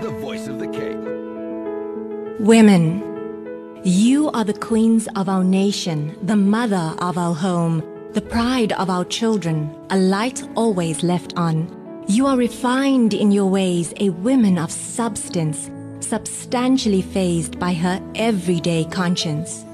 The 0.00 0.10
voice 0.10 0.46
of 0.46 0.60
the 0.60 0.68
Cape. 0.68 0.96
Women, 2.38 3.80
you 3.82 4.30
are 4.30 4.44
the 4.44 4.54
queens 4.54 5.08
of 5.16 5.28
our 5.28 5.42
nation, 5.42 6.16
the 6.24 6.36
mother 6.36 6.94
of 7.00 7.18
our 7.18 7.34
home, 7.34 7.82
the 8.12 8.20
pride 8.20 8.70
of 8.74 8.90
our 8.90 9.04
children, 9.04 9.74
a 9.90 9.96
light 9.96 10.48
always 10.54 11.02
left 11.02 11.36
on. 11.36 11.66
You 12.06 12.28
are 12.28 12.36
refined 12.36 13.12
in 13.12 13.32
your 13.32 13.50
ways, 13.50 13.92
a 13.96 14.10
woman 14.10 14.56
of 14.56 14.70
substance, 14.70 15.68
substantially 15.98 17.02
phased 17.02 17.58
by 17.58 17.72
her 17.74 18.00
everyday 18.14 18.84
conscience. 18.84 19.64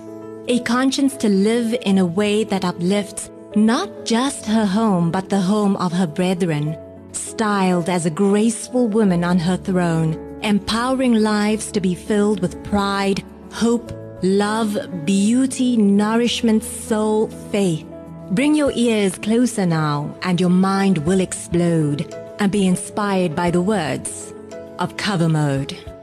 A 0.49 0.61
conscience 0.61 1.19
to 1.19 1.29
live 1.29 1.77
in 1.83 1.99
a 1.99 2.07
way 2.07 2.45
that 2.45 2.65
uplifts 2.65 3.29
not 3.57 4.07
just 4.07 4.47
her 4.47 4.65
home, 4.65 5.11
but 5.11 5.29
the 5.29 5.43
home 5.43 5.77
of 5.77 5.93
her 5.93 6.07
brethren 6.07 6.79
styled 7.17 7.89
as 7.89 8.07
a 8.07 8.11
graceful 8.11 8.89
woman 8.89 9.25
on 9.25 9.39
her 9.39 9.57
throne, 9.57 10.39
empowering 10.43 11.15
lives 11.15 11.73
to 11.73 11.81
be 11.81 11.95
filled 11.95 12.41
with 12.41 12.63
pride, 12.65 13.25
hope, 13.53 13.93
love, 14.23 14.77
beauty, 15.05 15.77
nourishment, 15.77 16.63
soul, 16.63 17.29
faith. 17.51 17.87
Bring 18.31 18.55
your 18.55 18.73
ears 18.75 19.19
closer 19.19 19.67
now, 19.67 20.17
and 20.23 20.41
your 20.41 20.51
mind 20.51 20.99
will 20.99 21.21
explode 21.21 22.13
and 22.39 22.51
be 22.51 22.67
inspired 22.67 23.37
by 23.37 23.51
the 23.51 23.63
words 23.63 24.33
of 24.79 24.97
cover 24.97 25.29
mode. 25.29 25.94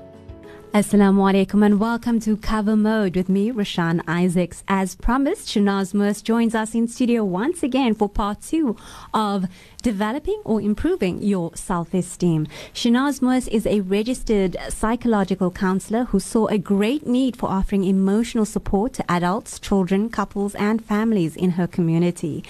Assalamu 0.73 1.29
alaikum 1.29 1.65
and 1.65 1.81
welcome 1.81 2.17
to 2.21 2.37
Cover 2.37 2.77
Mode 2.77 3.17
with 3.17 3.27
me, 3.27 3.51
Rashan 3.51 4.01
Isaacs. 4.07 4.63
As 4.69 4.95
promised, 4.95 5.49
Shanaz 5.49 5.93
Moos 5.93 6.21
joins 6.21 6.55
us 6.55 6.73
in 6.73 6.87
studio 6.87 7.25
once 7.25 7.61
again 7.61 7.93
for 7.93 8.07
part 8.07 8.41
two 8.41 8.77
of 9.13 9.47
developing 9.81 10.41
or 10.45 10.61
improving 10.61 11.21
your 11.21 11.51
self-esteem. 11.55 12.47
Shanaz 12.73 13.21
Moos 13.21 13.49
is 13.49 13.67
a 13.67 13.81
registered 13.81 14.55
psychological 14.69 15.51
counselor 15.51 16.05
who 16.05 16.21
saw 16.21 16.47
a 16.47 16.57
great 16.57 17.05
need 17.05 17.35
for 17.35 17.49
offering 17.49 17.83
emotional 17.83 18.45
support 18.45 18.93
to 18.93 19.11
adults, 19.11 19.59
children, 19.59 20.09
couples 20.09 20.55
and 20.55 20.85
families 20.85 21.35
in 21.35 21.51
her 21.51 21.67
community 21.67 22.45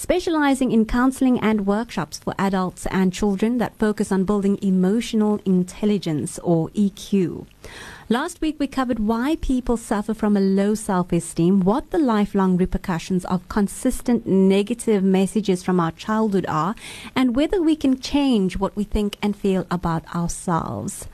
specializing 0.00 0.72
in 0.72 0.86
counseling 0.86 1.38
and 1.40 1.66
workshops 1.66 2.18
for 2.18 2.34
adults 2.38 2.86
and 2.86 3.12
children 3.12 3.58
that 3.58 3.76
focus 3.76 4.10
on 4.10 4.24
building 4.24 4.58
emotional 4.62 5.38
intelligence 5.44 6.38
or 6.38 6.70
EQ. 6.70 7.46
Last 8.08 8.40
week, 8.40 8.56
we 8.58 8.66
covered 8.66 8.98
why 8.98 9.36
people 9.42 9.76
suffer 9.76 10.14
from 10.14 10.38
a 10.38 10.40
low 10.40 10.74
self 10.74 11.12
esteem, 11.12 11.60
what 11.60 11.90
the 11.90 11.98
lifelong 11.98 12.56
repercussions 12.56 13.26
of 13.26 13.46
consistent 13.50 14.26
negative 14.26 15.04
messages 15.04 15.62
from 15.62 15.78
our 15.78 15.92
childhood 15.92 16.46
are, 16.48 16.74
and 17.14 17.36
whether 17.36 17.60
we 17.60 17.76
can 17.76 18.00
change 18.00 18.56
what 18.56 18.74
we 18.74 18.84
think 18.84 19.18
and 19.20 19.36
feel 19.36 19.66
about 19.70 20.02
ourselves. 20.16 21.08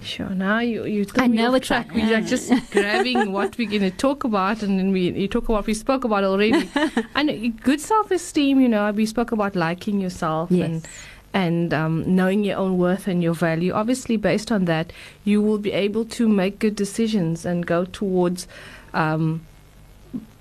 Sure. 0.00 0.28
Now 0.30 0.58
you 0.60 0.84
you 0.84 1.06
I 1.16 1.26
know 1.26 1.54
it's 1.54 1.66
track. 1.66 1.92
We're 1.92 2.12
like 2.12 2.26
just 2.26 2.52
grabbing 2.70 3.32
what 3.32 3.58
we're 3.58 3.68
going 3.68 3.82
to 3.82 3.90
talk 3.90 4.22
about, 4.24 4.62
and 4.62 4.78
then 4.78 4.92
we 4.92 5.10
you 5.10 5.26
talk 5.28 5.44
about 5.44 5.54
what 5.60 5.66
we 5.66 5.74
spoke 5.74 6.04
about 6.04 6.22
already. 6.24 6.70
and 7.16 7.60
good 7.62 7.80
self 7.80 8.10
esteem, 8.12 8.60
you 8.60 8.68
know, 8.68 8.90
we 8.92 9.06
spoke 9.06 9.32
about 9.32 9.56
liking 9.56 10.00
yourself 10.00 10.50
Yes. 10.52 10.66
and 10.68 10.88
and 11.34 11.74
um, 11.74 11.96
knowing 12.16 12.44
your 12.44 12.56
own 12.58 12.78
worth 12.78 13.08
and 13.08 13.22
your 13.22 13.34
value. 13.34 13.72
Obviously, 13.72 14.16
based 14.16 14.52
on 14.52 14.64
that, 14.66 14.92
you 15.24 15.42
will 15.42 15.58
be 15.58 15.72
able 15.72 16.04
to 16.18 16.28
make 16.28 16.58
good 16.58 16.76
decisions 16.76 17.44
and 17.44 17.66
go 17.66 17.84
towards 17.84 18.46
um, 18.94 19.44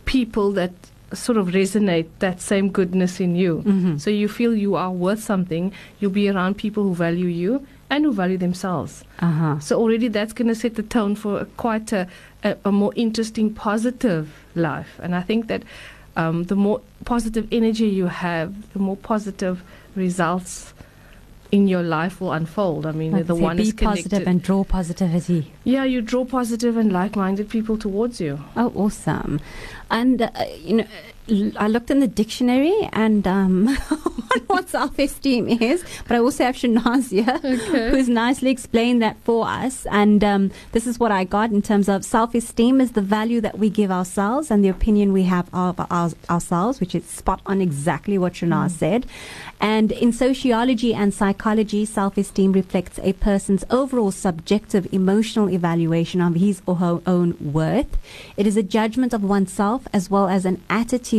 people 0.05 0.51
that 0.53 0.71
sort 1.13 1.37
of 1.37 1.47
resonate 1.47 2.07
that 2.19 2.41
same 2.41 2.69
goodness 2.69 3.19
in 3.19 3.35
you. 3.35 3.63
Mhm. 3.65 3.99
So 3.99 4.09
you 4.09 4.27
feel 4.27 4.53
you 4.55 4.75
are 4.75 4.91
worth 4.91 5.23
something. 5.23 5.71
You'll 5.99 6.11
be 6.11 6.29
around 6.29 6.57
people 6.57 6.83
who 6.83 6.93
value 6.93 7.27
you 7.27 7.65
and 7.89 8.03
who 8.03 8.11
value 8.11 8.37
themselves. 8.37 9.03
Uh-huh. 9.19 9.59
So 9.59 9.79
already 9.79 10.09
that's 10.09 10.33
going 10.33 10.49
to 10.49 10.55
set 10.55 10.75
the 10.75 10.83
tone 10.83 11.15
for 11.15 11.39
a, 11.41 11.45
quite 11.45 11.93
a, 11.93 12.07
a, 12.43 12.57
a 12.65 12.71
more 12.71 12.91
interesting, 12.95 13.53
positive 13.53 14.27
life. 14.55 14.99
And 15.01 15.15
I 15.15 15.21
think 15.21 15.47
that 15.47 15.63
um, 16.17 16.43
the 16.45 16.55
more 16.55 16.81
positive 17.05 17.47
energy 17.51 17.87
you 17.87 18.07
have, 18.07 18.73
the 18.73 18.79
more 18.79 18.97
positive 18.97 19.63
results 19.95 20.73
in 21.51 21.67
your 21.67 21.83
life 21.83 22.19
will 22.19 22.33
unfold. 22.33 22.85
I 22.85 22.91
mean, 22.91 23.11
Like 23.11 23.27
the 23.27 23.35
one 23.35 23.57
be 23.57 23.63
is 23.63 23.73
positive 23.73 24.09
connected. 24.11 24.27
and 24.27 24.41
draw 24.41 24.63
positivity. 24.63 25.51
yeah, 25.63 25.83
you 25.83 26.01
draw 26.01 26.25
positive 26.25 26.75
and 26.77 26.91
like-minded 26.91 27.49
people 27.49 27.77
towards 27.77 28.19
you. 28.19 28.39
Oh, 28.55 28.71
awesome. 28.75 29.39
And, 29.89 30.21
uh, 30.21 30.29
you 30.61 30.75
know, 30.77 30.85
I 31.57 31.67
looked 31.67 31.91
in 31.91 31.99
the 31.99 32.07
dictionary 32.07 32.73
and 32.93 33.27
um, 33.27 33.67
on 33.91 34.41
what 34.47 34.69
self-esteem 34.69 35.47
is, 35.61 35.83
but 36.07 36.15
I 36.15 36.19
also 36.19 36.45
have 36.45 36.55
Shanaz 36.55 37.09
here, 37.11 37.39
Okay. 37.43 37.89
who's 37.89 38.07
nicely 38.07 38.49
explained 38.49 39.01
that 39.01 39.17
for 39.23 39.45
us. 39.47 39.85
And 39.87 40.23
um, 40.23 40.51
this 40.71 40.87
is 40.87 40.99
what 40.99 41.11
I 41.11 41.23
got 41.25 41.51
in 41.51 41.61
terms 41.61 41.89
of 41.89 42.05
self-esteem 42.05 42.79
is 42.79 42.91
the 42.91 43.01
value 43.01 43.41
that 43.41 43.57
we 43.57 43.69
give 43.69 43.91
ourselves 43.91 44.49
and 44.51 44.63
the 44.63 44.69
opinion 44.69 45.11
we 45.11 45.23
have 45.23 45.49
of 45.53 45.79
our, 45.91 46.11
ourselves, 46.29 46.79
which 46.79 46.95
is 46.95 47.03
spot 47.05 47.41
on 47.45 47.61
exactly 47.61 48.17
what 48.17 48.33
Shanaz 48.33 48.71
said. 48.71 49.05
And 49.59 49.91
in 49.91 50.13
sociology 50.13 50.93
and 50.93 51.13
psychology, 51.13 51.83
self-esteem 51.83 52.51
reflects 52.53 52.99
a 53.01 53.13
person's 53.13 53.65
overall 53.69 54.11
subjective 54.11 54.87
emotional 54.93 55.49
evaluation 55.49 56.21
of 56.21 56.35
his 56.35 56.61
or 56.67 56.75
her 56.75 57.01
own 57.07 57.35
worth. 57.41 57.97
It 58.37 58.45
is 58.45 58.55
a 58.55 58.63
judgment 58.63 59.13
of 59.13 59.23
oneself 59.23 59.87
as 59.91 60.09
well 60.11 60.27
as 60.29 60.45
an 60.45 60.61
attitude 60.69 61.16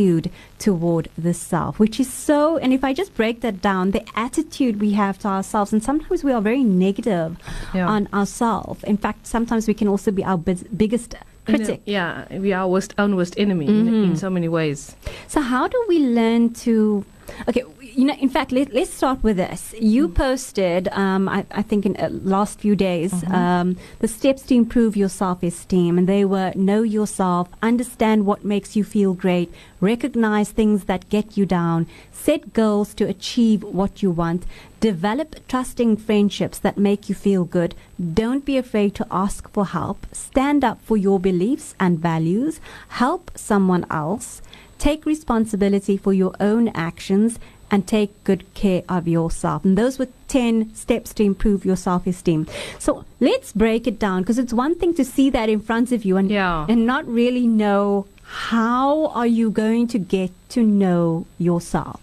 toward 0.59 1.09
the 1.17 1.33
self, 1.33 1.79
which 1.79 1.99
is 1.99 2.11
so, 2.11 2.57
and 2.57 2.73
if 2.73 2.83
I 2.83 2.93
just 2.93 3.13
break 3.15 3.41
that 3.41 3.61
down, 3.61 3.91
the 3.91 4.03
attitude 4.15 4.79
we 4.79 4.91
have 4.93 5.17
to 5.19 5.27
ourselves, 5.27 5.73
and 5.73 5.83
sometimes 5.83 6.23
we 6.23 6.31
are 6.31 6.41
very 6.41 6.63
negative 6.63 7.37
Yeah. 7.73 7.87
on 7.87 8.07
ourselves. 8.13 8.83
In 8.83 8.97
fact, 8.97 9.27
sometimes 9.27 9.67
we 9.67 9.73
can 9.73 9.87
also 9.87 10.11
be 10.11 10.23
our 10.23 10.37
biz- 10.37 10.65
biggest 10.75 11.15
critic. 11.45 11.81
Yeah, 11.85 12.25
we 12.39 12.53
are 12.53 12.61
our 12.63 12.67
worst, 12.69 12.93
own 12.97 13.15
worst 13.15 13.33
enemy 13.37 13.65
in, 13.65 13.85
Mhm. 13.87 14.03
in 14.11 14.15
so 14.17 14.29
many 14.29 14.47
ways. 14.47 14.95
So 15.27 15.41
how 15.41 15.67
do 15.67 15.77
we 15.89 15.97
learn 15.99 16.53
to? 16.65 17.03
Okay, 17.47 17.63
you 17.99 18.05
know, 18.05 18.13
in 18.13 18.29
fact, 18.29 18.53
let, 18.53 18.73
let's 18.73 18.93
start 18.93 19.21
with 19.23 19.35
this. 19.35 19.75
You 19.77 20.07
posted, 20.07 20.87
um, 20.93 21.27
I, 21.27 21.45
I 21.51 21.61
think, 21.61 21.85
in 21.85 21.97
uh, 21.97 22.07
last 22.09 22.57
few 22.57 22.73
days, 22.73 23.11
um, 23.25 23.75
the 23.99 24.07
steps 24.07 24.43
to 24.43 24.55
improve 24.55 24.95
your 24.95 25.09
self-esteem, 25.09 25.97
and 25.97 26.07
they 26.07 26.23
were 26.23 26.53
know 26.55 26.81
yourself, 26.81 27.49
understand 27.61 28.25
what 28.25 28.45
makes 28.45 28.77
you 28.77 28.85
feel 28.85 29.13
great, 29.13 29.53
recognize 29.81 30.49
things 30.51 30.85
that 30.85 31.09
get 31.09 31.35
you 31.35 31.45
down, 31.45 31.87
set 32.13 32.53
goals 32.53 32.93
to 32.93 33.03
achieve 33.03 33.63
what 33.63 34.01
you 34.01 34.11
want, 34.11 34.45
develop 34.79 35.35
trusting 35.49 35.97
friendships 35.97 36.57
that 36.57 36.77
make 36.77 37.09
you 37.09 37.15
feel 37.15 37.43
good. 37.43 37.75
Don't 38.13 38.45
be 38.45 38.55
afraid 38.55 38.95
to 38.95 39.07
ask 39.11 39.49
for 39.51 39.65
help. 39.65 40.07
Stand 40.13 40.63
up 40.63 40.81
for 40.81 40.95
your 40.95 41.19
beliefs 41.19 41.75
and 41.81 41.99
values. 41.99 42.61
Help 42.87 43.29
someone 43.35 43.85
else. 43.91 44.41
Take 44.77 45.05
responsibility 45.05 45.97
for 45.97 46.13
your 46.13 46.33
own 46.39 46.69
actions 46.69 47.37
and 47.71 47.87
take 47.87 48.11
good 48.23 48.43
care 48.53 48.83
of 48.89 49.07
yourself. 49.07 49.63
And 49.65 49.77
those 49.77 49.99
were 49.99 50.07
10 50.27 50.73
steps 50.75 51.13
to 51.15 51.23
improve 51.23 51.65
your 51.65 51.75
self 51.75 52.07
esteem. 52.07 52.47
So 52.79 53.05
let's 53.19 53.51
break 53.53 53.87
it 53.87 53.99
down 53.99 54.21
because 54.21 54.39
it's 54.39 54.53
one 54.53 54.75
thing 54.75 54.93
to 54.95 55.05
see 55.05 55.29
that 55.31 55.49
in 55.49 55.59
front 55.59 55.91
of 55.91 56.05
you 56.05 56.17
and, 56.17 56.29
Yeah. 56.29 56.65
and 56.69 56.85
not 56.85 57.07
really 57.07 57.47
know 57.47 58.05
how 58.23 59.07
are 59.07 59.27
you 59.27 59.49
going 59.49 59.87
to 59.87 59.97
get 59.99 60.31
to 60.49 60.63
know 60.63 61.25
yourself. 61.39 61.99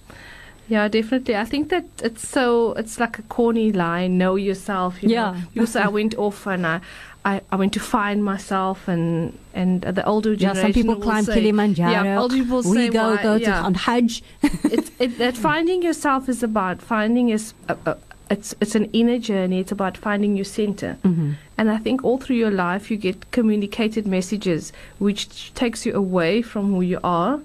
Yeah, 0.69 0.89
definitely. 0.89 1.37
I 1.37 1.45
think 1.45 1.69
that 1.69 1.85
it's 2.03 2.29
so 2.29 2.73
it's 2.73 2.99
like 2.99 3.21
a 3.21 3.23
corny 3.23 3.71
line. 3.71 4.19
Know 4.19 4.35
yourself. 4.35 5.01
You 5.03 5.11
Yeah. 5.11 5.41
Know? 5.55 5.65
Say 5.65 5.81
I 5.81 5.89
went 5.89 6.17
off 6.17 6.45
and 6.47 6.67
I, 6.67 6.81
I, 7.26 7.40
I 7.50 7.56
went 7.56 7.73
to 7.73 7.81
find 7.81 8.25
myself 8.25 8.87
and 8.87 9.37
and 9.52 9.82
the 9.82 10.06
older 10.06 10.31
Yeah, 10.31 10.52
generation. 10.55 10.62
some 10.62 10.73
people 10.81 10.96
climb 10.96 11.25
say, 11.25 11.34
Kilimanjaro. 11.34 11.90
Yeah, 11.90 12.20
older 12.20 12.37
people 12.37 12.58
we 12.58 12.76
say 12.76 12.88
go 12.88 13.11
why, 13.11 13.23
go 13.23 13.38
to 13.38 13.44
yeah. 13.44 13.62
on 13.64 13.75
Hajj. 13.75 14.23
it's 14.43 14.90
it, 15.00 15.19
that 15.19 15.37
finding 15.37 15.82
yourself 15.82 16.28
is 16.28 16.44
about 16.44 16.81
finding 16.81 17.31
is 17.31 17.52
uh, 17.69 17.75
uh, 17.84 17.94
it's 18.31 18.55
it's 18.61 18.76
an 18.76 18.84
inner 18.93 19.19
journey. 19.19 19.58
It's 19.58 19.73
about 19.73 19.96
finding 19.96 20.37
your 20.37 20.44
center. 20.44 20.99
Mm-hmm. 21.02 21.32
And 21.58 21.70
I 21.70 21.78
think 21.78 22.05
all 22.05 22.19
through 22.19 22.37
your 22.37 22.52
life 22.52 22.90
you 22.93 22.96
get 22.96 23.32
communicated 23.32 24.06
messages 24.06 24.73
which 24.99 25.52
takes 25.55 25.84
you 25.84 25.94
away 25.94 26.43
from 26.43 26.70
who 26.70 26.82
you 26.82 27.00
are 27.02 27.40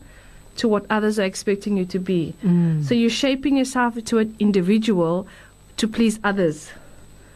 to 0.57 0.67
what 0.67 0.85
others 0.91 1.17
are 1.17 1.23
expecting 1.23 1.75
you 1.77 1.85
to 1.85 1.97
be. 1.97 2.35
Mm. 2.43 2.83
So 2.83 2.93
you're 2.93 3.09
shaping 3.09 3.57
yourself 3.57 3.97
into 3.97 4.19
an 4.19 4.35
individual 4.37 5.27
to 5.77 5.87
please 5.87 6.19
others. 6.23 6.69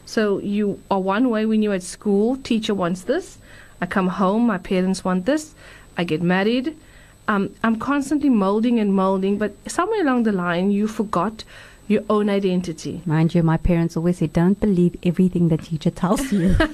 So 0.06 0.40
you 0.40 0.80
are 0.92 1.00
one 1.00 1.30
way 1.30 1.46
when 1.46 1.62
you're 1.62 1.74
at 1.74 1.84
school, 1.84 2.38
teacher 2.38 2.74
wants 2.74 3.02
this. 3.04 3.38
I 3.82 3.86
come 3.86 4.08
home, 4.08 4.46
my 4.48 4.58
parents 4.58 5.04
want 5.04 5.26
this. 5.26 5.54
I 5.98 6.04
get 6.04 6.22
married. 6.22 6.76
Um, 7.28 7.50
I'm 7.64 7.78
constantly 7.78 8.30
molding 8.30 8.80
and 8.80 8.94
molding, 8.94 9.38
but 9.38 9.56
somewhere 9.70 10.02
along 10.02 10.24
the 10.24 10.32
line 10.32 10.70
you 10.72 10.88
forgot 10.88 11.44
your 11.88 12.04
own 12.10 12.30
identity. 12.30 13.02
Mind 13.06 13.34
you, 13.36 13.44
my 13.44 13.58
parents 13.58 13.96
always 13.98 14.18
say, 14.18 14.28
"Don't 14.28 14.60
believe 14.60 14.96
everything 15.04 15.50
the 15.50 15.58
teacher 15.58 15.90
tells 15.92 16.32
you." 16.32 16.56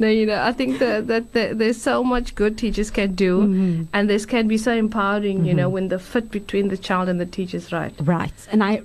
No, 0.00 0.08
you 0.08 0.26
know, 0.26 0.42
I 0.42 0.52
think 0.52 0.80
that, 0.80 1.06
that, 1.06 1.32
that 1.34 1.58
there's 1.58 1.80
so 1.80 2.02
much 2.02 2.34
good 2.34 2.58
teachers 2.58 2.90
can 2.90 3.14
do, 3.14 3.42
Mhm. 3.42 3.86
and 3.92 4.10
this 4.10 4.26
can 4.26 4.48
be 4.48 4.58
so 4.58 4.72
empowering, 4.72 5.44
you 5.44 5.54
know, 5.54 5.68
Mhm. 5.68 5.72
when 5.72 5.88
the 5.88 5.98
fit 6.00 6.30
between 6.32 6.68
the 6.68 6.76
child 6.76 7.08
and 7.08 7.20
the 7.20 7.26
teacher 7.26 7.56
is 7.58 7.70
right. 7.70 7.94
Right, 8.02 8.32
and 8.50 8.64
I 8.64 8.82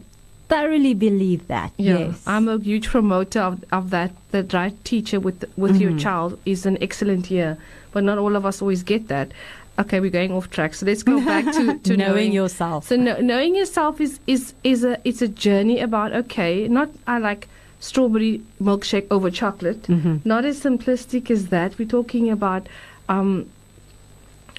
thoroughly 0.51 0.93
believe 0.93 1.47
that. 1.47 1.71
Yes, 1.77 2.21
I'm 2.27 2.47
a 2.53 2.57
huge 2.59 2.87
promoter 2.95 3.39
of, 3.49 3.63
of 3.71 3.89
that. 3.91 4.11
The 4.31 4.43
right 4.53 4.75
teacher 4.91 5.19
with 5.27 5.39
with 5.63 5.79
your 5.83 5.91
Mhm. 5.93 5.99
child 6.05 6.37
is 6.45 6.65
an 6.71 6.77
excellent 6.87 7.31
year, 7.31 7.51
but 7.93 8.03
not 8.09 8.17
all 8.23 8.35
of 8.39 8.45
us 8.45 8.61
always 8.61 8.83
get 8.93 9.07
that. 9.07 9.31
Okay, 9.79 9.99
we're 10.01 10.11
going 10.19 10.33
off 10.37 10.49
track, 10.55 10.73
so 10.73 10.85
let's 10.85 11.03
go 11.11 11.15
back 11.25 11.45
to, 11.57 11.77
to 11.87 11.95
knowing, 12.01 12.33
yourself. 12.33 12.87
So 12.89 12.95
kno- 12.97 13.21
knowing 13.21 13.55
yourself 13.55 14.01
is, 14.07 14.19
is 14.27 14.53
is 14.73 14.83
a 14.83 14.93
it's 15.11 15.21
a 15.21 15.29
journey 15.45 15.79
about 15.87 16.11
okay, 16.23 16.67
not 16.67 16.89
I 17.07 17.17
like 17.29 17.47
strawberry 17.79 18.41
milkshake 18.61 19.07
over 19.09 19.31
chocolate. 19.31 19.83
Mhm. 19.83 20.19
Not 20.33 20.43
as 20.51 20.59
simplistic 20.67 21.31
as 21.31 21.47
that. 21.55 21.79
We're 21.79 21.87
talking 21.99 22.29
about 22.37 22.67
um, 23.09 23.31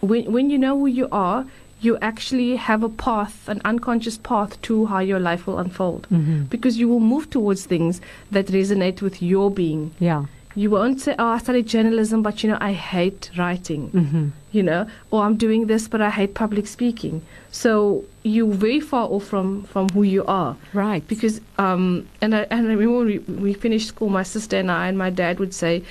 when 0.01 0.33
when 0.33 0.51
you 0.51 0.59
know 0.59 0.75
who 0.79 0.87
you 0.87 1.09
are, 1.13 1.45
you 1.83 1.99
actually 2.01 2.57
have 2.57 2.83
a 2.83 2.89
path, 2.89 3.49
an 3.49 3.61
unconscious 3.65 4.17
path 4.19 4.61
to 4.63 4.87
how 4.87 5.01
your 5.01 5.19
life 5.21 5.47
will 5.47 5.59
unfold. 5.59 6.07
Mhm. 6.11 6.49
Because 6.49 6.79
you 6.79 6.89
will 6.89 7.01
move 7.15 7.29
towards 7.31 7.65
things 7.67 8.01
that 8.31 8.47
resonate 8.59 9.03
with 9.03 9.21
your 9.23 9.51
being. 9.51 9.91
Yeah. 9.99 10.25
You 10.55 10.69
won't 10.71 11.01
say, 11.01 11.15
"Oh, 11.19 11.29
I 11.37 11.39
studied 11.39 11.67
journalism, 11.67 12.23
but 12.23 12.43
you 12.43 12.51
know, 12.51 12.59
I 12.61 12.73
hate 12.73 13.31
writing." 13.39 13.91
Mm-hmm. 13.91 14.27
you 14.59 14.63
know, 14.63 14.85
or 15.11 15.23
I'm 15.25 15.37
doing 15.37 15.63
this, 15.67 15.89
but 15.89 16.03
I 16.03 16.11
hate 16.11 16.35
public 16.35 16.67
speaking. 16.67 17.23
So 17.51 18.05
you're 18.23 18.53
very 18.65 18.81
far 18.81 19.07
off 19.09 19.25
from, 19.25 19.63
from 19.63 19.89
who 19.95 20.03
you 20.03 20.25
are. 20.27 20.57
Right. 20.75 21.03
Because, 21.09 21.41
um, 21.57 22.07
and 22.21 22.35
I, 22.35 22.41
and 22.51 22.67
I 22.69 22.73
remember 22.75 22.99
when 22.99 23.07
we, 23.07 23.19
we 23.47 23.55
finished 23.55 23.89
school, 23.89 24.11
my 24.11 24.23
sister 24.35 24.59
and 24.59 24.71
I 24.71 24.89
and 24.89 24.99
my 24.99 25.09
dad 25.09 25.39
would 25.41 25.55
say, 25.55 25.83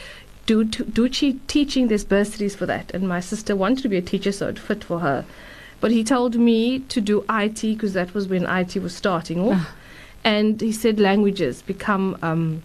do, 0.45 0.63
do 0.65 1.09
che- 1.09 1.39
teaching, 1.47 1.87
there's 1.87 2.05
bursaries 2.05 2.55
for 2.55 2.67
that. 2.67 2.91
And 2.93 3.07
my 3.07 3.19
sister 3.19 3.55
wanted 3.55 3.81
to 3.81 3.89
be 3.89 3.97
a 3.97 4.01
teacher, 4.13 4.31
so 4.31 4.47
it 4.49 4.59
fit 4.59 4.83
for 4.83 4.99
her. 4.99 5.25
But 5.81 5.91
he 5.91 6.03
told 6.03 6.35
me 6.35 6.79
to 6.93 7.01
do 7.01 7.25
IT 7.29 7.61
because 7.61 7.93
that 7.93 8.13
was 8.13 8.27
when 8.27 8.45
IT 8.45 8.75
was 8.81 8.95
starting 8.95 9.39
off. 9.41 9.67
and 10.23 10.61
he 10.61 10.71
said 10.71 10.99
languages, 10.99 11.63
become 11.63 12.15
um, 12.21 12.61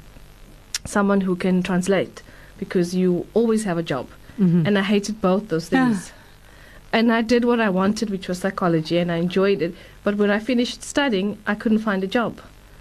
someone 0.85 1.23
who 1.23 1.35
can 1.37 1.63
translate 1.63 2.23
because 2.59 2.95
you 2.95 3.27
always 3.35 3.65
have 3.65 3.79
a 3.79 3.83
job 3.83 4.07
Mhm. 4.39 4.67
and 4.67 4.79
I 4.79 4.83
hated 4.83 5.21
both 5.23 5.49
those 5.49 5.69
things. 5.69 6.13
And 6.93 7.11
I 7.11 7.23
did 7.23 7.45
what 7.45 7.59
I 7.61 7.69
wanted, 7.71 8.11
which 8.11 8.29
was 8.29 8.39
psychology, 8.39 8.97
and 8.99 9.11
I 9.11 9.17
enjoyed 9.17 9.61
it. 9.63 9.75
But 10.05 10.17
when 10.17 10.31
I 10.31 10.39
finished 10.39 10.83
studying, 10.83 11.37
I 11.47 11.55
couldn't 11.55 11.81
find 11.89 12.05
a 12.05 12.07
job. 12.07 12.33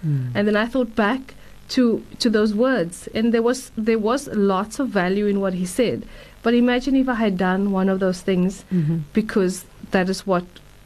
Mm. 0.06 0.30
And 0.34 0.46
then 0.48 0.56
I 0.56 0.66
thought 0.66 0.94
back 0.94 1.34
to 1.70 2.02
to 2.22 2.30
those 2.30 2.54
words, 2.54 3.08
and 3.14 3.32
there 3.34 3.42
was 3.42 3.70
there 3.88 3.98
was 3.98 4.28
lots 4.52 4.78
of 4.78 4.88
value 4.88 5.26
in 5.26 5.40
what 5.40 5.54
he 5.54 5.66
said. 5.66 5.98
But 6.42 6.54
imagine 6.54 6.94
if 6.96 7.08
I 7.08 7.14
had 7.14 7.36
done 7.36 7.72
one 7.72 7.88
of 7.92 7.98
those 7.98 8.20
things, 8.20 8.64
Mhm. 8.72 9.00
because 9.12 9.64
that 9.90 10.08
is 10.08 10.26
what 10.26 10.44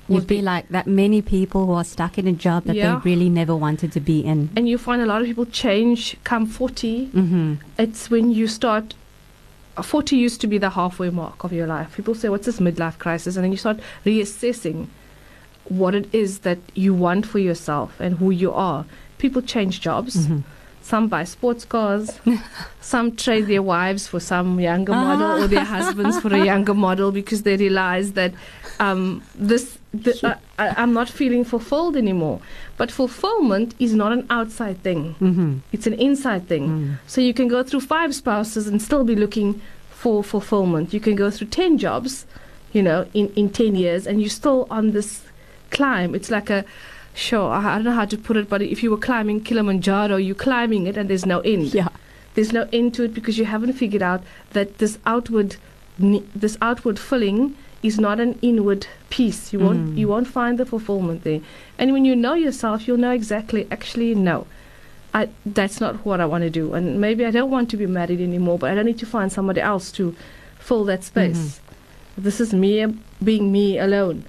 would 0.09 0.27
be 0.27 0.43
like 0.43 0.69
that. 0.71 0.87
Many 0.89 1.23
people 1.23 1.67
who 1.67 1.73
are 1.73 1.85
stuck 1.85 2.19
in 2.19 2.27
a 2.27 2.33
job 2.33 2.65
that 2.65 2.75
Yeah. 2.75 2.97
they 3.03 3.11
really 3.11 3.29
never 3.29 3.55
wanted 3.55 3.93
to 3.93 4.01
be 4.01 4.21
in. 4.21 4.51
And 4.57 4.69
you 4.69 4.77
find 4.77 5.01
a 5.01 5.07
lot 5.07 5.21
of 5.23 5.27
people 5.29 5.47
change 5.47 6.17
come 6.25 6.47
forty. 6.47 7.07
Mm-hmm. 7.09 7.55
It's 7.79 8.11
when 8.11 8.31
you 8.31 8.47
start. 8.49 8.95
40 9.81 10.17
used 10.17 10.41
to 10.43 10.47
be 10.47 10.59
the 10.59 10.71
halfway 10.71 11.09
mark 11.11 11.43
of 11.43 11.53
your 11.55 11.67
life. 11.67 11.95
People 11.97 12.15
say, 12.15 12.29
What's 12.29 12.45
this 12.45 12.59
midlife 12.59 12.99
crisis? 12.99 13.37
And 13.37 13.45
then 13.45 13.53
you 13.53 13.57
start 13.57 13.79
reassessing 14.05 14.89
what 15.69 15.95
it 15.95 16.13
is 16.13 16.41
that 16.41 16.59
you 16.75 16.93
want 16.93 17.25
for 17.25 17.39
yourself 17.39 17.99
and 18.01 18.19
who 18.19 18.31
you 18.31 18.53
are. 18.53 18.85
People 19.19 19.41
change 19.41 19.81
jobs. 19.81 20.17
Mm-hmm. 20.17 20.41
Some 20.91 21.07
buy 21.07 21.23
sports 21.23 21.65
cars. 21.65 22.19
some 22.81 23.15
trade 23.15 23.47
their 23.47 23.63
wives 23.63 24.09
for 24.09 24.19
some 24.19 24.59
younger 24.59 24.93
model 24.93 25.45
or 25.45 25.47
their 25.47 25.65
husbands 25.65 26.19
for 26.19 26.35
a 26.35 26.45
younger 26.45 26.75
model 26.75 27.13
because 27.13 27.45
they 27.45 27.57
realize 27.57 28.15
that 28.15 28.33
um, 28.81 29.23
this 29.37 29.79
the, 29.95 30.13
uh, 30.27 30.35
I, 30.59 30.83
I'm 30.83 30.93
not 30.93 31.09
feeling 31.09 31.45
fulfilled 31.45 31.97
anymore. 31.97 32.41
But 32.77 32.91
fulfillment 32.91 33.77
is 33.79 33.95
not 33.95 34.11
an 34.11 34.27
outside 34.31 34.83
thing. 34.83 35.15
Mm-hmm. 35.21 35.59
It's 35.71 35.87
an 35.87 35.95
inside 35.95 36.49
thing. 36.49 36.99
So 37.07 37.21
you 37.21 37.35
can 37.35 37.47
go 37.47 37.63
through 37.63 37.83
five 37.83 38.13
spouses 38.13 38.67
and 38.67 38.83
still 38.83 39.05
be 39.05 39.15
looking 39.15 39.61
for 39.91 40.25
fulfillment. 40.25 40.93
You 40.93 40.99
can 40.99 41.15
go 41.15 41.31
through 41.31 41.49
10 41.49 41.79
jobs, 41.79 42.27
you 42.73 42.83
know, 42.83 43.07
in, 43.15 43.29
in 43.35 43.51
10 43.51 43.77
years, 43.77 44.09
and 44.09 44.21
you're 44.21 44.29
still 44.43 44.67
on 44.71 44.91
this 44.91 45.23
climb. 45.71 46.17
It's 46.17 46.33
like 46.33 46.51
a, 46.51 46.65
sure, 47.27 47.49
I 47.59 47.61
I 47.73 47.75
don't 47.77 47.85
know 47.89 47.99
how 48.03 48.09
to 48.15 48.19
put 48.29 48.37
it, 48.41 48.49
but 48.49 48.61
if 48.75 48.83
you 48.83 48.91
were 48.91 49.03
climbing 49.09 49.39
Kilimanjaro, 49.49 50.17
you're 50.27 50.43
climbing 50.49 50.87
it 50.91 50.97
and 50.97 51.09
there's 51.11 51.27
no 51.35 51.41
end. 51.41 51.75
Yeah. 51.75 51.89
There's 52.35 52.53
no 52.53 52.65
end 52.73 52.95
to 52.95 53.05
it 53.05 53.13
because 53.19 53.39
you 53.39 53.45
haven't 53.55 53.75
figured 53.75 54.03
out 54.11 54.23
that 54.57 54.79
this 54.79 54.99
outward, 55.05 55.57
this 56.45 56.57
outward 56.69 56.99
filling 56.99 57.57
is 57.83 57.99
not 57.99 58.21
an 58.21 58.39
inward 58.51 58.87
peace. 59.11 59.53
You 59.53 59.59
won't, 59.67 59.81
Mm. 59.91 59.99
you 60.01 60.07
won't 60.13 60.29
find 60.29 60.59
the 60.59 60.67
fulfillment 60.67 61.25
there. 61.25 61.41
And 61.79 61.93
when 61.93 62.05
you 62.05 62.15
know 62.25 62.35
yourself, 62.35 62.87
you'll 62.87 62.99
know 63.07 63.11
exactly, 63.21 63.67
actually, 63.71 64.15
no. 64.15 64.47
I, 65.13 65.29
that's 65.45 65.81
not 65.81 65.95
what 66.07 66.21
I 66.21 66.27
want 66.27 66.45
to 66.45 66.51
do. 66.51 66.73
And 66.75 67.01
maybe 67.01 67.25
I 67.27 67.33
don't 67.33 67.51
want 67.51 67.69
to 67.71 67.77
be 67.77 67.87
married 67.87 68.21
anymore, 68.21 68.59
but 68.59 68.71
I 68.71 68.75
don't 68.77 68.87
need 68.87 68.99
to 69.01 69.07
find 69.07 69.33
somebody 69.33 69.61
else 69.61 69.91
to 69.93 70.15
fill 70.59 70.85
that 70.85 71.03
space. 71.03 71.61
This 72.17 72.41
is 72.41 72.53
me 72.55 72.73
being 73.25 73.51
me 73.51 73.79
alone. 73.79 74.25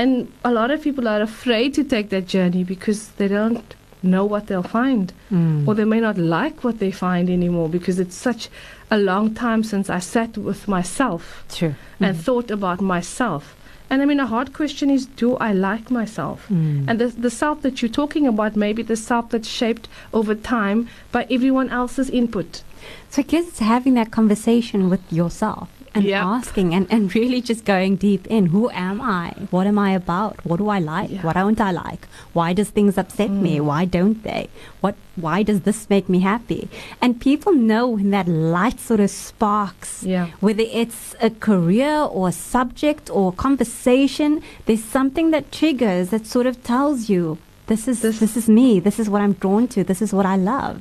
And 0.00 0.32
a 0.46 0.50
lot 0.50 0.70
of 0.70 0.80
people 0.80 1.06
are 1.06 1.20
afraid 1.20 1.74
to 1.74 1.84
take 1.84 2.08
that 2.08 2.26
journey 2.26 2.64
because 2.64 3.08
they 3.18 3.28
don't 3.28 3.74
know 4.02 4.24
what 4.24 4.46
they'll 4.46 4.62
find. 4.62 5.12
Mm. 5.30 5.68
Or 5.68 5.74
they 5.74 5.84
may 5.84 6.00
not 6.00 6.16
like 6.16 6.64
what 6.64 6.78
they 6.78 6.90
find 6.90 7.28
anymore 7.28 7.68
because 7.68 7.98
it's 7.98 8.16
such 8.16 8.48
a 8.90 8.96
long 8.96 9.34
time 9.34 9.62
since 9.62 9.90
I 9.90 9.98
sat 9.98 10.38
with 10.38 10.66
myself 10.66 11.44
True. 11.50 11.74
and 12.00 12.16
thought 12.16 12.50
about 12.50 12.80
myself. 12.80 13.54
And 13.90 14.00
I 14.00 14.06
mean, 14.06 14.20
a 14.20 14.26
hard 14.26 14.54
question 14.54 14.88
is 14.88 15.04
do 15.04 15.36
I 15.36 15.52
like 15.52 15.90
myself? 15.90 16.46
Mm. 16.48 16.86
And 16.88 16.98
the, 16.98 17.08
the 17.08 17.28
self 17.30 17.60
that 17.60 17.82
you're 17.82 17.90
talking 17.90 18.26
about 18.26 18.56
may 18.56 18.72
be 18.72 18.82
the 18.82 18.96
self 18.96 19.28
that's 19.28 19.48
shaped 19.48 19.86
over 20.14 20.34
time 20.34 20.88
by 21.12 21.26
everyone 21.30 21.68
else's 21.68 22.08
input. 22.08 22.62
So 23.10 23.20
I 23.20 23.26
guess 23.26 23.48
it's 23.48 23.58
having 23.58 23.92
that 23.94 24.10
conversation 24.10 24.88
with 24.88 25.12
yourself 25.12 25.68
and 25.94 26.04
Yeah. 26.04 26.24
asking 26.24 26.72
and, 26.74 26.86
and 26.90 27.12
really 27.14 27.40
just 27.40 27.64
going 27.64 27.96
deep 27.96 28.26
in. 28.28 28.46
Who 28.46 28.70
am 28.70 29.00
I? 29.00 29.30
What 29.50 29.66
am 29.66 29.78
I 29.78 29.90
about? 29.92 30.44
What 30.46 30.58
do 30.58 30.68
I 30.68 30.78
like? 30.78 31.10
Yeah. 31.10 31.18
Mm. 31.20 31.24
What 31.24 31.34
don't 31.34 31.60
I 31.60 31.72
like? 31.72 32.06
Why 32.32 32.52
does 32.52 32.70
things 32.70 32.96
upset 32.96 33.30
me? 33.30 33.60
Why 33.60 33.84
don't 33.86 34.22
they? 34.22 34.48
What 34.80 34.94
why 35.16 35.42
does 35.42 35.60
this 35.62 35.90
make 35.90 36.08
me 36.08 36.20
happy? 36.20 36.68
And 37.02 37.20
people 37.20 37.52
know 37.52 37.88
when 37.88 38.10
that 38.10 38.28
light 38.28 38.78
sort 38.80 39.00
of 39.00 39.10
sparks 39.10 40.02
Yeah. 40.04 40.28
whether 40.40 40.62
it's 40.82 41.14
a 41.20 41.30
career 41.30 41.96
or 42.18 42.28
a 42.28 42.32
subject 42.32 43.10
or 43.10 43.32
conversation, 43.32 44.42
there's 44.66 44.84
something 44.84 45.30
that 45.32 45.50
triggers 45.52 46.10
that 46.10 46.24
sort 46.26 46.46
of 46.46 46.62
tells 46.62 47.08
you 47.08 47.38
this 47.66 47.86
is 47.88 48.00
This- 48.02 48.20
this 48.20 48.36
is 48.36 48.48
me, 48.48 48.80
this 48.80 48.98
is 48.98 49.10
what 49.10 49.20
I'm 49.22 49.32
drawn 49.34 49.66
to, 49.74 49.82
this 49.84 50.00
is 50.02 50.12
what 50.12 50.26
I 50.26 50.36
love. 50.36 50.76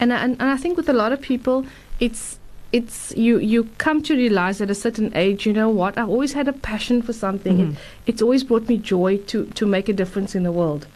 And, 0.00 0.12
I- 0.12 0.22
and, 0.24 0.32
and 0.40 0.50
I 0.50 0.56
think 0.56 0.76
with 0.76 0.88
a 0.88 0.92
lot 0.92 1.12
of 1.12 1.20
people, 1.20 1.64
it's 2.00 2.38
it's 2.72 3.12
you 3.16 3.38
you 3.38 3.64
come 3.78 4.00
to 4.02 4.14
realize 4.14 4.60
at 4.60 4.70
a 4.70 4.74
certain 4.74 5.10
age, 5.14 5.44
you 5.46 5.52
know 5.52 5.68
what? 5.68 5.98
I've 5.98 6.08
always 6.08 6.32
had 6.34 6.48
a 6.48 6.52
passion 6.52 7.02
for 7.02 7.12
something. 7.12 7.56
Mhm. 7.58 7.70
It, 7.72 7.76
it's 8.06 8.22
always 8.22 8.44
brought 8.44 8.68
me 8.68 8.76
joy 8.78 9.16
to 9.28 9.46
to 9.46 9.66
make 9.66 9.88
a 9.88 9.92
difference 9.92 10.34
in 10.34 10.42
the 10.44 10.52
world. 10.52 10.86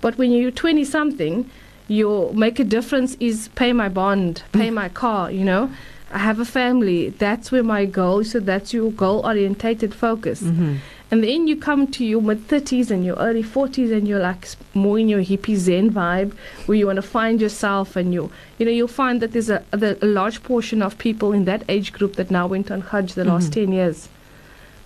But 0.00 0.16
when 0.16 0.30
you're 0.30 0.50
20 0.52 0.84
something, 0.84 1.50
your 1.88 2.32
make 2.34 2.58
a 2.60 2.64
difference 2.64 3.16
is 3.20 3.48
pay 3.56 3.72
my 3.72 3.88
bond, 3.88 4.42
pay 4.52 4.70
my 4.70 4.88
car. 4.88 5.30
You 5.30 5.44
know, 5.44 5.70
I 6.12 6.18
have 6.18 6.40
a 6.40 6.44
family. 6.44 7.10
That's 7.10 7.50
where 7.52 7.62
my 7.64 7.84
goal. 7.84 8.24
So 8.24 8.40
that's 8.40 8.72
your 8.72 8.90
goal 8.92 9.20
orientated 9.26 9.92
focus. 9.94 10.40
Mm-hmm. 10.42 10.76
And 11.10 11.24
then 11.24 11.48
you 11.48 11.56
come 11.56 11.86
to 11.92 12.04
your 12.04 12.20
mid 12.20 12.48
30s 12.48 12.90
and 12.90 13.02
your 13.04 13.16
early 13.16 13.42
40s 13.42 13.90
and 13.96 14.06
you're 14.06 14.18
like 14.20 14.46
more 14.74 14.98
in 14.98 15.08
your 15.08 15.22
hippie 15.22 15.56
zen 15.56 15.90
vibe 15.90 16.32
where 16.66 16.76
you 16.76 16.86
want 16.86 16.96
to 16.96 17.02
find 17.02 17.40
yourself 17.40 17.96
and 17.96 18.12
you 18.12 18.30
you 18.58 18.66
know 18.66 18.72
you'll 18.72 18.88
find 18.88 19.22
that 19.22 19.32
there's 19.32 19.48
a, 19.48 19.62
a 19.72 20.06
large 20.06 20.42
portion 20.42 20.82
of 20.82 20.98
people 20.98 21.32
in 21.32 21.46
that 21.46 21.62
age 21.68 21.94
group 21.94 22.16
that 22.16 22.30
now 22.30 22.46
went 22.46 22.70
on 22.70 22.82
Hajj 22.82 23.14
the 23.14 23.24
last 23.24 23.50
Mhm. 23.52 23.54
10 23.54 23.72
years 23.72 24.08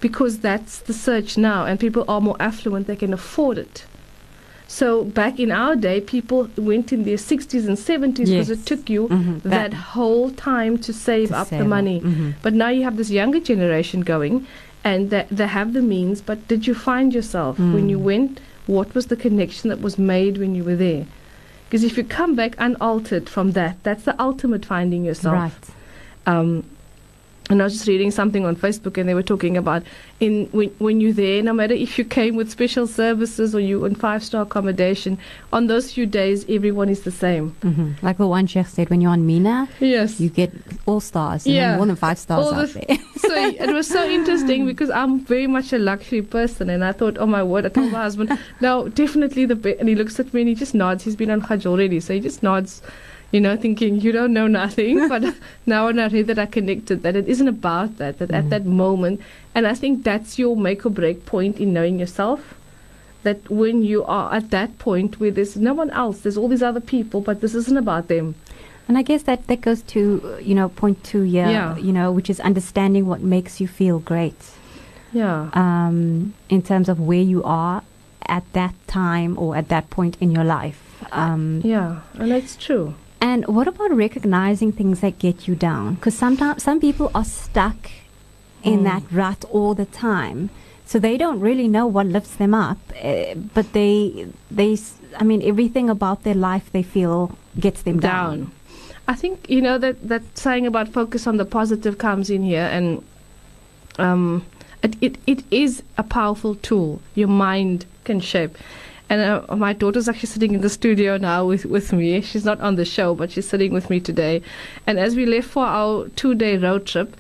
because 0.01 0.39
that's 0.39 0.79
the 0.79 0.93
search 0.93 1.37
now 1.37 1.67
and 1.67 1.81
people 1.81 2.05
are 2.07 2.21
more 2.21 2.37
affluent 2.39 2.87
they 2.87 2.97
can 3.05 3.13
afford 3.13 3.59
it. 3.59 3.85
So 4.69 5.05
back 5.05 5.39
in 5.41 5.51
our 5.51 5.75
day 5.75 6.01
people 6.01 6.49
went 6.57 6.93
in 6.93 7.03
their 7.05 7.19
60s 7.19 7.67
and 7.67 7.77
70s 7.77 8.29
because 8.31 8.49
Yes. 8.49 8.59
it 8.59 8.65
took 8.65 8.89
you 8.89 9.09
Mhm. 9.09 9.43
that, 9.43 9.75
whole 9.75 10.31
time 10.31 10.79
to 10.79 10.93
save 10.93 11.29
to 11.31 11.37
up 11.39 11.49
save 11.49 11.59
the 11.63 11.69
money. 11.79 12.01
Mhm. 12.01 12.35
But 12.43 12.55
now 12.55 12.69
you 12.77 12.85
have 12.85 12.97
this 12.97 13.11
younger 13.11 13.41
generation 13.41 14.01
going, 14.03 14.47
and 14.85 15.11
they, 15.11 15.27
they 15.31 15.47
have 15.47 15.73
the 15.73 15.83
means. 15.83 16.21
But 16.21 16.47
did 16.49 16.67
you 16.67 16.75
find 16.75 17.15
yourself 17.15 17.59
when 17.59 17.89
you 17.89 17.99
Mm. 17.99 18.03
went? 18.03 18.41
What 18.67 18.95
was 18.95 19.07
the 19.07 19.17
connection 19.17 19.71
that 19.71 19.81
was 19.81 19.99
made 19.99 20.39
when 20.39 20.55
you 20.55 20.65
were 20.65 20.77
there? 20.77 21.07
Because 21.67 21.85
if 21.85 21.97
you 21.97 22.05
come 22.05 22.35
back 22.35 22.55
unaltered 22.59 23.29
from 23.29 23.53
that, 23.53 23.77
that's 23.83 24.05
the 24.05 24.15
ultimate 24.23 24.65
finding 24.65 25.05
yourself. 25.05 25.35
Right. 25.35 25.71
Um, 26.35 26.65
and 27.53 27.61
I 27.61 27.65
was 27.65 27.75
just 27.75 27.87
reading 27.87 28.11
something 28.11 28.45
on 28.45 28.57
Facebook, 28.57 28.99
and 28.99 29.09
they 29.09 29.15
were 29.15 29.23
talking 29.23 29.57
about 29.57 29.83
in 30.21 30.47
when 30.53 30.71
when 30.79 31.01
you're 31.01 31.13
there, 31.13 31.43
no 31.43 31.53
matter 31.53 31.75
if 31.75 31.99
you 31.99 32.05
came 32.05 32.35
with 32.37 32.51
special 32.51 32.87
services 32.87 33.55
or 33.55 33.61
you 33.61 33.85
in 33.85 33.95
five 33.95 34.25
star 34.25 34.43
accommodation, 34.43 35.19
on 35.53 35.67
those 35.69 35.93
few 35.93 36.07
days, 36.07 36.45
everyone 36.49 36.89
is 36.89 37.03
the 37.03 37.11
same. 37.11 37.51
hmm 37.63 37.93
Like 38.03 38.17
the 38.19 38.27
one 38.27 38.47
Sheikh 38.47 38.67
said, 38.67 38.91
when 38.91 39.01
you're 39.01 39.13
on 39.13 39.25
Mina, 39.27 39.69
Yes. 39.81 40.19
you 40.21 40.29
get 40.31 40.51
all 40.87 41.01
stars. 41.01 41.47
and 41.47 41.55
Yeah. 41.55 41.77
More 41.77 41.87
than 41.87 41.97
five 41.97 42.19
stars 42.19 42.47
All 42.47 42.55
out 42.55 42.69
the- 42.71 42.85
there. 42.87 42.99
so 43.19 43.35
it 43.67 43.73
was 43.73 43.87
so 43.87 44.05
interesting 44.09 44.67
because 44.67 44.91
I'm 44.91 45.21
very 45.21 45.47
much 45.47 45.73
a 45.73 45.79
luxury 45.79 46.23
person, 46.23 46.71
and 46.71 46.83
I 46.85 46.93
thought, 46.93 47.19
oh 47.19 47.27
my 47.27 47.43
word, 47.43 47.67
I 47.67 47.69
told 47.69 47.93
my 47.93 48.03
husband, 48.03 48.37
no, 48.61 48.89
definitely 48.89 49.45
the 49.47 49.57
best. 49.57 49.79
And 49.81 49.89
he 49.89 49.95
looks 49.95 50.19
at 50.21 50.33
me 50.35 50.41
and 50.43 50.49
he 50.49 50.55
just 50.55 50.75
nods. 50.75 51.05
He's 51.05 51.17
been 51.17 51.31
on 51.31 51.41
Hajj 51.41 51.67
already, 51.67 52.01
so 52.01 52.15
he 52.15 52.21
just 52.21 52.43
nods, 52.43 52.81
you 53.33 53.41
know, 53.41 53.57
thinking 53.57 54.01
you 54.01 54.13
don't 54.13 54.33
know 54.33 54.47
nothing. 54.47 55.09
but 55.13 55.23
now 55.67 55.87
when 55.87 55.99
I 55.99 56.07
read 56.09 56.27
that, 56.29 56.39
I 56.39 56.47
connected 56.47 57.03
that 57.03 57.17
it 57.17 57.27
isn't 57.29 57.49
about 57.49 57.97
that. 57.99 58.19
That 58.19 58.29
Mm. 58.31 58.39
at 58.39 58.51
that 58.51 58.65
moment, 58.67 59.21
and 59.55 59.67
I 59.67 59.75
think 59.75 60.05
that's 60.05 60.39
your 60.39 60.57
make 60.57 60.85
or 60.87 60.91
break 60.91 61.25
point 61.27 61.59
in 61.59 61.73
knowing 61.73 61.99
yourself. 61.99 62.55
That 63.25 63.49
when 63.51 63.83
you 63.85 64.05
are 64.05 64.33
at 64.35 64.51
that 64.51 64.79
point 64.79 65.21
where 65.21 65.31
there's 65.31 65.57
no 65.57 65.73
one 65.75 65.91
else, 65.91 66.21
there's 66.21 66.37
all 66.37 66.49
these 66.49 66.63
other 66.63 66.81
people, 66.81 67.21
but 67.21 67.41
this 67.41 67.55
isn't 67.55 67.77
about 67.77 68.09
them. 68.09 68.35
And 68.89 68.99
I 68.99 69.03
guess 69.03 69.23
that, 69.23 69.47
that 69.47 69.61
goes 69.61 69.81
to, 69.95 70.21
uh, 70.25 70.39
you 70.39 70.55
know, 70.57 70.69
point 70.69 71.03
two, 71.05 71.23
yeah, 71.23 71.49
Yeah. 71.51 71.77
you 71.79 71.93
know, 71.93 72.11
which 72.11 72.29
is 72.29 72.41
understanding 72.41 73.07
what 73.07 73.21
makes 73.23 73.61
you 73.61 73.69
feel 73.69 74.01
great 74.01 74.35
Yeah. 75.13 75.51
um, 75.55 76.35
in 76.49 76.63
terms 76.63 76.89
of 76.89 76.99
where 76.99 77.23
you 77.23 77.45
are 77.45 77.83
at 78.27 78.43
that 78.55 78.75
time 78.89 79.39
or 79.39 79.55
at 79.57 79.69
that 79.69 79.89
point 79.89 80.17
in 80.21 80.33
your 80.33 80.45
life. 80.45 80.81
Um, 81.13 81.61
Yeah, 81.65 82.01
and 82.19 82.29
that's 82.31 82.57
true. 82.57 82.95
And 83.23 83.47
what 83.47 83.69
about 83.69 83.93
recognizing 84.07 84.73
things 84.73 84.99
that 85.01 85.15
get 85.27 85.47
you 85.47 85.55
down? 85.55 85.95
Because 85.95 86.17
sometimes 86.25 86.63
some 86.69 86.81
people 86.81 87.09
are 87.15 87.25
stuck 87.25 87.81
in 88.65 88.81
Mm. 88.81 88.85
that 88.91 89.03
rut 89.21 89.45
all 89.57 89.75
the 89.83 89.87
time, 90.09 90.39
so 90.85 90.99
they 90.99 91.17
don't 91.17 91.41
really 91.49 91.69
know 91.77 91.87
what 91.87 92.07
lifts 92.17 92.35
them 92.43 92.53
up. 92.55 92.79
Uh, 93.03 93.35
but 93.57 93.67
they, 93.79 94.27
they, 94.51 94.77
I 95.21 95.25
mean, 95.31 95.41
everything 95.53 95.89
about 95.89 96.19
their 96.27 96.35
life 96.51 96.67
they 96.73 96.83
feel 96.97 97.19
gets 97.67 97.83
them 97.83 97.99
down. 98.01 98.39
down. 98.39 98.51
I 99.13 99.15
think 99.23 99.35
you 99.55 99.61
know 99.67 99.79
that 99.79 99.97
that 100.13 100.23
saying 100.35 100.67
about 100.67 100.89
focus 101.01 101.27
on 101.27 101.37
the 101.37 101.45
positive 101.59 101.95
comes 101.99 102.27
in 102.31 102.43
here, 102.53 102.69
and 102.77 102.87
um, 103.99 104.45
it, 104.83 104.93
it 105.01 105.15
it 105.27 105.41
is 105.51 105.83
a 105.97 106.03
powerful 106.03 106.55
tool. 106.69 107.01
Your 107.15 107.29
mind 107.29 107.79
can 108.05 108.21
shape. 108.21 108.55
And 109.13 109.21
uh, 109.21 109.57
my 109.57 109.73
daughter's 109.75 110.09
actually 110.09 110.31
sitting 110.31 110.55
in 110.55 110.63
the 110.63 110.71
studio 110.71 111.19
now 111.19 111.45
with, 111.45 111.67
with 111.67 111.93
me. 111.93 112.23
She's 112.23 112.47
not 112.47 112.59
on 112.63 112.77
the 112.77 112.85
show, 112.87 113.15
but 113.15 113.31
she's 113.33 113.47
sitting 113.47 113.71
with 113.79 113.91
me 113.91 114.01
today. 114.01 114.41
And 114.87 114.99
as 114.99 115.15
we 115.17 115.27
left 115.27 115.49
for 115.51 115.67
our 115.67 116.09
two 116.21 116.35
day 116.35 116.57
road 116.57 116.87
trip, 116.87 117.15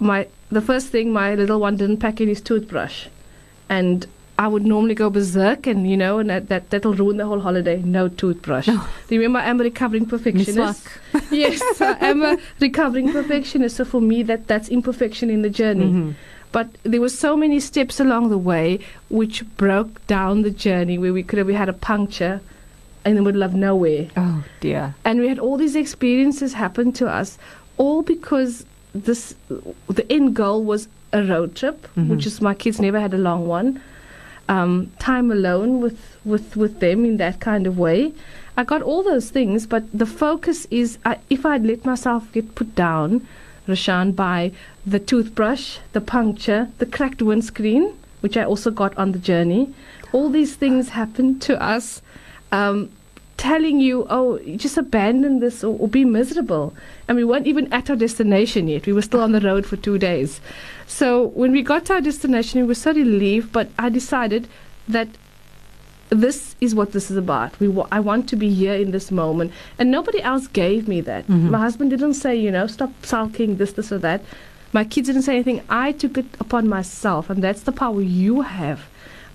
my 0.00 0.26
the 0.50 0.60
first 0.60 0.88
thing 0.88 1.12
my 1.12 1.34
little 1.36 1.60
one 1.60 1.76
didn't 1.76 1.98
pack 1.98 2.20
in 2.20 2.28
his 2.28 2.40
toothbrush, 2.40 3.06
and 3.68 4.06
I 4.38 4.48
would 4.48 4.64
normally 4.66 4.94
go 4.96 5.10
berserk, 5.10 5.66
and 5.66 5.88
you 5.88 5.96
know, 5.96 6.18
and 6.18 6.28
that, 6.30 6.48
that 6.48 6.70
that'll 6.70 6.94
ruin 6.94 7.18
the 7.18 7.26
whole 7.26 7.40
holiday. 7.40 7.76
No 7.82 8.08
toothbrush. 8.08 8.66
Do 8.66 8.80
you 9.14 9.20
remember, 9.20 9.40
I'm 9.40 9.60
a 9.60 9.64
recovering 9.64 10.06
perfectionist. 10.06 10.88
Yes, 11.30 11.60
I 11.80 11.96
am 12.12 12.22
a 12.24 12.38
recovering 12.60 13.12
perfectionist. 13.12 13.76
So 13.76 13.84
for 13.84 14.00
me, 14.00 14.22
that 14.24 14.46
that's 14.48 14.68
imperfection 14.68 15.30
in 15.30 15.42
the 15.42 15.50
journey. 15.50 15.86
Mhm. 15.92 16.14
But 16.50 16.68
there 16.82 17.00
were 17.00 17.08
so 17.10 17.36
many 17.36 17.60
steps 17.60 18.00
along 18.00 18.30
the 18.30 18.38
way 18.38 18.80
which 19.10 19.44
broke 19.56 20.04
down 20.06 20.42
the 20.42 20.50
journey 20.50 20.96
where 20.98 21.12
we 21.12 21.22
could 21.22 21.38
have 21.38 21.46
we 21.46 21.54
had 21.54 21.68
a 21.68 21.72
puncture 21.74 22.40
in 23.04 23.14
the 23.16 23.22
middle 23.22 23.42
of 23.42 23.54
nowhere. 23.54 24.08
Oh 24.16 24.44
dear. 24.60 24.94
And 25.04 25.20
we 25.20 25.28
had 25.28 25.38
all 25.38 25.56
these 25.56 25.76
experiences 25.76 26.54
happen 26.54 26.92
to 26.92 27.06
us, 27.08 27.38
all 27.76 28.02
because 28.02 28.64
this 28.94 29.34
the 29.88 30.10
end 30.10 30.34
goal 30.34 30.64
was 30.64 30.88
a 31.12 31.22
road 31.22 31.54
trip, 31.54 31.86
Mhm. 31.96 32.08
which 32.08 32.26
is 32.26 32.40
my 32.40 32.54
kids 32.54 32.80
never 32.80 33.00
had 33.00 33.14
a 33.14 33.18
long 33.18 33.46
one. 33.46 33.80
Um, 34.48 34.90
time 34.98 35.30
alone 35.30 35.82
with, 35.82 35.98
with, 36.24 36.56
with 36.56 36.80
them 36.80 37.04
in 37.04 37.18
that 37.18 37.38
kind 37.38 37.66
of 37.66 37.78
way. 37.78 38.12
I 38.56 38.64
got 38.64 38.80
all 38.80 39.02
those 39.02 39.28
things, 39.28 39.66
but 39.66 39.84
the 39.92 40.06
focus 40.06 40.66
is 40.70 40.96
I, 41.04 41.18
if 41.28 41.44
I'd 41.44 41.66
let 41.66 41.84
myself 41.84 42.32
get 42.32 42.54
put 42.54 42.74
down, 42.74 43.26
Rashan, 43.68 44.16
by 44.16 44.52
the 44.84 44.98
toothbrush, 44.98 45.78
the 45.92 46.00
puncture, 46.00 46.68
the 46.78 46.86
cracked 46.86 47.22
windscreen, 47.22 47.94
which 48.20 48.36
I 48.36 48.44
also 48.44 48.70
got 48.70 48.96
on 48.98 49.12
the 49.12 49.18
journey, 49.18 49.72
all 50.12 50.30
these 50.30 50.56
things 50.56 50.88
happened 50.90 51.40
to 51.42 51.62
us. 51.62 52.02
Um, 52.50 52.90
telling 53.38 53.78
you, 53.78 54.04
oh, 54.10 54.38
just 54.56 54.76
abandon 54.76 55.38
this 55.38 55.62
or, 55.62 55.78
or 55.78 55.88
be 55.88 56.04
miserable. 56.04 56.74
And 57.06 57.16
we 57.16 57.24
weren't 57.24 57.46
even 57.46 57.72
at 57.72 57.88
our 57.88 57.96
destination 57.96 58.68
yet. 58.68 58.86
We 58.86 58.92
were 58.92 59.02
still 59.02 59.20
on 59.20 59.32
the 59.32 59.40
road 59.40 59.64
for 59.64 59.76
two 59.76 59.96
days. 59.96 60.40
So 60.86 61.28
when 61.28 61.52
we 61.52 61.62
got 61.62 61.86
to 61.86 61.94
our 61.94 62.00
destination, 62.00 62.60
we 62.60 62.66
were 62.66 62.74
so 62.74 62.92
relieved, 62.92 63.52
but 63.52 63.70
I 63.78 63.88
decided 63.88 64.48
that 64.88 65.08
this 66.10 66.54
is 66.60 66.74
what 66.74 66.92
this 66.92 67.10
is 67.10 67.16
about. 67.16 67.58
We 67.60 67.68
wa- 67.68 67.86
I 67.92 68.00
want 68.00 68.28
to 68.30 68.36
be 68.36 68.52
here 68.54 68.74
in 68.74 68.90
this 68.92 69.10
moment. 69.10 69.52
And 69.78 69.90
nobody 69.90 70.20
else 70.22 70.46
gave 70.48 70.88
me 70.88 71.00
that. 71.02 71.26
Mhm. 71.26 71.50
My 71.50 71.58
husband 71.58 71.90
didn't 71.90 72.14
say, 72.14 72.34
you 72.36 72.50
know, 72.50 72.66
stop 72.66 72.92
sulking, 73.04 73.56
this, 73.56 73.72
this, 73.72 73.92
or 73.92 73.98
that. 73.98 74.22
My 74.72 74.84
kids 74.84 75.08
didn't 75.08 75.22
say 75.22 75.34
anything. 75.34 75.60
I 75.68 75.92
took 75.92 76.18
it 76.18 76.26
upon 76.40 76.68
myself, 76.68 77.30
and 77.30 77.42
that's 77.42 77.62
the 77.62 77.72
power 77.72 78.00
you 78.02 78.42
have. 78.42 78.80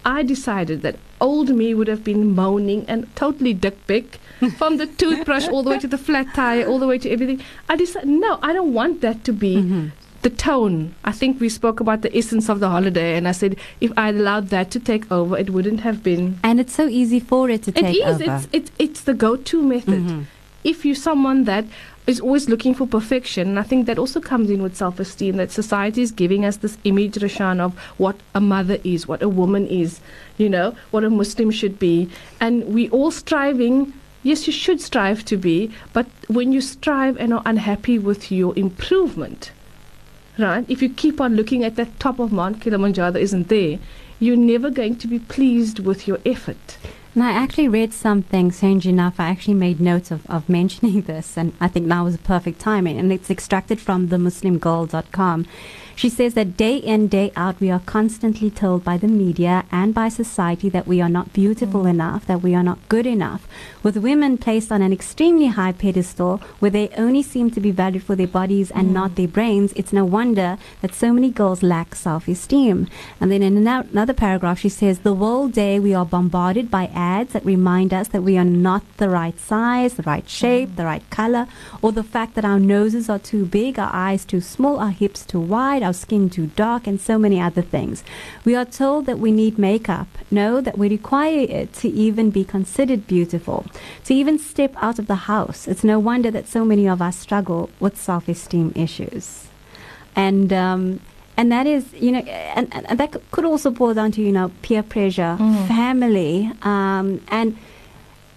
I 0.05 0.21
decided 0.23 0.81
that 0.81 0.95
old 1.21 1.49
me 1.49 1.73
would 1.73 1.87
have 1.87 2.03
been 2.03 2.35
moaning 2.35 2.83
and 2.89 3.07
totally 3.15 3.53
dick 3.53 3.77
pic 3.87 4.19
from 4.57 4.77
the 4.77 4.85
toothbrush 4.85 5.47
all 5.47 5.63
the 5.63 5.69
way 5.69 5.79
to 5.79 5.87
the 5.87 5.97
flat 5.97 6.27
tire, 6.35 6.65
all 6.67 6.77
the 6.79 6.87
way 6.87 6.97
to 6.97 7.09
everything. 7.09 7.39
I 7.69 7.77
decided, 7.77 8.09
no, 8.09 8.37
I 8.41 8.51
don't 8.51 8.73
want 8.73 8.99
that 9.01 9.23
to 9.23 9.31
be 9.31 9.55
Mhm. 9.57 9.91
The 10.23 10.29
tone. 10.29 10.95
I 11.03 11.11
think 11.11 11.39
we 11.39 11.49
spoke 11.49 11.79
about 11.79 12.01
the 12.01 12.15
essence 12.17 12.49
of 12.49 12.59
the 12.59 12.69
holiday, 12.69 13.15
and 13.17 13.27
I 13.27 13.31
said 13.33 13.55
if 13.79 13.91
I'd 13.97 14.15
allowed 14.15 14.47
that 14.49 14.71
to 14.71 14.79
take 14.79 15.11
over, 15.11 15.37
it 15.37 15.49
wouldn't 15.51 15.81
have 15.81 16.01
been. 16.01 16.39
And 16.43 16.59
it's 16.59 16.73
so 16.73 16.87
easy 16.87 17.19
for 17.19 17.49
it 17.49 17.63
to 17.63 17.71
It 17.71 17.75
take 17.81 17.97
is. 17.97 18.21
over. 18.21 18.23
It's 18.23 18.47
it's 18.51 18.71
it's 18.79 19.01
the 19.01 19.13
go-to 19.13 19.61
method. 19.61 20.03
Mhm. 20.03 20.23
If 20.63 20.85
you're 20.85 20.95
someone 20.95 21.43
that 21.43 21.65
is 22.07 22.19
always 22.19 22.49
looking 22.49 22.73
for 22.73 22.85
perfection, 22.87 23.47
and 23.49 23.59
I 23.59 23.63
think 23.63 23.85
that 23.87 23.97
also 23.97 24.19
comes 24.19 24.49
in 24.49 24.61
with 24.61 24.75
self-esteem. 24.75 25.37
That 25.37 25.51
society 25.51 26.01
is 26.01 26.11
giving 26.11 26.43
us 26.45 26.57
this 26.57 26.77
image, 26.83 27.15
Rashan, 27.15 27.59
of 27.59 27.77
what 27.97 28.15
a 28.33 28.41
mother 28.41 28.77
is, 28.83 29.07
what 29.07 29.21
a 29.21 29.29
woman 29.29 29.67
is, 29.67 29.99
you 30.37 30.49
know, 30.49 30.73
what 30.91 31.03
a 31.03 31.09
Muslim 31.09 31.51
should 31.51 31.79
be, 31.79 32.09
and 32.39 32.63
we 32.73 32.89
all 32.89 33.11
striving. 33.11 33.93
Yes, 34.25 34.47
you 34.47 34.53
should 34.53 34.79
strive 34.79 35.25
to 35.25 35.35
be, 35.35 35.69
but 35.91 36.05
when 36.27 36.53
you 36.53 36.61
strive 36.61 37.17
and 37.17 37.33
are 37.33 37.41
unhappy 37.45 37.99
with 37.99 38.31
your 38.31 38.53
improvement, 38.57 39.51
right? 40.37 40.65
If 40.67 40.81
you 40.81 40.89
keep 40.89 41.21
on 41.21 41.35
looking 41.35 41.63
at 41.63 41.75
that 41.75 41.99
top 41.99 42.19
of 42.19 42.31
Mount 42.31 42.61
Kilimanjaro 42.61 43.15
isn't 43.15 43.49
there, 43.49 43.79
you're 44.19 44.37
never 44.37 44.69
going 44.69 44.95
to 44.97 45.07
be 45.07 45.19
pleased 45.19 45.79
with 45.79 46.07
your 46.07 46.19
effort. 46.25 46.77
And 47.15 47.23
I 47.23 47.31
actually 47.31 47.67
read 47.67 47.93
something, 47.93 48.51
strange 48.51 48.87
enough, 48.87 49.19
I 49.19 49.29
actually 49.29 49.53
made 49.53 49.79
notes 49.79 50.09
of, 50.09 50.25
of 50.27 50.49
mentioning 50.49 51.01
this, 51.11 51.37
and 51.37 51.53
I 51.61 51.67
think 51.67 51.85
now 51.85 52.07
is 52.07 52.15
a 52.15 52.19
perfect 52.19 52.59
timing. 52.59 52.97
And 52.97 53.11
it's 53.13 53.29
extracted 53.29 53.79
from 53.79 54.09
themuslimgirl.com. 54.09 55.45
She 55.95 56.09
says 56.09 56.33
that 56.33 56.57
day 56.57 56.77
in, 56.77 57.07
day 57.07 57.31
out, 57.35 57.59
we 57.59 57.69
are 57.69 57.79
constantly 57.79 58.49
told 58.49 58.83
by 58.83 58.97
the 58.97 59.07
media 59.07 59.63
and 59.71 59.93
by 59.93 60.09
society 60.09 60.67
that 60.69 60.87
we 60.87 60.99
are 61.01 61.09
not 61.09 61.33
beautiful 61.33 61.83
mm. 61.83 61.91
enough, 61.91 62.25
that 62.25 62.41
we 62.41 62.55
are 62.55 62.63
not 62.63 62.79
good 62.89 63.05
enough, 63.05 63.47
with 63.83 63.97
women 63.97 64.39
placed 64.39 64.71
on 64.71 64.81
an 64.81 64.91
extremely 64.91 65.47
high 65.47 65.71
pedestal 65.71 66.37
where 66.57 66.71
they 66.71 66.89
only 66.97 67.21
seem 67.21 67.51
to 67.51 67.59
be 67.59 67.69
valued 67.69 68.01
for 68.01 68.15
their 68.15 68.25
bodies 68.25 68.71
and 68.71 68.91
not 68.91 69.11
mm. 69.11 69.15
their 69.15 69.27
brains. 69.27 69.71
It's 69.75 69.93
no 69.93 70.03
wonder 70.03 70.57
that 70.81 70.95
so 70.95 71.13
many 71.13 71.29
girls 71.29 71.61
lack 71.61 71.93
self 71.93 72.27
esteem. 72.27 72.87
And 73.21 73.31
then 73.31 73.43
in 73.43 73.67
another 73.67 74.13
paragraph, 74.13 74.57
she 74.57 74.69
says, 74.69 74.99
The 74.99 75.15
whole 75.15 75.47
day 75.47 75.79
we 75.79 75.93
are 75.93 76.05
bombarded 76.05 76.71
by 76.71 76.85
ads 76.87 77.02
that 77.03 77.43
remind 77.45 77.93
us 77.93 78.07
that 78.09 78.23
we 78.23 78.37
are 78.37 78.45
not 78.67 78.83
the 78.97 79.09
right 79.09 79.37
size, 79.39 79.93
the 79.95 80.03
right 80.03 80.27
shape, 80.29 80.69
Mm-hmm. 80.69 80.75
the 80.75 80.85
right 80.85 81.09
color, 81.09 81.47
or 81.81 81.91
the 81.91 82.03
fact 82.15 82.35
that 82.35 82.45
our 82.45 82.59
noses 82.59 83.09
are 83.09 83.19
too 83.19 83.43
big, 83.45 83.77
our 83.79 83.89
eyes 83.93 84.23
too 84.25 84.39
small, 84.41 84.75
our 84.79 84.91
hips 84.91 85.25
too 85.25 85.39
wide, 85.39 85.83
our 85.83 85.93
skin 85.93 86.29
too 86.29 86.47
dark, 86.55 86.87
and 86.87 86.99
so 87.01 87.17
many 87.17 87.39
other 87.41 87.61
things. 87.61 88.03
We 88.45 88.55
are 88.55 88.65
told 88.65 89.05
that 89.07 89.19
we 89.19 89.31
need 89.31 89.57
makeup, 89.57 90.07
no, 90.29 90.61
that 90.61 90.77
we 90.77 90.87
require 90.89 91.45
it 91.59 91.73
to 91.81 91.87
even 91.89 92.29
be 92.31 92.43
considered 92.43 93.07
beautiful, 93.07 93.65
to 94.05 94.13
even 94.13 94.37
step 94.39 94.73
out 94.77 94.99
of 94.99 95.07
the 95.07 95.15
house. 95.33 95.67
It's 95.67 95.83
no 95.83 95.97
wonder 95.99 96.29
that 96.31 96.47
so 96.47 96.63
many 96.63 96.85
of 96.87 97.01
us 97.01 97.17
struggle 97.17 97.69
with 97.79 97.95
self 97.97 98.27
esteem 98.27 98.71
issues. 98.75 99.25
And, 100.15 100.53
um, 100.53 100.99
and 101.37 101.51
that 101.51 101.65
is, 101.67 101.83
you 101.93 102.11
know, 102.11 102.19
and, 102.19 102.67
and 102.73 102.97
that 102.99 103.15
could 103.31 103.45
also 103.45 103.69
boil 103.71 103.93
down 103.93 104.11
to, 104.13 104.21
you 104.21 104.31
know, 104.31 104.51
peer 104.61 104.83
pressure, 104.83 105.35
Mm. 105.39 105.67
family, 105.67 106.51
um, 106.61 107.21
and 107.29 107.57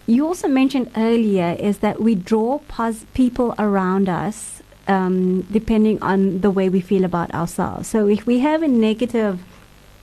you 0.06 0.24
also 0.26 0.46
mentioned 0.48 0.88
earlier 0.96 1.56
is 1.58 1.78
that 1.78 2.00
we 2.00 2.14
draw 2.14 2.58
pos- 2.68 3.04
people 3.14 3.54
around 3.58 4.08
us 4.08 4.62
um, 4.88 5.42
depending 5.50 6.00
on 6.00 6.40
the 6.42 6.50
way 6.50 6.68
we 6.68 6.80
feel 6.80 7.04
about 7.04 7.34
ourselves. 7.34 7.88
So 7.88 8.06
if 8.06 8.24
we 8.24 8.38
have 8.38 8.62
a 8.62 8.68
negative, 8.68 9.40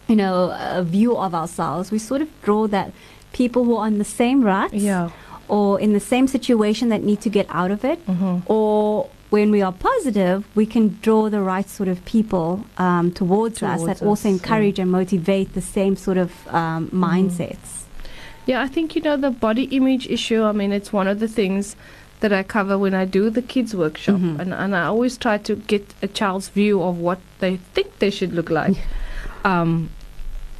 you 0.10 0.16
know, 0.18 0.52
uh, 0.52 0.82
view 0.84 1.16
of 1.18 1.34
ourselves, 1.34 1.90
we 1.90 2.00
sort 2.00 2.22
of 2.22 2.28
draw 2.44 2.68
that 2.68 2.92
people 3.32 3.64
who 3.64 3.78
are 3.78 3.86
on 3.86 3.98
the 3.98 4.04
same 4.04 4.44
rut 4.44 4.74
Yeah. 4.74 5.10
or 5.48 5.80
in 5.80 5.94
the 5.94 6.02
same 6.02 6.28
situation 6.28 6.90
that 6.90 7.02
need 7.02 7.22
to 7.22 7.30
get 7.30 7.48
out 7.50 7.72
of 7.72 7.86
it, 7.86 8.06
Mhm. 8.08 8.42
or 8.48 9.08
when 9.34 9.50
we 9.50 9.64
are 9.64 9.72
positive, 9.72 10.46
we 10.54 10.64
can 10.64 11.00
draw 11.02 11.28
the 11.28 11.42
right 11.42 11.68
sort 11.68 11.90
of 11.90 12.06
people 12.06 12.64
um, 12.78 13.12
towards, 13.12 13.64
us 13.64 13.82
Towards 13.82 14.00
that 14.00 14.06
also 14.06 14.20
us, 14.20 14.26
yeah. 14.26 14.32
encourage 14.34 14.78
and 14.78 14.92
motivate 14.92 15.56
the 15.56 15.62
same 15.62 15.96
sort 15.96 16.20
of 16.20 16.48
um, 16.50 16.88
mindsets. 16.92 17.82
Yeah, 18.46 18.62
I 18.62 18.68
think 18.68 18.96
you 18.96 19.02
know 19.02 19.18
the 19.18 19.32
body 19.32 19.64
image 19.80 20.06
issue. 20.08 20.44
I 20.44 20.52
mean, 20.52 20.72
it's 20.72 20.94
one 20.94 21.08
of 21.08 21.20
the 21.20 21.28
things 21.28 21.76
that 22.20 22.32
I 22.32 22.44
cover 22.44 22.78
when 22.78 22.94
I 22.94 23.06
do 23.06 23.32
the 23.32 23.42
kids 23.42 23.76
workshop, 23.76 24.18
Mhm. 24.22 24.38
and 24.40 24.54
and 24.54 24.76
I 24.76 24.84
always 24.84 25.18
try 25.18 25.40
to 25.50 25.56
get 25.56 25.96
a 26.04 26.08
child's 26.20 26.50
view 26.50 26.84
of 26.84 27.00
what 27.00 27.20
they 27.40 27.58
think 27.74 27.88
they 27.98 28.12
should 28.12 28.34
look 28.34 28.52
like. 28.52 28.78
um, 29.52 29.90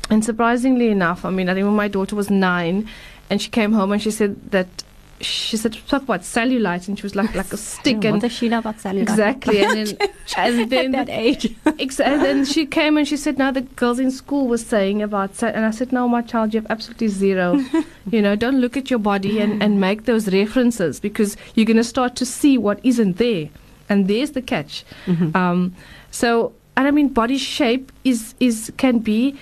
and 0.10 0.26
surprisingly 0.26 0.88
enough, 0.90 1.26
I 1.26 1.30
mean, 1.30 1.48
I 1.48 1.54
remember 1.54 1.78
my 1.86 1.92
daughter 1.98 2.16
was 2.16 2.32
nine, 2.32 2.90
and 3.30 3.40
she 3.40 3.52
came 3.52 3.74
home 3.74 3.92
and 3.92 4.02
she 4.02 4.10
said 4.10 4.34
that 4.50 4.68
she 5.24 5.58
said 5.58 5.74
talk 5.88 6.04
about 6.04 6.22
cellulite, 6.22 6.88
and 6.88 6.98
she 6.98 7.04
was 7.04 7.16
like 7.16 7.34
like 7.36 7.52
a 7.54 7.58
stick, 7.72 8.04
and 8.04 8.14
what 8.16 8.22
does 8.22 8.32
she 8.32 8.50
know 8.50 8.60
about 8.60 8.78
cellulite? 8.78 9.02
exactly, 9.04 9.64
and 9.64 9.78
then 9.78 9.98
and 10.38 10.70
then 10.72 10.96
At 10.96 11.08
that 11.08 11.14
age. 11.14 11.56
And 11.66 12.22
then 12.22 12.46
she 12.46 12.66
came 12.66 12.98
and 12.98 13.08
she 13.08 13.18
said, 13.18 13.38
"Now 13.38 13.52
the 13.52 13.62
girls 13.62 14.00
in 14.00 14.12
school 14.12 14.48
were 14.48 14.58
saying 14.58 15.02
about," 15.02 15.36
se-" 15.36 15.52
and 15.54 15.66
I 15.66 15.72
said, 15.72 15.92
"No, 15.92 16.08
my 16.08 16.22
child, 16.22 16.54
you 16.54 16.62
have 16.62 16.70
absolutely 16.72 17.08
zero. 17.08 17.60
you 18.10 18.22
know, 18.22 18.36
don't 18.36 18.60
look 18.62 18.76
at 18.78 18.90
your 18.90 19.00
body 19.00 19.40
and 19.40 19.62
and 19.64 19.80
make 19.80 20.06
those 20.06 20.32
references 20.32 21.00
because 21.00 21.36
you're 21.56 21.66
going 21.66 21.78
to 21.78 21.84
start 21.84 22.16
to 22.18 22.26
see 22.26 22.58
what 22.58 22.80
isn't 22.84 23.18
there, 23.18 23.50
and 23.90 24.08
there's 24.08 24.32
the 24.32 24.42
catch. 24.42 24.84
Mhm. 25.06 25.36
Um, 25.36 25.74
so, 26.12 26.54
and 26.78 26.88
I 26.88 26.92
mean, 26.92 27.10
body 27.10 27.38
shape 27.38 27.92
is 28.04 28.36
is 28.40 28.72
can 28.78 29.00
be 29.00 29.36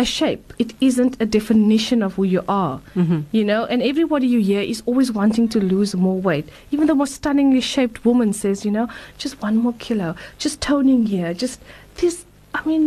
a 0.00 0.04
shape. 0.04 0.52
It 0.58 0.70
isn't 0.80 1.14
a 1.20 1.26
definition 1.38 2.02
of 2.06 2.10
who 2.16 2.24
you 2.34 2.42
are. 2.48 2.80
Mhm. 2.96 3.24
You 3.38 3.44
know, 3.50 3.62
and 3.72 3.82
everybody 3.92 4.26
you 4.34 4.40
hear 4.50 4.62
is 4.74 4.82
always 4.86 5.12
wanting 5.20 5.46
to 5.54 5.58
lose 5.74 5.94
more 6.06 6.18
weight. 6.28 6.46
Even 6.72 6.86
the 6.92 6.94
most 7.02 7.14
stunningly 7.20 7.60
shaped 7.74 8.04
woman 8.04 8.32
says, 8.32 8.64
you 8.66 8.72
know, 8.76 8.86
just 9.18 9.34
one 9.42 9.56
more 9.64 9.74
kilo, 9.78 10.14
just 10.38 10.60
toning 10.60 11.06
here, 11.14 11.30
just 11.44 11.60
this. 12.00 12.24
I 12.54 12.60
mean, 12.70 12.84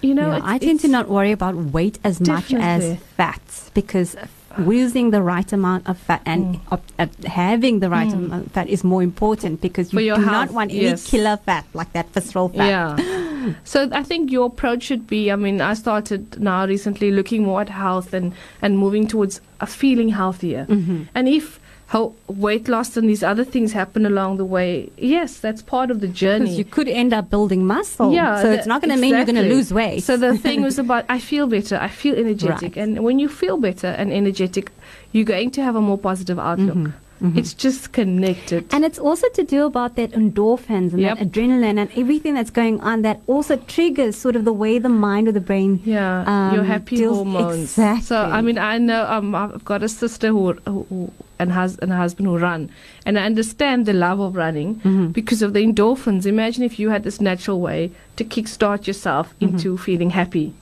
you 0.00 0.14
know, 0.14 0.30
Yeah, 0.36 0.40
I 0.54 0.58
tend 0.58 0.80
to 0.80 0.88
not 0.88 1.06
worry 1.16 1.32
about 1.32 1.54
weight 1.76 1.98
as 2.04 2.20
much 2.20 2.52
as 2.54 2.82
Definitely. 2.82 3.00
fat 3.18 3.42
because 3.74 4.16
losing 4.56 5.10
the 5.10 5.20
right 5.20 5.50
amount 5.52 5.82
of 5.90 5.98
fat 5.98 6.22
and 6.24 6.42
Mm. 6.70 6.78
uh, 7.02 7.06
having 7.26 7.80
the 7.80 7.90
right 7.90 8.08
Mm. 8.12 8.18
amount 8.26 8.46
of 8.46 8.52
fat 8.52 8.68
is 8.68 8.84
more 8.84 9.02
important 9.02 9.60
because 9.60 9.86
you 9.92 10.14
do 10.14 10.20
health, 10.22 10.38
not 10.38 10.50
want 10.52 10.70
any 10.70 10.82
yes. 10.94 11.10
killer 11.10 11.36
fat 11.46 11.64
like 11.74 11.90
that 11.92 12.06
visceral 12.14 12.48
fat. 12.48 12.68
Yeah. 12.68 12.94
so 13.64 13.88
I 13.92 14.02
think 14.02 14.30
your 14.32 14.46
approach 14.46 14.82
should 14.84 15.06
be. 15.06 15.30
I 15.32 15.36
mean, 15.36 15.60
I 15.60 15.74
started 15.74 16.40
now 16.40 16.66
recently 16.66 17.10
looking 17.10 17.42
more 17.44 17.60
at 17.60 17.68
health 17.68 18.12
and 18.14 18.32
and 18.62 18.78
moving 18.78 19.06
towards 19.06 19.40
a 19.60 19.66
feeling 19.66 20.08
healthier. 20.10 20.66
Mhm. 20.68 21.08
And 21.14 21.28
if 21.28 21.60
how 21.86 22.12
weight 22.28 22.66
loss 22.66 22.96
and 22.96 23.08
these 23.08 23.22
other 23.22 23.44
things 23.44 23.72
happen 23.72 24.06
along 24.06 24.38
the 24.38 24.44
way, 24.44 24.88
yes, 24.98 25.38
that's 25.38 25.62
part 25.62 25.90
of 25.90 26.00
the 26.00 26.06
Because 26.08 26.18
journey. 26.18 26.56
you 26.56 26.64
could 26.64 26.88
end 26.88 27.12
up 27.12 27.28
building 27.30 27.66
muscle. 27.66 28.10
Yeah, 28.12 28.40
So 28.40 28.48
the- 28.48 28.54
it's 28.58 28.66
not 28.66 28.80
going 28.80 28.94
to 28.94 29.00
mean 29.00 29.10
you're 29.14 29.24
going 29.26 29.36
to 29.48 29.54
lose 29.54 29.70
weight. 29.72 30.02
So 30.02 30.16
the 30.16 30.36
thing 30.36 30.62
was 30.68 30.78
about 30.78 31.04
I 31.08 31.18
feel 31.20 31.46
better, 31.46 31.76
I 31.80 31.88
feel 31.88 32.14
energetic, 32.16 32.74
Right. 32.76 32.82
and 32.82 33.04
when 33.04 33.18
you 33.18 33.28
feel 33.28 33.58
better 33.58 33.88
and 33.88 34.10
energetic, 34.12 34.72
you're 35.12 35.26
going 35.36 35.50
to 35.52 35.62
have 35.62 35.76
a 35.76 35.80
more 35.80 35.98
positive 35.98 36.38
outlook. 36.38 36.74
Mhm, 36.76 36.92
mhm. 37.22 37.36
It's 37.38 37.54
just 37.54 37.92
connected. 37.92 38.64
And 38.72 38.84
it's 38.84 38.98
also 38.98 39.26
to 39.34 39.42
do 39.44 39.64
about 39.66 39.96
that 39.96 40.12
endorphins 40.12 40.92
and 40.92 41.00
Yep. 41.00 41.18
that 41.18 41.32
adrenaline 41.32 41.78
and 41.78 41.88
everything 41.96 42.34
that's 42.34 42.50
going 42.50 42.80
on 42.80 43.02
that 43.02 43.20
also 43.26 43.56
triggers 43.56 44.16
sort 44.16 44.36
of 44.36 44.44
the 44.44 44.52
way 44.52 44.78
the 44.78 44.88
mind 44.88 45.28
or 45.28 45.32
the 45.32 45.40
brain. 45.40 45.80
yeah, 45.84 46.24
um, 46.26 46.54
your 46.54 46.64
happy 46.64 46.96
deals- 46.96 47.16
hormones. 47.16 47.62
exactly. 47.78 48.02
So 48.02 48.16
I 48.16 48.40
mean, 48.42 48.58
I 48.58 48.78
know 48.78 49.04
um, 49.06 49.34
I've 49.34 49.64
got 49.64 49.82
a 49.82 49.88
sister 49.88 50.28
who, 50.28 50.52
who, 50.66 50.86
who 50.88 51.10
and 51.38 51.50
has 51.52 51.76
and 51.78 51.92
a 51.92 51.96
husband 51.96 52.28
who 52.28 52.38
run, 52.38 52.70
and 53.06 53.18
I 53.18 53.24
understand 53.24 53.86
the 53.86 53.92
love 53.92 54.20
of 54.20 54.36
running 54.36 54.76
Mhm. 54.84 55.12
because 55.12 55.42
of 55.42 55.52
the 55.52 55.60
endorphins. 55.66 56.26
Imagine 56.26 56.62
if 56.62 56.78
you 56.78 56.90
had 56.90 57.02
this 57.02 57.20
natural 57.20 57.60
way 57.60 57.90
to 58.16 58.24
kickstart 58.24 58.86
yourself 58.86 59.34
Mm-hmm. 59.40 59.54
into 59.56 59.76
feeling 59.76 60.10
happy. 60.10 60.52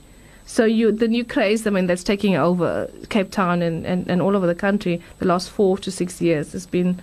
So 0.45 0.65
you 0.65 0.91
the 0.91 1.07
new 1.07 1.23
craze, 1.25 1.65
I 1.65 1.69
mean, 1.69 1.87
that's 1.87 2.03
taking 2.03 2.35
over 2.35 2.89
Cape 3.09 3.31
Town 3.31 3.61
and, 3.61 3.85
and, 3.85 4.07
and 4.07 4.21
all 4.21 4.35
over 4.35 4.45
the 4.47 4.55
country 4.55 5.01
the 5.19 5.25
last 5.25 5.49
four 5.49 5.77
to 5.79 5.89
six 5.91 6.21
years 6.21 6.51
has 6.53 6.65
been 6.65 6.99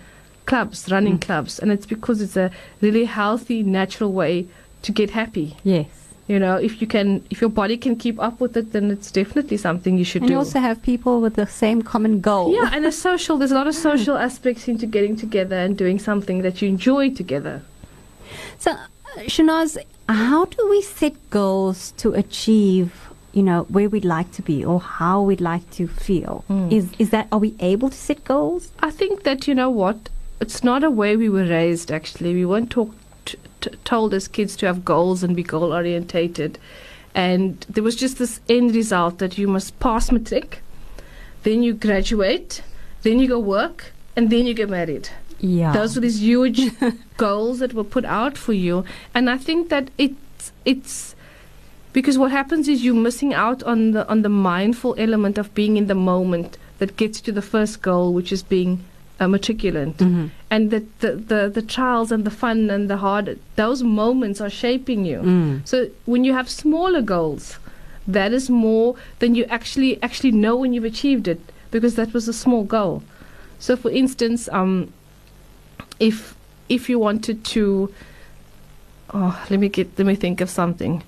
clubs, 0.47 0.91
running 0.91 1.17
Mm. 1.19 1.23
clubs, 1.23 1.59
and 1.59 1.71
it's 1.73 1.87
because 1.87 2.21
it's 2.21 2.37
a 2.37 2.51
really 2.81 3.05
healthy, 3.07 3.63
natural 3.63 4.13
way 4.13 4.47
to 4.83 4.93
get 4.93 5.11
happy. 5.11 5.57
Yes. 5.65 5.87
You 6.29 6.39
know, 6.39 6.57
if 6.57 6.81
you 6.81 6.87
can, 6.87 7.25
if 7.31 7.41
your 7.41 7.51
body 7.51 7.77
can 7.77 7.97
keep 7.97 8.21
up 8.21 8.39
with 8.41 8.57
it, 8.57 8.73
then 8.73 8.91
it's 8.91 9.11
definitely 9.11 9.57
something 9.57 9.99
you 9.99 10.05
should 10.05 10.23
And 10.23 10.29
do. 10.29 10.35
you 10.35 10.39
also 10.39 10.61
have 10.61 10.81
people 10.83 11.21
with 11.21 11.35
the 11.35 11.47
same 11.47 11.83
common 11.83 12.21
goal. 12.21 12.55
yeah, 12.55 12.71
and 12.73 12.85
a 12.87 12.93
social. 13.09 13.37
There's 13.37 13.51
a 13.51 13.57
lot 13.57 13.67
of 13.67 13.75
social 13.75 14.17
aspects 14.17 14.69
into 14.69 14.87
getting 14.87 15.17
together 15.17 15.57
and 15.57 15.77
doing 15.77 15.99
something 15.99 16.43
that 16.43 16.63
you 16.63 16.69
enjoy 16.69 17.11
together. 17.11 17.63
So, 18.59 18.71
uh, 18.73 18.87
Shanaz, 19.27 19.77
how 20.09 20.45
do 20.45 20.69
we 20.71 20.83
set 20.83 21.15
goals 21.31 21.93
to 21.97 22.13
achieve, 22.15 23.10
you 23.33 23.43
know, 23.43 23.63
where 23.65 23.89
we'd 23.89 24.05
like 24.05 24.33
to 24.33 24.43
be 24.43 24.65
or 24.65 24.81
how 24.81 25.23
we'd 25.23 25.41
like 25.41 25.69
to 25.73 25.87
feel? 25.87 26.45
Mm. 26.49 26.73
Is 26.73 26.91
is 26.99 27.11
that 27.11 27.29
are 27.31 27.39
we 27.39 27.55
able 27.61 27.91
to 27.91 27.97
set 27.97 28.25
goals? 28.25 28.73
I 28.81 28.91
think 28.91 29.23
that 29.23 29.47
you 29.47 29.55
know 29.55 29.71
what, 29.71 30.09
it's 30.41 30.65
not 30.65 30.83
a 30.85 30.91
way 30.91 31.17
we 31.17 31.29
were 31.29 31.45
raised. 31.45 31.91
Actually, 31.91 32.35
we 32.35 32.45
weren't 32.45 32.71
taught 32.71 32.93
t- 33.25 33.39
t- 33.61 33.71
told 33.85 34.15
as 34.15 34.29
kids 34.29 34.57
to 34.57 34.67
have 34.67 34.85
goals 34.85 35.23
and 35.23 35.37
be 35.37 35.43
goal 35.43 35.73
orientated, 35.73 36.59
and 37.15 37.65
there 37.69 37.85
was 37.85 37.97
just 37.97 38.19
this 38.19 38.41
end 38.49 38.75
result 38.75 39.19
that 39.19 39.39
you 39.39 39.47
must 39.49 39.79
pass 39.81 40.11
matric, 40.11 40.63
then 41.43 41.63
you 41.63 41.75
graduate, 41.75 42.63
then 43.03 43.19
you 43.19 43.29
go 43.29 43.39
work, 43.39 43.93
and 44.17 44.31
then 44.31 44.47
you 44.47 44.55
get 44.55 44.69
married. 44.69 45.09
Yeah. 45.39 45.73
Those 45.73 45.95
were 45.95 46.03
these 46.03 46.21
huge 46.21 46.71
goals 47.17 47.61
that 47.61 47.73
were 47.75 47.85
put 47.85 48.05
out 48.05 48.37
for 48.37 48.53
you, 48.53 48.85
and 49.15 49.31
I 49.31 49.39
think 49.39 49.69
that 49.71 49.91
it's 49.97 50.53
it's 50.65 51.15
because 51.93 52.19
what 52.19 52.31
happens 52.31 52.69
is 52.69 52.85
you're 52.85 52.95
missing 52.95 53.35
out 53.35 53.63
on 53.63 53.93
the 53.93 54.09
on 54.09 54.23
the 54.23 54.29
mindful 54.29 54.95
element 54.99 55.39
of 55.39 55.55
being 55.55 55.77
in 55.77 55.87
the 55.87 55.95
moment 55.95 56.59
that 56.79 56.97
gets 56.97 57.19
you 57.19 57.25
to 57.25 57.33
the 57.33 57.43
first 57.43 57.83
goal, 57.83 58.13
which 58.13 58.33
is 58.33 58.43
being 58.43 58.85
a 59.19 59.27
matriculant, 59.27 59.99
hmm 59.99 60.27
and 60.51 60.71
the, 60.71 60.85
the 60.99 61.13
the 61.13 61.49
the 61.49 61.63
trials 61.63 62.11
and 62.11 62.25
the 62.25 62.31
fun 62.31 62.71
and 62.71 62.91
the 62.91 62.97
hard 62.97 63.39
those 63.57 63.83
moments 63.83 64.41
are 64.41 64.51
shaping 64.51 65.05
you. 65.05 65.19
Mm. 65.19 65.67
So 65.67 65.89
when 66.07 66.25
you 66.25 66.33
have 66.33 66.49
smaller 66.51 67.03
goals, 67.03 67.59
that 68.09 68.33
is 68.33 68.51
more 68.51 68.97
than 69.21 69.35
you 69.35 69.45
actually 69.45 70.03
actually 70.03 70.33
know 70.33 70.57
when 70.57 70.73
you've 70.73 70.85
achieved 70.85 71.29
it 71.29 71.41
because 71.71 71.95
that 71.95 72.13
was 72.13 72.27
a 72.29 72.33
small 72.33 72.65
goal. 72.65 73.03
So 73.59 73.77
for 73.77 73.91
instance, 73.91 74.49
um, 74.53 74.93
if 76.01 76.35
if 76.69 76.89
you 76.89 76.99
wanted 76.99 77.45
to, 77.45 77.93
oh, 79.13 79.47
let 79.51 79.61
me 79.61 79.69
get 79.69 79.97
let 79.99 80.07
me 80.07 80.17
think 80.17 80.41
of 80.41 80.51
something. 80.51 81.03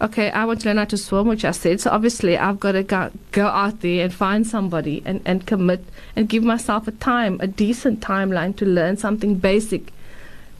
Okay, 0.00 0.30
I 0.30 0.44
want 0.44 0.60
to 0.60 0.68
learn 0.68 0.76
how 0.76 0.84
to 0.84 0.96
swim, 0.96 1.26
which 1.26 1.44
I 1.44 1.50
said. 1.50 1.80
So 1.80 1.90
obviously, 1.90 2.38
I've 2.38 2.60
got 2.60 2.72
to 2.72 2.84
go, 2.84 3.10
go 3.32 3.46
out 3.46 3.80
there 3.80 4.04
and 4.04 4.14
find 4.14 4.46
somebody 4.46 5.02
and, 5.04 5.20
and 5.24 5.44
commit 5.44 5.84
and 6.14 6.28
give 6.28 6.44
myself 6.44 6.86
a 6.86 6.92
time, 6.92 7.38
a 7.40 7.48
decent 7.48 8.00
timeline 8.00 8.54
to 8.58 8.64
learn 8.64 8.96
something 8.96 9.34
basic, 9.34 9.92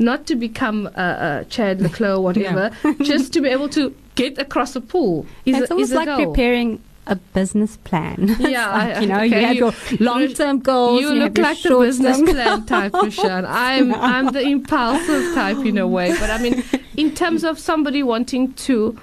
not 0.01 0.27
to 0.27 0.35
become 0.35 0.89
a, 0.97 1.43
a 1.43 1.45
Chad 1.49 1.81
le 1.83 1.89
Clos 1.89 2.19
or 2.19 2.23
whatever, 2.25 2.71
just 3.03 3.33
to 3.35 3.41
be 3.41 3.49
able 3.49 3.69
to 3.71 3.95
get 4.17 4.39
across 4.39 4.75
a 4.75 4.81
pool. 4.81 5.25
Is 5.45 5.57
it's 5.57 5.71
a, 5.71 5.75
almost 5.75 5.93
like 5.93 6.07
goal. 6.07 6.27
preparing 6.27 6.83
a 7.07 7.15
business 7.17 7.77
plan. 7.79 8.37
Yeah, 8.41 8.71
like, 8.71 8.97
I- 8.97 9.01
you 9.01 9.07
know, 9.07 9.23
you 9.23 9.35
have 9.47 9.57
your 9.57 9.73
long-term 10.01 10.61
goals. 10.61 11.01
You 11.01 11.09
you 11.11 11.15
look 11.15 11.39
like 11.39 11.63
the 11.63 11.79
business 11.79 12.21
plan 12.21 12.67
type, 12.67 12.93
Rashan. 12.93 13.47
I'm 13.49 13.95
I'm 13.95 14.33
the 14.33 14.41
impulsive 14.43 15.33
type 15.35 15.59
in 15.59 15.79
a 15.79 15.87
way, 15.87 16.11
but 16.19 16.29
I 16.29 16.39
mean, 16.39 16.65
in 16.97 17.15
terms 17.15 17.45
of 17.45 17.59
somebody 17.59 18.03
wanting 18.03 18.53
to 18.55 18.99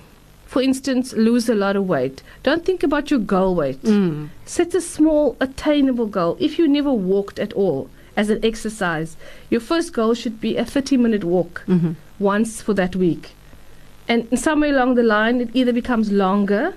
for 0.45 0.62
instance, 0.62 1.13
lose 1.13 1.49
a 1.49 1.55
lot 1.55 1.75
of 1.75 1.88
weight, 1.88 2.21
don't 2.43 2.63
think 2.65 2.84
about 2.84 3.10
your 3.12 3.19
goal 3.19 3.55
weight. 3.55 3.81
Mm. 3.84 4.29
Set 4.45 4.73
a 4.75 4.81
small, 4.81 5.36
attainable 5.39 6.05
goal. 6.08 6.38
If 6.39 6.58
you 6.60 6.67
never 6.67 6.91
walked 6.91 7.39
at 7.39 7.53
all 7.53 7.89
as 8.15 8.29
an 8.29 8.39
exercise, 8.45 9.17
your 9.49 9.60
first 9.62 9.91
goal 9.91 10.13
should 10.13 10.39
be 10.39 10.55
a 10.58 10.63
30 10.65 10.97
minute 10.97 11.23
walk 11.23 11.63
hmm 11.65 11.91
once 12.17 12.62
for 12.62 12.73
that 12.73 12.95
week. 12.95 13.31
And 14.08 14.39
somewhere 14.39 14.69
along 14.69 14.95
the 14.95 15.03
line, 15.03 15.41
it 15.41 15.49
either 15.53 15.73
becomes 15.73 16.12
longer 16.12 16.73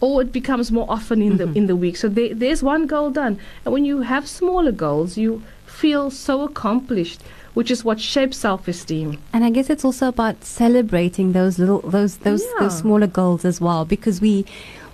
or 0.00 0.22
it 0.22 0.30
becomes 0.30 0.70
more 0.70 0.86
often 0.88 1.20
in 1.22 1.32
Mhm. 1.32 1.38
the 1.38 1.58
in 1.58 1.66
the 1.66 1.74
week. 1.74 1.96
So 1.96 2.08
there, 2.08 2.32
there's 2.34 2.62
one 2.62 2.86
goal 2.86 3.10
done. 3.10 3.38
And 3.64 3.72
when 3.74 3.84
you 3.84 4.02
have 4.02 4.28
smaller 4.28 4.70
goals, 4.72 5.16
you 5.16 5.42
feel 5.66 6.10
so 6.10 6.42
accomplished, 6.42 7.20
which 7.56 7.70
is 7.70 7.82
what 7.88 7.98
shapes 7.98 8.36
self-esteem. 8.36 9.16
And 9.32 9.42
I 9.42 9.48
guess 9.48 9.70
it's 9.70 9.82
also 9.82 10.08
about 10.08 10.44
celebrating 10.44 11.32
those 11.32 11.58
little 11.58 11.80
those 11.96 12.12
those 12.18 12.42
Yeah. 12.44 12.60
those 12.60 12.76
smaller 12.82 13.06
goals 13.06 13.46
as 13.46 13.60
well 13.66 13.86
because 13.86 14.20
we 14.20 14.44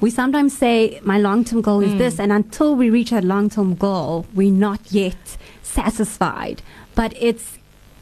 we 0.01 0.11
sometimes 0.11 0.57
say 0.57 1.01
my 1.12 1.18
long-term 1.18 1.61
goal 1.68 1.81
is 1.88 1.92
Mm. 1.94 1.98
this 1.98 2.20
and 2.20 2.31
until 2.40 2.70
we 2.77 2.87
reach 2.98 3.11
that 3.11 3.25
long-term 3.25 3.75
goal 3.87 4.27
we're 4.38 4.59
not 4.68 4.81
yet 4.92 5.37
satisfied 5.77 6.62
but 6.94 7.11
it's 7.29 7.46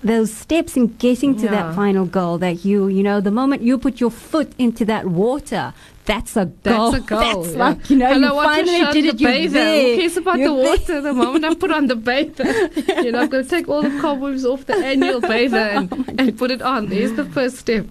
those 0.02 0.30
steps 0.44 0.76
in 0.76 0.86
getting 1.06 1.32
to 1.36 1.44
Yeah. 1.46 1.50
that 1.56 1.74
final 1.74 2.04
goal 2.18 2.36
that 2.46 2.56
you 2.68 2.78
you 2.96 3.02
know 3.08 3.18
the 3.28 3.30
moment 3.40 3.62
you 3.62 3.78
put 3.86 3.94
your 4.04 4.10
foot 4.28 4.50
into 4.58 4.84
that 4.92 5.04
water 5.24 5.64
that's 6.10 6.36
a 6.36 6.46
goal 6.46 6.90
That's 6.92 7.04
a 7.04 7.06
goal. 7.06 7.42
that's 7.42 7.52
yeah. 7.54 7.58
like 7.64 7.90
you 7.90 7.96
know 7.96 8.12
Hello, 8.12 8.28
you 8.34 8.42
finally 8.50 8.92
did 8.92 9.04
it 9.14 9.20
you're 9.20 9.30
bather. 9.30 9.48
there. 9.50 9.94
Who 9.94 10.00
cares 10.00 10.16
about 10.16 10.38
You're 10.38 10.48
the 10.48 10.54
there. 10.56 10.70
water? 10.70 11.00
The 11.00 11.12
moment 11.12 11.44
I 11.44 11.54
put 11.54 11.70
on 11.70 11.86
the 11.86 11.96
bather, 11.96 12.50
you 13.04 13.12
know, 13.12 13.20
I'm 13.20 13.28
going 13.28 13.44
to 13.44 13.50
take 13.56 13.68
all 13.68 13.82
the 13.82 13.94
cobwebs 14.00 14.44
off 14.44 14.66
the 14.66 14.74
annual 14.74 15.16
oh 15.24 15.28
bather 15.32 15.58
and, 15.76 15.92
Oh 15.92 16.04
and 16.18 16.36
put 16.36 16.50
it 16.50 16.62
on. 16.62 16.88
There's 16.88 17.12
the 17.12 17.24
first 17.24 17.56
step. 17.58 17.86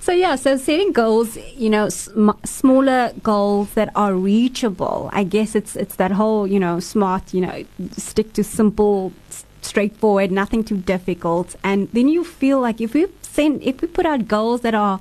So 0.00 0.12
yeah, 0.12 0.36
so 0.36 0.56
setting 0.56 0.92
goals, 0.92 1.36
you 1.56 1.68
know, 1.68 1.88
sm- 1.88 2.38
smaller 2.44 3.12
goals 3.22 3.70
that 3.74 3.90
are 3.96 4.14
reachable. 4.14 5.10
I 5.12 5.24
guess 5.24 5.54
it's 5.54 5.74
it's 5.76 5.96
that 5.96 6.12
whole, 6.12 6.46
you 6.46 6.60
know, 6.60 6.80
smart, 6.80 7.34
you 7.34 7.40
know, 7.40 7.64
stick 7.96 8.32
to 8.34 8.44
simple, 8.44 9.12
straightforward, 9.62 10.30
nothing 10.30 10.62
too 10.64 10.76
difficult, 10.78 11.56
and 11.64 11.88
then 11.92 12.08
you 12.08 12.22
feel 12.24 12.60
like 12.60 12.80
if 12.80 12.94
we 12.94 13.06
send, 13.22 13.62
if 13.62 13.82
we 13.82 13.88
put 13.88 14.06
out 14.06 14.28
goals 14.28 14.60
that 14.60 14.74
are 14.74 15.00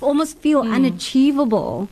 almost 0.00 0.38
feel 0.38 0.62
Mm. 0.62 0.74
unachievable, 0.74 1.88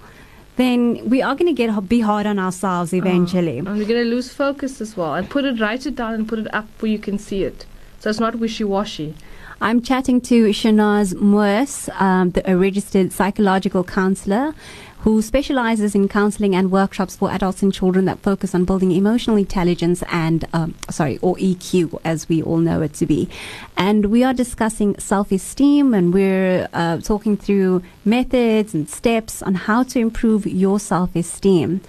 then 0.57 1.09
we 1.09 1.23
are 1.23 1.35
going 1.35 1.47
to 1.47 1.53
get 1.53 1.89
be 1.89 2.01
hard 2.01 2.27
on 2.27 2.39
ourselves 2.39 2.93
eventually. 2.93 3.59
And 3.59 3.69
we're 3.69 3.87
going 3.87 4.05
to 4.05 4.11
lose 4.11 4.33
focus 4.33 4.81
as 4.81 4.97
well. 4.97 5.15
And 5.15 5.29
put 5.29 5.45
it, 5.45 5.61
write 5.61 5.87
it 5.87 5.97
down 5.97 6.15
and 6.15 6.29
put 6.29 6.39
it 6.39 6.53
up 6.55 6.67
where 6.81 6.93
you 6.93 6.99
can 6.99 7.19
see 7.19 7.43
it. 7.45 7.65
So 8.01 8.11
it's 8.11 8.21
not 8.21 8.35
wishy-washy. 8.37 9.15
I'm 9.63 9.81
chatting 9.81 10.21
to 10.23 10.47
Shanaz 10.47 11.15
Moos, 11.15 11.89
um, 12.01 12.33
the, 12.33 12.51
a 12.51 12.57
registered 12.57 13.13
psychological 13.13 13.85
counselor 13.85 14.57
who 15.03 15.23
specializes 15.23 15.95
in 15.95 16.09
counseling 16.09 16.57
and 16.57 16.73
workshops 16.73 17.15
for 17.15 17.31
adults 17.31 17.63
and 17.63 17.73
children 17.73 18.05
that 18.07 18.19
focus 18.19 18.57
on 18.57 18.65
building 18.65 18.91
emotional 18.91 19.37
intelligence 19.37 20.03
and, 20.11 20.47
um, 20.53 20.75
sorry, 20.91 21.19
or 21.19 21.37
EQ 21.37 22.01
as 22.05 22.29
we 22.29 22.43
all 22.43 22.57
know 22.57 22.83
it 22.83 22.95
to 22.95 23.07
be. 23.07 23.29
And 23.77 24.07
we 24.07 24.25
are 24.25 24.35
discussing 24.35 24.99
self-esteem 24.99 25.95
and 25.95 26.13
we're 26.13 26.69
uh, 26.73 26.99
talking 26.99 27.37
through 27.37 27.85
methods 28.05 28.75
and 28.75 28.91
steps 28.91 29.43
on 29.43 29.55
how 29.55 29.85
to 29.85 30.01
improve 30.01 30.45
your 30.45 30.81
self-esteem. 30.81 31.83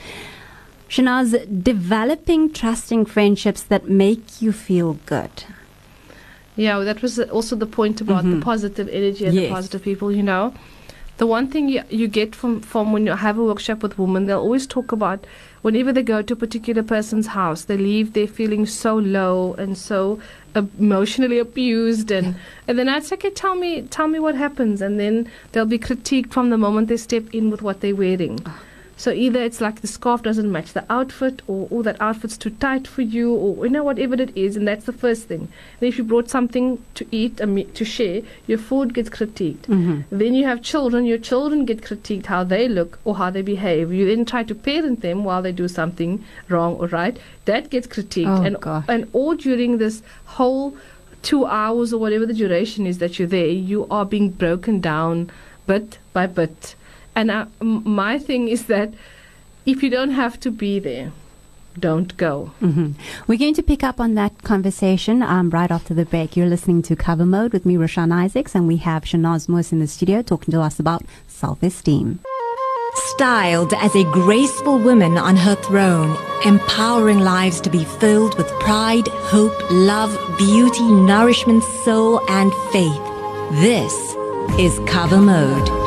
Shanaz, 0.89 1.63
developing 1.63 2.53
trusting 2.53 3.05
friendships 3.05 3.63
that 3.63 3.89
make 3.89 4.43
you 4.43 4.51
feel 4.51 4.99
good. 5.07 5.45
Yeah, 6.55 6.77
well, 6.77 6.85
that 6.85 7.01
was 7.01 7.19
also 7.19 7.55
the 7.55 7.65
point 7.65 7.99
about 8.01 8.23
Mhm. 8.25 8.35
the 8.35 8.41
positive 8.41 8.87
energy 8.89 9.25
and 9.25 9.33
Yes. 9.33 9.43
the 9.49 9.53
positive 9.55 9.83
people, 9.83 10.11
you 10.11 10.23
know. 10.23 10.53
The 11.17 11.27
one 11.27 11.47
thing 11.47 11.69
you, 11.69 11.81
you 11.89 12.07
get 12.07 12.35
from, 12.35 12.59
from 12.61 12.91
when 12.91 13.05
you 13.05 13.13
have 13.13 13.37
a 13.37 13.43
workshop 13.43 13.83
with 13.83 13.99
women, 13.99 14.25
they'll 14.25 14.39
always 14.39 14.65
talk 14.65 14.91
about 14.91 15.25
whenever 15.61 15.93
they 15.93 16.01
go 16.03 16.21
to 16.23 16.33
a 16.33 16.35
particular 16.35 16.81
person's 16.83 17.27
house, 17.27 17.65
they 17.65 17.77
leave 17.77 18.13
there 18.13 18.27
feeling 18.27 18.65
so 18.65 18.95
low 18.97 19.53
and 19.59 19.77
so 19.77 20.19
emotionally 20.55 21.37
abused. 21.39 22.11
And, 22.11 22.35
and 22.67 22.79
then 22.79 22.89
I'd 22.89 23.03
say, 23.03 23.15
okay, 23.15 23.29
tell 23.29 23.55
me, 23.55 23.83
tell 23.83 24.07
me 24.07 24.19
what 24.19 24.33
happens. 24.35 24.81
And 24.81 24.99
then 24.99 25.27
they'll 25.51 25.65
be 25.65 25.79
critiqued 25.79 26.31
from 26.31 26.49
the 26.49 26.57
moment 26.57 26.87
they 26.87 26.97
step 26.97 27.23
in 27.31 27.51
with 27.51 27.61
what 27.61 27.81
they're 27.81 27.95
wearing. 27.95 28.39
So 28.95 29.11
either 29.11 29.41
it's 29.41 29.59
like 29.59 29.81
the 29.81 29.87
scarf 29.87 30.21
doesn't 30.21 30.51
match 30.51 30.73
the 30.73 30.85
outfit, 30.89 31.41
or 31.47 31.67
oh 31.71 31.81
that 31.81 31.99
outfit's 31.99 32.37
too 32.37 32.51
tight 32.51 32.87
for 32.87 33.01
you, 33.01 33.33
or 33.33 33.65
you 33.65 33.71
know 33.71 33.83
whatever 33.83 34.15
it 34.15 34.35
is, 34.37 34.55
and 34.55 34.67
that's 34.67 34.85
the 34.85 34.93
first 34.93 35.27
thing. 35.27 35.47
And 35.79 35.87
if 35.87 35.97
you 35.97 36.03
brought 36.03 36.29
something 36.29 36.83
to 36.95 37.05
eat, 37.11 37.37
to 37.37 37.85
share, 37.85 38.21
your 38.47 38.59
food 38.59 38.93
gets 38.93 39.09
critiqued. 39.09 39.63
Mm-hmm. 39.63 40.01
Then 40.11 40.33
you 40.35 40.45
have 40.45 40.61
children, 40.61 41.05
your 41.05 41.17
children 41.17 41.65
get 41.65 41.81
critiqued 41.81 42.27
how 42.27 42.43
they 42.43 42.67
look 42.67 42.99
or 43.03 43.15
how 43.15 43.29
they 43.29 43.41
behave. 43.41 43.91
You 43.91 44.05
then 44.05 44.25
try 44.25 44.43
to 44.43 44.55
parent 44.55 45.01
them 45.01 45.23
while 45.23 45.41
they 45.41 45.51
do 45.51 45.67
something 45.67 46.23
wrong 46.47 46.75
or 46.75 46.87
right. 46.87 47.17
That 47.45 47.69
gets 47.69 47.87
critiqued. 47.87 48.39
Oh, 48.39 48.43
and, 48.43 48.57
and 48.87 49.09
all 49.13 49.35
during 49.35 49.79
this 49.79 50.03
whole 50.25 50.77
two 51.23 51.45
hours 51.45 51.93
or 51.93 51.97
whatever 51.97 52.25
the 52.25 52.33
duration 52.33 52.85
is 52.85 52.99
that 52.99 53.17
you're 53.17 53.27
there, 53.27 53.47
you 53.47 53.87
are 53.89 54.05
being 54.05 54.29
broken 54.29 54.79
down 54.79 55.31
bit 55.65 55.97
by 56.11 56.27
bit. 56.27 56.75
And 57.15 57.31
I, 57.31 57.45
m- 57.61 57.83
my 57.87 58.17
thing 58.19 58.47
is 58.47 58.65
that 58.65 58.93
if 59.65 59.83
you 59.83 59.89
don't 59.89 60.11
have 60.11 60.39
to 60.41 60.51
be 60.51 60.79
there, 60.79 61.11
don't 61.79 62.15
go. 62.17 62.51
hmm 62.59 62.91
We're 63.27 63.39
going 63.39 63.55
to 63.55 63.63
pick 63.63 63.83
up 63.83 63.99
on 63.99 64.13
that 64.15 64.43
conversation 64.43 65.23
um, 65.23 65.49
right 65.49 65.71
after 65.71 65.93
the 65.95 66.05
break. 66.05 66.37
You're 66.37 66.47
listening 66.47 66.83
to 66.83 66.95
Cover 66.95 67.25
Mode 67.25 67.51
with 67.53 67.65
me, 67.65 67.77
Roshan 67.77 68.11
Isaacs, 68.11 68.53
and 68.55 68.67
we 68.67 68.77
have 68.77 69.03
Shanaz 69.05 69.49
Moos 69.49 69.71
in 69.71 69.79
the 69.79 69.87
studio 69.87 70.21
talking 70.21 70.51
to 70.51 70.61
us 70.61 70.79
about 70.79 71.03
self-esteem. 71.27 72.19
Styled 72.95 73.73
as 73.73 73.95
a 73.95 74.03
graceful 74.03 74.77
woman 74.77 75.17
on 75.17 75.35
her 75.35 75.55
throne, 75.55 76.15
empowering 76.45 77.19
lives 77.21 77.59
to 77.61 77.71
be 77.71 77.83
filled 77.85 78.37
with 78.37 78.47
pride, 78.59 79.07
hope, 79.07 79.55
love, 79.71 80.15
beauty, 80.37 80.83
nourishment, 80.83 81.63
soul, 81.83 82.21
and 82.29 82.53
faith. 82.71 83.01
This 83.61 83.93
is 84.59 84.79
Cover 84.87 85.17
Mode. 85.17 85.82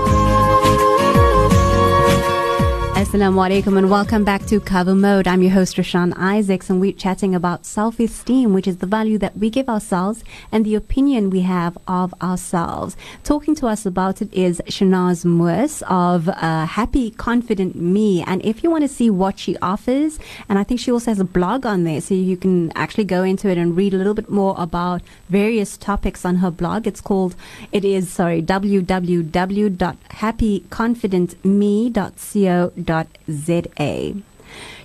Assalamu 2.97 3.47
alaikum 3.47 3.77
and 3.77 3.91
welcome 3.91 4.25
back 4.25 4.47
to 4.47 4.59
Cover 4.59 4.95
Mode. 4.95 5.29
I'm 5.29 5.43
your 5.43 5.51
host 5.51 5.77
Rashan 5.77 6.15
Isaacs 6.17 6.71
and 6.71 6.81
we're 6.81 6.95
chatting 6.95 7.35
about 7.35 7.67
self-esteem, 7.67 8.55
which 8.55 8.67
is 8.67 8.79
the 8.79 8.87
value 8.87 9.19
that 9.19 9.37
we 9.37 9.51
give 9.51 9.69
ourselves 9.69 10.25
and 10.51 10.65
the 10.65 10.75
opinion 10.75 11.29
we 11.29 11.43
have 11.43 11.77
of 11.87 12.15
ourselves. 12.23 12.97
Talking 13.23 13.55
to 13.57 13.67
us 13.67 13.85
about 13.85 14.23
it 14.23 14.33
is 14.33 14.63
Shanaz 14.69 15.27
Moos 15.27 15.83
of 15.87 16.31
uh, 16.31 16.65
Happy 16.65 17.11
Confident 17.11 17.77
Me. 17.77 18.25
And 18.27 18.43
if 18.43 18.65
you 18.65 18.71
want 18.71 18.85
to 18.85 18.89
see 18.89 19.11
what 19.11 19.39
she 19.39 19.59
offers, 19.59 20.19
and 20.49 20.59
I 20.59 20.65
think 20.65 20.81
she 20.81 20.91
also 20.91 21.11
has 21.11 21.21
a 21.21 21.25
blog 21.25 21.67
on 21.67 21.85
there, 21.85 22.01
so 22.01 22.15
you 22.15 22.39
can 22.39 22.73
actually 22.75 23.05
go 23.05 23.23
into 23.25 23.51
it 23.51 23.59
and 23.59 23.77
read 23.77 23.93
a 23.93 23.99
little 23.99 24.15
bit 24.15 24.31
more 24.31 24.55
about 24.57 25.03
various 25.29 25.77
topics 25.77 26.25
on 26.25 26.37
her 26.37 26.51
blog. 26.51 26.87
It's 26.87 27.03
called, 27.03 27.37
it 27.73 27.85
is, 27.85 28.11
sorry, 28.11 28.41
www.happyconfidentme.co.za. 32.87 34.23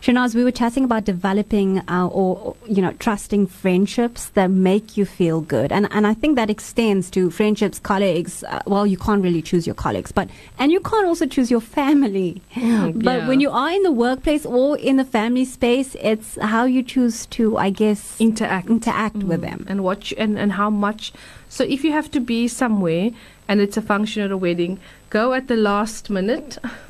Shanaz, 0.02 0.34
we 0.34 0.44
were 0.44 0.52
chatting 0.52 0.84
about 0.84 1.06
developing 1.06 1.78
uh, 1.88 2.08
or, 2.08 2.56
you 2.68 2.82
know, 2.82 2.92
trusting 2.94 3.46
friendships 3.46 4.30
that 4.30 4.50
make 4.50 4.98
you 4.98 5.06
feel 5.06 5.42
good. 5.42 5.72
And, 5.72 5.88
and 5.92 6.08
I 6.08 6.16
think 6.16 6.36
that 6.38 6.50
extends 6.50 7.12
to 7.12 7.30
friendships, 7.30 7.78
colleagues. 7.80 8.44
Uh, 8.44 8.62
well, 8.66 8.88
you 8.88 8.98
can't 8.98 9.22
really 9.24 9.44
choose 9.44 9.68
your 9.68 9.76
colleagues, 9.76 10.12
but, 10.12 10.28
and 10.58 10.72
you 10.72 10.80
can't 10.80 11.06
also 11.06 11.28
choose 11.28 11.52
your 11.52 11.62
family. 11.62 12.42
Mm, 12.56 13.04
but 13.04 13.20
yeah. 13.20 13.28
when 13.28 13.40
you 13.40 13.52
are 13.52 13.70
in 13.72 13.84
the 13.84 13.92
workplace 13.92 14.44
or 14.44 14.76
in 14.80 14.98
the 14.98 15.06
family 15.06 15.46
space, 15.46 15.96
it's 16.02 16.36
how 16.42 16.64
you 16.66 16.82
choose 16.82 17.28
to, 17.28 17.58
I 17.58 17.70
guess, 17.70 18.20
Interact. 18.20 18.68
interact 18.70 19.18
with 19.18 19.42
Mm. 19.42 19.50
them. 19.50 19.66
and 19.70 19.84
what 19.84 20.10
you, 20.10 20.18
and, 20.20 20.38
and 20.40 20.54
how 20.54 20.70
much 20.72 21.14
so 21.48 21.64
if 21.64 21.84
you 21.84 21.92
have 21.92 22.10
to 22.12 22.20
be 22.20 22.48
somewhere 22.48 23.12
and 23.48 23.62
it's 23.62 23.78
a 23.78 23.82
function 23.82 24.24
or 24.30 24.34
a 24.34 24.38
wedding 24.38 24.80
go 25.12 25.34
at 25.34 25.48
the 25.48 25.56
last 25.58 26.10
minute 26.10 26.58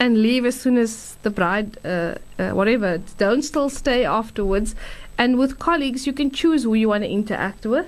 and 0.00 0.22
leave 0.22 0.44
as 0.44 0.60
soon 0.60 0.76
as 0.78 1.16
the 1.22 1.30
bride 1.30 1.78
uh, 1.84 2.14
uh, 2.38 2.50
whatever 2.50 2.98
don't 3.18 3.42
still 3.42 3.68
stay 3.70 4.04
afterwards 4.04 4.74
and 5.18 5.38
with 5.38 5.58
colleagues 5.58 6.06
you 6.06 6.12
can 6.12 6.30
choose 6.30 6.62
who 6.64 6.74
you 6.74 6.88
want 6.88 7.02
to 7.04 7.10
interact 7.10 7.64
with 7.66 7.86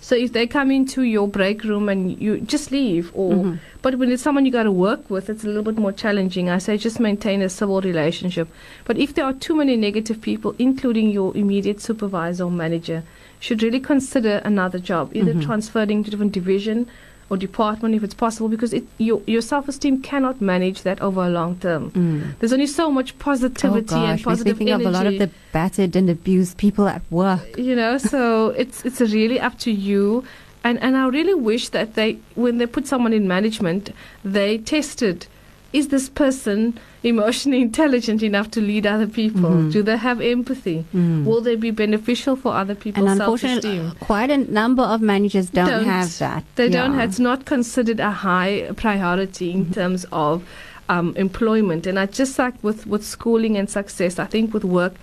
so 0.00 0.14
if 0.14 0.32
they 0.34 0.46
come 0.46 0.70
into 0.70 1.02
your 1.02 1.26
break 1.26 1.64
room 1.64 1.88
and 1.88 2.20
you 2.20 2.38
just 2.40 2.70
leave 2.70 3.10
or 3.14 3.32
Mhm. 3.34 3.58
but 3.82 3.96
when 3.98 4.12
it's 4.12 4.22
someone 4.22 4.44
you 4.46 4.52
got 4.52 4.64
to 4.64 4.72
work 4.72 5.08
with 5.10 5.30
it's 5.30 5.44
a 5.44 5.46
little 5.46 5.62
bit 5.70 5.78
more 5.86 5.92
challenging 5.92 6.50
i 6.50 6.58
say 6.58 6.76
just 6.76 7.00
maintain 7.00 7.42
a 7.42 7.48
civil 7.48 7.80
relationship 7.80 8.48
but 8.84 8.98
if 8.98 9.14
there 9.14 9.24
are 9.24 9.32
too 9.46 9.56
many 9.62 9.76
negative 9.76 10.20
people 10.20 10.54
including 10.58 11.10
your 11.10 11.34
immediate 11.36 11.80
supervisor 11.80 12.44
or 12.44 12.50
manager 12.50 13.02
should 13.40 13.62
really 13.62 13.80
consider 13.80 14.36
another 14.52 14.78
job 14.92 15.10
either 15.22 15.34
Mhm. 15.34 15.42
transferring 15.48 16.04
to 16.04 16.10
different 16.10 16.32
division 16.32 16.86
or 17.30 17.36
department 17.36 17.94
if 17.94 18.02
it's 18.04 18.14
possible 18.14 18.48
because 18.48 18.72
it, 18.72 18.84
your, 18.98 19.22
your 19.26 19.40
self-esteem 19.40 20.02
cannot 20.02 20.40
manage 20.40 20.82
that 20.82 21.00
over 21.00 21.22
a 21.24 21.28
long 21.30 21.56
term 21.56 21.90
Mm. 21.92 22.38
there's 22.38 22.52
only 22.52 22.66
so 22.66 22.90
much 22.90 23.18
positivity 23.18 23.94
oh 23.94 24.04
and 24.04 24.18
gosh, 24.18 24.26
we're 24.26 24.32
positive 24.32 24.56
speaking 24.56 24.72
energy 24.72 24.84
of 24.86 24.94
a 24.94 24.96
lot 24.98 25.06
of 25.06 25.18
the 25.18 25.30
battered 25.52 25.96
and 25.96 26.08
abused 26.10 26.56
people 26.58 26.86
at 26.88 27.02
work. 27.10 27.56
you 27.56 27.74
know 27.74 27.96
so 27.98 28.48
it's 28.62 28.84
it's 28.84 29.00
really 29.00 29.38
up 29.40 29.58
to 29.58 29.70
you 29.70 30.24
And 30.66 30.78
and 30.84 30.96
I 30.96 31.04
really 31.18 31.34
wish 31.50 31.64
that 31.76 31.88
they 31.98 32.10
when 32.42 32.56
they 32.58 32.66
put 32.66 32.86
someone 32.86 33.12
in 33.16 33.24
management, 33.28 33.90
they 34.36 34.56
tested 34.58 35.26
is 35.74 35.88
this 35.88 36.08
person 36.08 36.78
emotionally 37.02 37.60
intelligent 37.60 38.22
enough 38.22 38.48
to 38.52 38.60
lead 38.60 38.86
other 38.86 39.08
people? 39.08 39.50
Mhm. 39.50 39.72
Do 39.72 39.82
they 39.82 39.96
have 39.96 40.20
empathy? 40.20 40.84
Mm. 40.94 41.24
Will 41.24 41.40
they 41.40 41.56
be 41.56 41.72
beneficial 41.72 42.36
for 42.36 42.54
other 42.54 42.74
and 42.74 42.80
people's 42.80 43.10
unfortunately, 43.10 43.78
self-esteem? 43.78 44.06
quite 44.06 44.30
a 44.30 44.38
number 44.60 44.84
of 44.84 45.02
managers 45.02 45.50
don't, 45.50 45.66
Don't. 45.68 45.84
have 45.84 46.16
that. 46.18 46.44
They 46.54 46.68
don't. 46.68 46.94
Have, 46.94 47.08
it's 47.10 47.18
not 47.18 47.44
considered 47.44 47.98
a 47.98 48.12
high 48.26 48.70
priority 48.76 49.50
in 49.50 49.72
terms 49.72 50.06
of 50.12 50.44
um, 50.88 51.12
employment. 51.16 51.86
And 51.88 51.98
I 51.98 52.06
just 52.06 52.38
like 52.38 52.54
with 52.62 52.86
with 52.86 53.04
schooling 53.04 53.56
and 53.56 53.68
success. 53.68 54.18
I 54.18 54.26
think 54.26 54.54
with 54.54 54.64
work, 54.64 54.94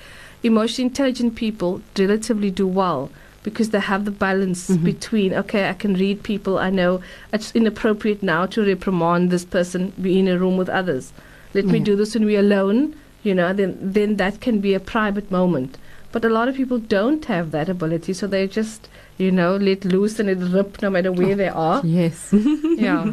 emotionally 0.41 0.87
intelligent 0.87 1.35
people 1.35 1.81
relatively 1.99 2.49
do 2.49 2.65
well 2.65 3.09
because 3.43 3.69
they 3.71 3.79
have 3.79 4.05
the 4.05 4.11
balance 4.11 4.69
Mhm. 4.69 4.83
between 4.83 5.33
okay, 5.33 5.67
I 5.69 5.73
can 5.73 5.93
read 5.95 6.21
people. 6.23 6.57
I 6.59 6.69
know 6.69 7.01
it's 7.33 7.51
inappropriate 7.55 8.21
now 8.23 8.45
to 8.47 8.63
reprimand 8.65 9.29
this 9.31 9.45
person. 9.45 9.93
Be 10.01 10.19
in 10.19 10.27
a 10.27 10.37
room 10.37 10.57
with 10.57 10.69
others. 10.69 11.11
Let 11.53 11.65
me 11.65 11.79
do 11.79 11.95
this 11.95 12.13
when 12.15 12.25
we're 12.25 12.39
alone. 12.39 12.93
You 13.23 13.35
know, 13.35 13.53
then 13.53 13.77
then 13.81 14.15
that 14.17 14.41
can 14.41 14.59
be 14.59 14.73
a 14.73 14.79
private 14.79 15.29
moment. 15.31 15.77
But 16.11 16.25
a 16.25 16.29
lot 16.29 16.47
of 16.49 16.55
people 16.55 16.77
don't 16.77 17.23
have 17.25 17.51
that 17.51 17.69
ability, 17.69 18.13
so 18.13 18.27
they 18.27 18.47
just 18.47 18.87
you 19.17 19.31
know 19.31 19.55
let 19.57 19.85
loose 19.85 20.19
and 20.19 20.29
it 20.29 20.39
rip 20.53 20.81
no 20.81 20.89
matter 20.89 21.11
where 21.11 21.35
they 21.35 21.47
are. 21.49 21.81
Yes. 21.99 22.33
Yeah. 22.77 23.05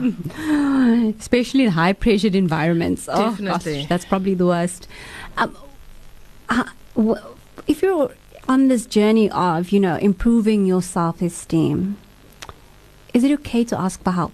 Especially 1.19 1.64
in 1.64 1.71
high 1.73 1.93
pressured 1.93 2.35
environments. 2.35 3.09
Oh, 3.11 3.31
Definitely. 3.31 3.75
gosh, 3.81 3.88
that's 3.88 4.05
probably 4.05 4.35
the 4.35 4.47
worst. 4.47 4.88
Um, 5.37 5.55
uh, 6.49 6.64
w- 6.97 7.21
if 7.67 7.83
you're 7.83 8.11
on 8.49 8.69
this 8.69 8.87
journey 8.87 9.31
of, 9.31 9.71
you 9.71 9.79
know, 9.79 9.97
improving 9.97 10.65
your 10.65 10.81
self 10.81 11.21
esteem, 11.21 11.99
is 13.13 13.23
it 13.23 13.31
okay 13.33 13.63
to 13.65 13.79
ask 13.79 14.03
for 14.03 14.13
help? 14.13 14.33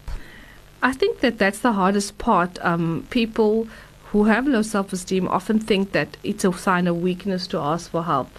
I 0.83 0.93
think 0.93 1.21
that 1.21 1.39
that's 1.39 1.59
the 1.59 1.73
hardest 1.73 2.19
part. 2.19 2.59
Um, 2.65 3.07
people 3.11 3.67
who 4.13 4.25
have 4.25 4.47
low 4.47 4.63
self 4.63 4.93
esteem 4.93 5.27
often 5.29 5.59
think 5.59 5.93
that 5.93 6.17
it's 6.23 6.45
a 6.45 6.53
sign 6.53 6.87
of 6.87 7.03
weakness 7.03 7.47
to 7.49 7.59
ask 7.59 7.91
for 7.91 8.05
help. 8.05 8.31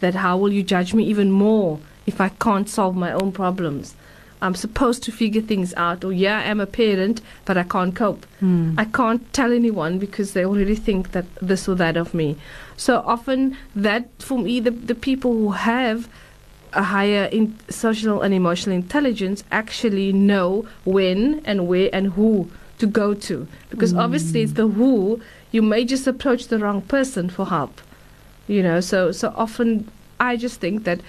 That 0.00 0.14
how 0.14 0.36
will 0.36 0.52
you 0.52 0.62
judge 0.62 0.94
me 0.94 1.04
even 1.04 1.32
more 1.32 1.80
if 2.06 2.20
I 2.20 2.28
can't 2.28 2.68
solve 2.68 2.94
my 2.94 3.12
own 3.12 3.32
problems? 3.32 3.96
I'm 4.42 4.54
supposed 4.54 5.02
to 5.04 5.12
figure 5.12 5.40
things 5.40 5.72
out, 5.74 6.04
or 6.04 6.12
yeah, 6.12 6.38
I'm 6.38 6.60
a 6.60 6.66
parent, 6.66 7.22
but 7.44 7.56
I 7.56 7.62
can't 7.62 7.94
cope. 7.94 8.26
Hmm. 8.40 8.74
I 8.76 8.84
can't 8.84 9.32
tell 9.32 9.52
anyone 9.52 9.98
because 9.98 10.32
they 10.32 10.44
already 10.44 10.74
think 10.74 11.12
that 11.12 11.24
this 11.40 11.68
or 11.68 11.74
that 11.76 11.96
of 11.96 12.12
me. 12.12 12.36
So 12.76 13.02
often, 13.06 13.56
that 13.74 14.08
for 14.18 14.38
me, 14.38 14.60
the, 14.60 14.70
the 14.70 14.94
people 14.94 15.32
who 15.32 15.52
have 15.52 16.08
a 16.72 16.82
higher 16.82 17.24
in 17.32 17.56
social 17.70 18.20
and 18.20 18.34
emotional 18.34 18.76
intelligence 18.76 19.42
actually 19.50 20.12
know 20.12 20.66
when 20.84 21.40
and 21.46 21.66
where 21.66 21.88
and 21.92 22.12
who 22.12 22.50
to 22.78 22.86
go 22.86 23.14
to. 23.14 23.48
Because 23.70 23.92
hmm. 23.92 23.98
obviously, 23.98 24.42
it's 24.42 24.52
the 24.52 24.68
who, 24.68 25.20
you 25.50 25.62
may 25.62 25.84
just 25.84 26.06
approach 26.06 26.48
the 26.48 26.58
wrong 26.58 26.82
person 26.82 27.30
for 27.30 27.46
help. 27.46 27.80
You 28.46 28.62
know, 28.62 28.80
so, 28.80 29.12
so 29.12 29.32
often 29.34 29.90
I 30.20 30.36
just 30.36 30.60
think 30.60 30.84
that 30.84 31.00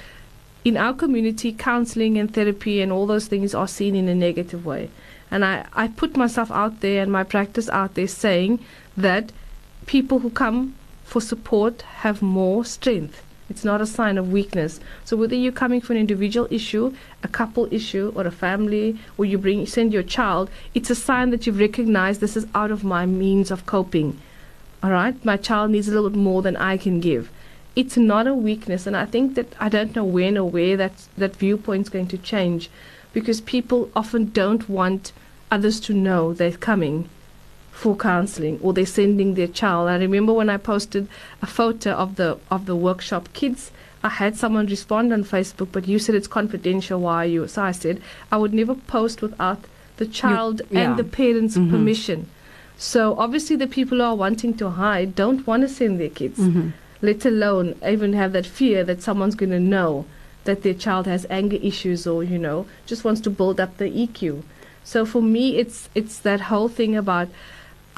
in 0.67 0.75
our 0.75 0.93
community, 0.93 1.53
counseling 1.53 2.17
and 2.17 2.33
therapy 2.33 2.81
and 2.81 2.91
all 2.91 3.07
those 3.07 3.27
things 3.27 3.55
are 3.55 3.69
seen 3.69 3.95
in 3.95 4.09
a 4.09 4.13
negative 4.13 4.65
way. 4.65 4.89
And 5.31 5.45
I, 5.45 5.65
I 5.71 5.87
put 5.87 6.17
myself 6.17 6.51
out 6.51 6.81
there 6.81 7.01
and 7.01 7.09
my 7.09 7.23
practice 7.23 7.69
out 7.69 7.93
there 7.93 8.05
saying 8.05 8.59
that 8.97 9.31
people 9.85 10.19
who 10.19 10.29
come 10.29 10.75
for 11.05 11.21
support 11.21 11.83
have 12.03 12.21
more 12.21 12.65
strength. 12.65 13.23
It's 13.49 13.63
not 13.63 13.79
a 13.79 13.85
sign 13.85 14.17
of 14.17 14.33
weakness. 14.33 14.81
So 15.05 15.15
whether 15.15 15.35
you're 15.35 15.53
coming 15.53 15.79
for 15.79 15.93
an 15.93 15.99
individual 15.99 16.49
issue, 16.51 16.93
a 17.23 17.29
couple 17.29 17.73
issue, 17.73 18.11
or 18.13 18.27
a 18.27 18.31
family, 18.31 18.99
or 19.17 19.23
you 19.23 19.37
bring 19.37 19.65
send 19.65 19.93
your 19.93 20.03
child, 20.03 20.49
it's 20.73 20.89
a 20.89 20.95
sign 20.95 21.29
that 21.29 21.47
you've 21.47 21.61
recognized 21.61 22.19
this 22.19 22.35
is 22.35 22.45
out 22.53 22.71
of 22.71 22.83
my 22.83 23.05
means 23.05 23.51
of 23.51 23.65
coping. 23.65 24.19
All 24.83 24.91
right, 24.91 25.15
my 25.23 25.37
child 25.37 25.71
needs 25.71 25.87
a 25.87 25.91
little 25.91 26.09
bit 26.09 26.19
more 26.19 26.41
than 26.41 26.57
I 26.57 26.75
can 26.75 26.99
give. 26.99 27.31
It's 27.81 27.97
not 28.11 28.25
a 28.27 28.33
weakness, 28.33 28.87
and 28.87 28.97
I 28.97 29.05
think 29.13 29.35
that 29.35 29.49
I 29.65 29.69
don't 29.69 29.95
know 29.95 30.03
when 30.17 30.37
or 30.41 30.49
where 30.49 30.75
that 30.77 30.95
that 31.23 31.35
viewpoint's 31.43 31.89
going 31.95 32.07
to 32.13 32.17
change, 32.31 32.69
because 33.13 33.39
people 33.55 33.89
often 33.95 34.23
don't 34.41 34.67
want 34.77 35.11
others 35.55 35.79
to 35.87 35.93
know 35.93 36.33
they're 36.33 36.63
coming 36.71 36.95
for 37.71 37.95
counseling 37.95 38.59
or 38.63 38.73
they're 38.73 38.85
sending 39.01 39.35
their 39.35 39.47
child. 39.61 39.89
I 39.89 39.97
remember 39.97 40.33
when 40.33 40.49
I 40.49 40.57
posted 40.57 41.07
a 41.41 41.45
photo 41.57 41.91
of 41.91 42.15
the 42.15 42.29
of 42.55 42.65
the 42.65 42.75
workshop 42.87 43.29
kids, 43.33 43.69
I 44.03 44.09
had 44.21 44.35
someone 44.35 44.65
respond 44.77 45.13
on 45.13 45.23
Facebook, 45.23 45.69
but 45.71 45.87
you 45.87 45.99
said 45.99 46.15
it's 46.15 46.27
confidential. 46.39 46.99
Why 47.01 47.17
are 47.23 47.31
you? 47.35 47.47
So 47.47 47.61
I 47.61 47.73
said 47.83 48.01
I 48.31 48.37
would 48.37 48.53
never 48.61 48.73
post 48.95 49.21
without 49.21 49.59
the 49.97 50.07
child 50.07 50.61
yeah. 50.71 50.79
and 50.81 50.97
the 50.97 51.03
parents' 51.21 51.57
Mhm. 51.57 51.69
permission. 51.69 52.25
So 52.89 53.15
obviously 53.25 53.55
the 53.55 53.67
people 53.77 53.97
who 53.99 54.03
are 54.09 54.15
wanting 54.25 54.53
to 54.57 54.69
hide 54.81 55.15
don't 55.15 55.45
want 55.47 55.61
to 55.67 55.69
send 55.79 55.99
their 55.99 56.09
kids, 56.21 56.39
Mhm. 56.39 56.73
Let 57.01 57.25
alone 57.25 57.75
even 57.87 58.13
have 58.13 58.31
that 58.33 58.45
fear 58.45 58.83
that 58.83 59.01
someone's 59.01 59.35
going 59.35 59.51
to 59.51 59.59
know 59.59 60.05
that 60.45 60.63
their 60.63 60.73
child 60.73 61.05
has 61.07 61.25
anger 61.29 61.57
issues 61.61 62.07
or 62.07 62.23
you 62.23 62.39
know 62.39 62.65
just 62.85 63.03
wants 63.03 63.21
to 63.21 63.29
build 63.29 63.59
up 63.59 63.77
the 63.77 63.85
EQ. 63.89 64.43
So 64.83 65.05
for 65.05 65.21
me, 65.21 65.57
it's 65.57 65.89
it's 65.95 66.19
that 66.19 66.41
whole 66.41 66.69
thing 66.69 66.95
about 66.95 67.27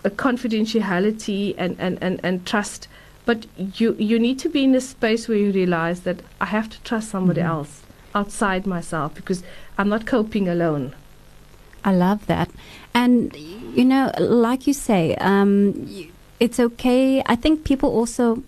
confidentiality 0.03 1.53
and, 1.57 1.75
and, 1.79 1.97
and, 2.01 2.19
and 2.23 2.45
trust. 2.45 2.88
But 3.25 3.45
you 3.79 3.95
you 3.99 4.17
need 4.19 4.39
to 4.39 4.49
be 4.49 4.63
in 4.63 4.73
a 4.75 4.81
space 4.81 5.27
where 5.27 5.38
you 5.38 5.51
realize 5.51 6.01
that 6.01 6.21
I 6.41 6.45
have 6.45 6.69
to 6.69 6.81
trust 6.83 7.09
somebody 7.12 7.41
Mhm. 7.41 7.47
else 7.49 7.81
outside 8.15 8.65
myself 8.65 9.13
because 9.13 9.43
I'm 9.77 9.89
not 9.89 10.05
coping 10.05 10.47
alone. 10.47 10.93
I 11.85 11.93
love 11.93 12.25
that. 12.27 12.49
And, 12.93 13.33
you 13.75 13.85
know, 13.85 14.12
like 14.19 14.67
you 14.67 14.73
say, 14.73 15.15
um, 15.21 15.88
it's 16.39 16.59
okay. 16.59 17.21
I 17.25 17.35
think 17.35 17.63
people 17.63 17.89
also 17.89 18.41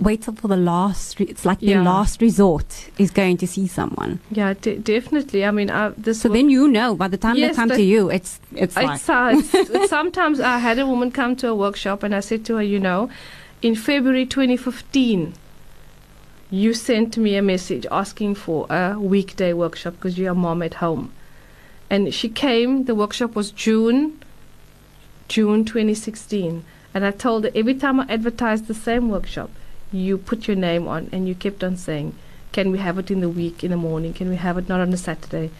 wait 0.00 0.22
till 0.22 0.34
for 0.34 0.48
the 0.48 0.56
last, 0.56 1.18
re- 1.18 1.26
it's 1.26 1.44
like 1.44 1.58
Yeah. 1.60 1.82
last 1.82 2.20
resort 2.20 2.90
is 2.98 3.10
going 3.10 3.36
to 3.38 3.46
see 3.46 3.66
someone. 3.66 4.20
Yeah, 4.30 4.54
de- 4.54 4.76
definitely. 4.78 5.44
I 5.44 5.50
mean, 5.50 5.70
I, 5.70 5.90
this 5.96 6.20
So 6.20 6.28
then 6.28 6.50
you 6.50 6.68
know, 6.68 6.94
by 6.94 7.08
the 7.08 7.16
time 7.16 7.36
Yes, 7.36 7.56
they 7.56 7.62
come 7.62 7.70
to 7.70 7.82
you, 7.82 8.10
it's, 8.10 8.40
it's 8.54 8.76
like, 8.76 8.96
It's, 9.00 9.08
uh, 9.08 9.32
it's, 9.34 9.54
it's 9.70 9.88
sometimes 9.90 10.40
I 10.40 10.58
had 10.58 10.78
a 10.78 10.86
woman 10.86 11.10
come 11.10 11.36
to 11.36 11.48
a 11.48 11.54
workshop 11.54 12.02
and 12.02 12.14
I 12.14 12.20
said 12.20 12.44
to 12.46 12.56
her, 12.56 12.62
you 12.62 12.78
know, 12.80 13.10
in 13.62 13.74
February 13.74 14.26
2015, 14.26 15.34
you 16.50 16.74
sent 16.74 17.16
me 17.16 17.36
a 17.36 17.42
message 17.42 17.86
asking 17.90 18.34
for 18.36 18.66
a 18.70 18.96
weekday 18.98 19.52
workshop 19.52 19.94
because 19.94 20.16
you're 20.18 20.32
a 20.32 20.34
mom 20.34 20.62
at 20.62 20.74
home. 20.74 21.12
And 21.90 22.12
she 22.14 22.28
came, 22.28 22.84
the 22.84 22.94
workshop 22.94 23.34
was 23.34 23.50
June, 23.50 24.20
June 25.28 25.64
2016. 25.64 26.64
And 26.94 27.04
I 27.04 27.10
told 27.10 27.44
her 27.44 27.50
every 27.54 27.74
time 27.74 28.00
I 28.00 28.06
advertised 28.08 28.66
the 28.66 28.74
same 28.74 29.08
workshop, 29.08 29.50
you 29.92 30.18
put 30.18 30.46
your 30.46 30.56
name 30.56 30.88
on 30.88 31.08
and 31.12 31.28
you 31.28 31.34
kept 31.34 31.62
on 31.62 31.76
saying, 31.76 32.14
can 32.52 32.70
we 32.70 32.78
have 32.78 32.98
it 32.98 33.10
in 33.10 33.20
the 33.20 33.28
week, 33.28 33.62
in 33.62 33.70
the 33.70 33.76
morning? 33.76 34.14
Can 34.14 34.28
we 34.28 34.36
have 34.36 34.58
it 34.58 34.68
not 34.68 34.80
on 34.80 34.92
a 34.92 34.96
Saturday? 34.96 35.50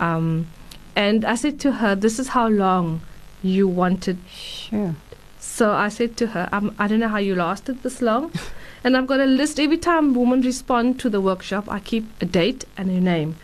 Um, 0.00 0.48
and 0.96 1.24
I 1.24 1.34
said 1.34 1.58
to 1.60 1.72
her, 1.72 1.94
this 1.94 2.18
is 2.18 2.28
how 2.28 2.48
long 2.48 3.00
you 3.42 3.66
wanted 3.66 4.18
sure. 4.30 4.94
so 5.38 5.72
I 5.72 5.88
said 5.88 6.16
to 6.18 6.28
her, 6.28 6.48
um, 6.52 6.74
I 6.78 6.86
don't 6.86 7.00
know 7.00 7.08
how 7.08 7.18
you 7.18 7.34
lasted 7.34 7.82
this 7.82 8.00
long. 8.00 8.32
and 8.84 8.96
I've 8.96 9.06
got 9.06 9.20
a 9.20 9.26
list. 9.26 9.58
Every 9.58 9.78
time 9.78 10.14
women 10.14 10.42
respond 10.42 11.00
to 11.00 11.10
the 11.10 11.20
workshop, 11.20 11.68
I 11.68 11.80
keep 11.80 12.04
a 12.20 12.26
date 12.26 12.64
and 12.76 12.90
a 12.90 13.00
name. 13.00 13.36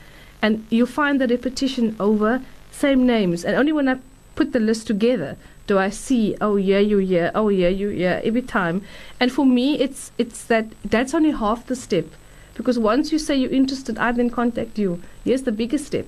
And 0.43 0.67
you'll 0.71 0.87
find 0.87 1.21
the 1.21 1.27
repetition 1.27 1.97
over 1.99 2.43
same 2.71 3.07
names. 3.07 3.45
And 3.45 3.57
only 3.57 3.73
when 3.73 3.89
I 3.89 3.99
put 4.35 4.53
the 4.53 4.61
list 4.61 4.87
together 4.87 5.37
do 5.67 5.79
I 5.79 5.91
see, 5.91 6.37
oh 6.41 6.57
yeah, 6.57 6.79
you 6.79 6.99
yeah, 6.99 7.31
oh 7.35 7.49
yeah, 7.49 7.69
you 7.69 7.89
yeah, 7.89 8.21
every 8.25 8.43
time. 8.43 8.83
And 9.21 9.31
for 9.31 9.47
me, 9.47 9.79
it's 9.79 10.13
it's 10.19 10.45
that 10.45 10.67
that's 10.85 11.15
only 11.15 11.31
half 11.31 11.67
the 11.67 11.77
step. 11.77 12.07
Because 12.55 12.79
once 12.79 13.13
you 13.13 13.19
say 13.19 13.37
you're 13.37 13.51
interested, 13.51 13.97
I 13.99 14.13
then 14.13 14.31
contact 14.31 14.79
you. 14.79 15.01
Here's 15.25 15.43
the 15.43 15.53
biggest 15.53 15.87
step. 15.87 16.07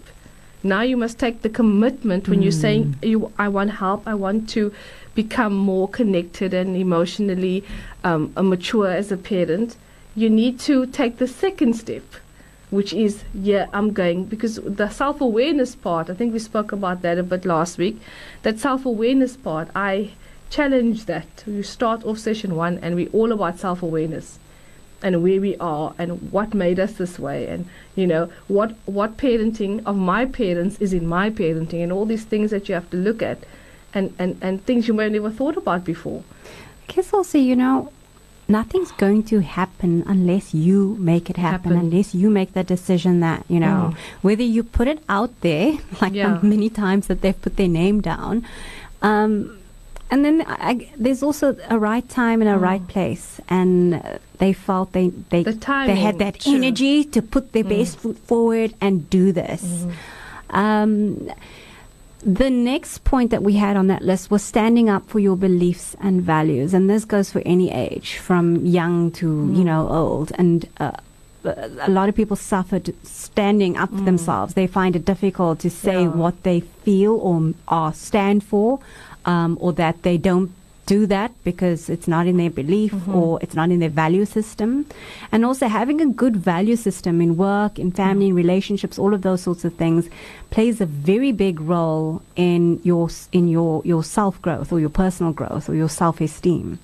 Now 0.62 0.83
you 0.83 0.97
must 0.97 1.19
take 1.19 1.43
the 1.43 1.49
commitment 1.49 2.29
when 2.29 2.43
you're 2.43 2.53
saying 2.53 2.97
you 3.03 3.33
I 3.38 3.49
want 3.49 3.71
help, 3.73 4.07
I 4.07 4.15
want 4.15 4.49
to 4.51 4.73
become 5.15 5.55
more 5.55 5.88
connected 5.88 6.55
and 6.55 6.77
emotionally 6.77 7.65
um, 8.05 8.33
mature 8.37 8.91
as 8.91 9.11
a 9.11 9.17
parent. 9.17 9.77
You 10.15 10.31
need 10.31 10.61
to 10.61 10.87
take 10.87 11.19
the 11.19 11.27
second 11.27 11.75
step, 11.75 12.05
which 12.73 12.93
is 12.93 13.23
yeah, 13.35 13.67
I'm 13.73 13.93
going 13.93 14.25
because 14.25 14.57
the 14.57 14.89
self 14.89 15.21
awareness 15.21 15.75
part. 15.77 16.11
I 16.11 16.15
think 16.15 16.33
we 16.33 16.39
spoke 16.39 16.73
about 16.73 17.03
that 17.03 17.19
a 17.19 17.23
bit 17.23 17.45
last 17.45 17.79
week. 17.79 18.01
That 18.43 18.59
self 18.59 18.87
awareness 18.87 19.37
part, 19.37 19.69
I 19.77 20.13
challenge 20.51 21.05
that. 21.07 21.45
You 21.47 21.63
start 21.63 22.05
off 22.05 22.19
session 22.19 22.57
one, 22.57 22.79
and 22.83 22.97
we're 22.97 23.11
all 23.11 23.33
about 23.33 23.59
self 23.59 23.83
awareness 23.83 24.39
and 25.03 25.23
where 25.23 25.41
we 25.41 25.57
are 25.57 25.95
and 25.99 26.33
what 26.33 26.55
made 26.55 26.79
us 26.79 26.93
this 26.93 27.19
way 27.19 27.49
and 27.49 27.69
you 27.97 28.07
know 28.07 28.31
what 28.47 28.77
what 28.87 29.17
parenting 29.17 29.85
of 29.85 29.97
my 29.97 30.25
parents 30.25 30.79
is 30.79 30.93
in 30.93 31.05
my 31.05 31.29
parenting 31.29 31.83
and 31.83 31.91
all 31.91 32.07
these 32.07 32.25
things 32.25 32.53
that 32.53 32.69
you 32.69 32.75
have 32.77 32.89
to 32.89 32.97
look 32.97 33.21
at 33.21 33.39
and 33.93 34.15
and, 34.17 34.39
and 34.41 34.65
things 34.65 34.87
you 34.87 34.95
may 34.95 35.03
have 35.03 35.13
never 35.13 35.29
thought 35.29 35.57
about 35.57 35.85
before 35.85 36.23
I 36.89 36.93
guess 36.93 37.13
also, 37.13 37.39
you 37.39 37.57
know, 37.57 37.93
nothing's 38.48 38.92
going 38.92 39.22
to 39.24 39.40
happen 39.40 40.02
unless 40.07 40.52
you 40.52 40.96
make 40.98 41.31
it 41.31 41.37
happen, 41.37 41.72
Happen. 41.72 41.87
unless 41.87 42.14
you 42.14 42.28
make 42.31 42.52
the 42.55 42.64
decision 42.64 43.20
that, 43.20 43.44
you 43.48 43.61
know, 43.61 43.92
Mm. 43.92 43.96
whether 44.22 44.42
you 44.42 44.62
put 44.62 44.88
it 44.88 44.98
out 45.09 45.31
there, 45.40 45.78
like 46.02 46.12
Yeah. 46.12 46.38
the 46.38 46.46
many 46.46 46.68
times 46.68 47.07
that 47.07 47.20
they've 47.22 47.40
put 47.40 47.57
their 47.57 47.68
name 47.68 48.00
down. 48.02 48.44
Um, 49.00 49.59
and 50.11 50.24
then 50.24 50.44
I, 50.46 50.88
there's 50.96 51.22
also 51.22 51.57
a 51.70 51.78
right 51.78 52.07
time 52.09 52.42
and 52.42 52.50
a 52.50 52.59
Mm. 52.59 52.61
right 52.70 52.87
place, 52.87 53.40
and 53.48 54.02
they 54.38 54.52
felt 54.52 54.92
they 54.92 55.09
they 55.31 55.42
The 55.44 55.52
they 55.87 55.96
had 55.96 56.18
that 56.18 56.46
energy 56.46 57.05
to 57.05 57.22
put 57.22 57.52
their 57.52 57.64
Mm. 57.64 57.68
best 57.78 57.98
foot 57.98 58.18
forward 58.18 58.74
and 58.81 59.09
do 59.09 59.33
this. 59.33 59.62
Mm-hmm. 59.62 60.57
Um, 60.57 61.31
the 62.25 62.51
next 62.51 63.03
point 63.05 63.31
that 63.31 63.43
we 63.43 63.55
had 63.55 63.77
on 63.77 63.87
that 63.89 64.03
list 64.03 64.31
was 64.31 64.43
standing 64.43 64.89
up 64.89 65.09
for 65.09 65.19
your 65.19 65.37
beliefs 65.37 65.97
and 66.01 66.23
values, 66.23 66.73
and 66.75 66.89
this 66.89 67.05
goes 67.05 67.31
for 67.33 67.43
any 67.45 67.71
age, 67.73 68.17
from 68.19 68.65
young 68.65 69.11
to 69.13 69.27
you 69.27 69.63
Mm. 69.63 69.65
know 69.65 69.89
old. 69.89 70.33
And 70.39 70.67
uh, 70.79 70.93
a 71.45 71.91
lot 71.91 72.09
of 72.09 72.15
people 72.15 72.37
suffered 72.37 72.95
standing 73.03 73.77
up 73.77 73.91
for 73.91 73.97
Mm. 74.03 74.05
themselves. 74.05 74.55
They 74.55 74.69
find 74.69 74.95
it 74.95 75.05
difficult 75.05 75.59
to 75.61 75.71
say 75.71 76.03
Yeah. 76.03 76.09
what 76.23 76.43
they 76.45 76.61
feel 76.85 77.15
or 77.21 77.53
are 77.67 77.93
stand 77.93 78.45
for, 78.45 78.79
um, 79.25 79.59
or 79.61 79.73
that 79.73 80.03
they 80.03 80.17
don't 80.19 80.51
do 80.87 81.07
that 81.07 81.31
because 81.45 81.88
it's 81.88 82.09
not 82.09 82.27
in 82.27 82.37
their 82.37 82.51
belief 82.51 82.92
Mhm. 82.92 83.14
or 83.14 83.38
it's 83.40 83.55
not 83.55 83.71
in 83.71 83.79
their 83.79 83.88
value 83.88 84.25
system. 84.25 84.85
And 85.31 85.45
also 85.45 85.68
having 85.68 86.01
a 86.01 86.07
good 86.07 86.37
value 86.37 86.77
system 86.77 87.21
in 87.21 87.37
work, 87.37 87.79
in 87.79 87.92
family, 87.92 88.29
in 88.29 88.35
relationships, 88.35 88.99
all 88.99 89.14
of 89.14 89.23
those 89.23 89.42
sorts 89.42 89.64
of 89.64 89.75
things 89.75 90.09
plays 90.51 90.81
a 90.81 90.87
very 90.87 91.33
big 91.33 91.61
role 91.61 92.21
in 92.37 92.81
your 92.83 93.09
in 93.33 93.49
your 93.49 93.81
your 93.85 94.03
self 94.03 94.42
growth 94.42 94.73
or 94.73 94.81
your 94.81 94.90
personal 94.90 95.33
growth 95.33 95.68
or 95.68 95.75
your 95.75 95.88
self 95.88 96.21
esteem. 96.21 96.79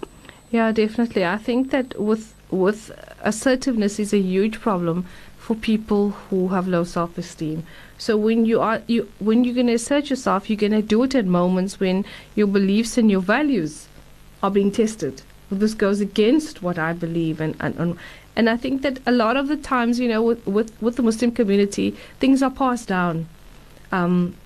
Yeah, 0.51 0.73
definitely. 0.73 1.25
I 1.27 1.37
think 1.37 1.71
that 1.71 2.01
with 2.01 2.35
with 2.51 2.91
assertiveness 3.23 3.99
is 3.99 4.13
a 4.15 4.19
huge 4.19 4.61
problem 4.61 5.05
for 5.39 5.55
people 5.55 6.11
who 6.31 6.49
have 6.49 6.69
low 6.69 6.85
self-esteem. 6.85 7.63
So 7.99 8.17
when 8.17 8.45
you 8.45 8.61
are 8.61 8.81
you 8.87 9.09
when 9.19 9.45
you're 9.45 9.55
going 9.55 9.67
to 9.67 9.75
assert 9.75 10.09
yourself, 10.09 10.49
you're 10.49 10.57
going 10.57 10.73
to 10.73 10.83
do 10.83 11.03
it 11.03 11.15
at 11.15 11.27
moments 11.27 11.81
when 11.81 12.05
your 12.37 12.47
beliefs 12.47 12.97
and 12.97 13.11
your 13.11 13.21
values 13.21 13.88
are 14.43 14.51
being 14.51 14.71
tested. 14.71 15.23
This 15.51 15.75
goes 15.75 16.01
against 16.01 16.63
what 16.63 16.79
I 16.79 16.93
believe, 16.93 17.41
and 17.41 17.57
and 17.61 17.97
and, 18.37 18.49
I 18.49 18.57
think 18.57 18.83
that 18.83 19.01
a 19.07 19.11
lot 19.11 19.37
of 19.37 19.49
the 19.49 19.57
times, 19.57 19.99
you 19.99 20.09
know, 20.09 20.23
with 20.23 20.47
with, 20.47 20.71
with 20.83 20.97
the 20.97 21.03
Muslim 21.03 21.33
community, 21.33 21.97
things 22.21 22.43
are 22.43 22.51
passed 22.51 22.89
down. 22.89 23.27
Um, 23.91 24.37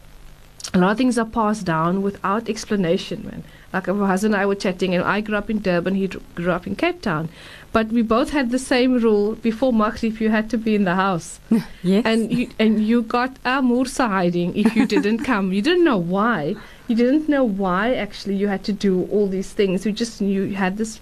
a 0.73 0.79
lot 0.79 0.93
of 0.93 0.97
things 0.97 1.19
are 1.19 1.27
passed 1.27 1.67
down 1.67 2.03
without 2.03 2.49
explanation, 2.49 3.25
man. 3.25 3.45
Like 3.73 3.89
my 3.89 4.07
husband 4.07 4.35
and 4.35 4.43
I 4.43 4.47
were 4.47 4.55
chatting, 4.55 4.95
and 4.95 5.05
I 5.05 5.21
grew 5.21 5.37
up 5.37 5.51
in 5.51 5.61
Durban, 5.61 5.97
he 5.97 6.07
grew 6.07 6.53
up 6.53 6.67
in 6.67 6.77
Cape 6.77 7.03
Town. 7.03 7.29
But 7.73 7.89
we 7.89 8.03
both 8.03 8.31
had 8.31 8.51
the 8.51 8.59
same 8.59 8.99
rule 8.99 9.35
before 9.37 9.73
Maghrib, 9.73 10.21
you 10.21 10.29
had 10.29 10.51
to 10.51 10.59
be 10.59 10.75
in 10.75 10.85
the 10.85 10.95
house. 10.95 11.41
Yes. 11.83 12.05
And 12.07 12.33
you, 12.33 12.49
and 12.61 12.87
you 12.87 13.03
got 13.03 13.37
a 13.45 13.61
Mursa 13.61 14.07
hiding 14.07 14.57
if 14.57 14.77
you 14.77 14.87
didn't 14.87 15.19
come. 15.31 15.53
You 15.53 15.63
didn't 15.63 15.85
know 15.85 15.97
why. 15.97 16.55
You 16.87 16.95
didn't 16.95 17.29
know 17.29 17.45
why 17.45 17.95
actually 17.95 18.37
you 18.37 18.47
had 18.49 18.63
to 18.65 18.73
do 18.73 19.09
all 19.11 19.27
these 19.27 19.53
things. 19.53 19.85
You 19.85 19.93
just 19.93 20.21
knew 20.21 20.43
you 20.43 20.55
had 20.55 20.77
this. 20.77 21.01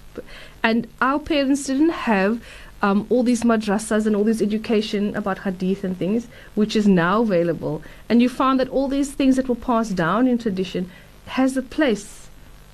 And 0.63 0.87
our 1.03 1.19
parents 1.19 1.65
didn't 1.65 1.91
have 1.91 2.43
um, 2.83 3.07
all 3.11 3.23
these 3.23 3.43
madrasas 3.43 4.07
and 4.07 4.17
all 4.17 4.25
this 4.25 4.41
education 4.41 5.15
about 5.17 5.41
hadith 5.41 5.85
and 5.85 5.97
things, 5.99 6.29
which 6.55 6.75
is 6.77 6.87
now 6.87 7.23
available. 7.23 7.83
And 8.09 8.23
you 8.23 8.29
found 8.29 8.61
that 8.61 8.69
all 8.69 8.89
these 8.89 9.13
things 9.13 9.37
that 9.37 9.49
were 9.49 9.55
passed 9.55 9.97
down 9.97 10.27
in 10.27 10.39
tradition 10.39 10.91
has 11.27 11.57
a 11.57 11.63
place. 11.63 12.20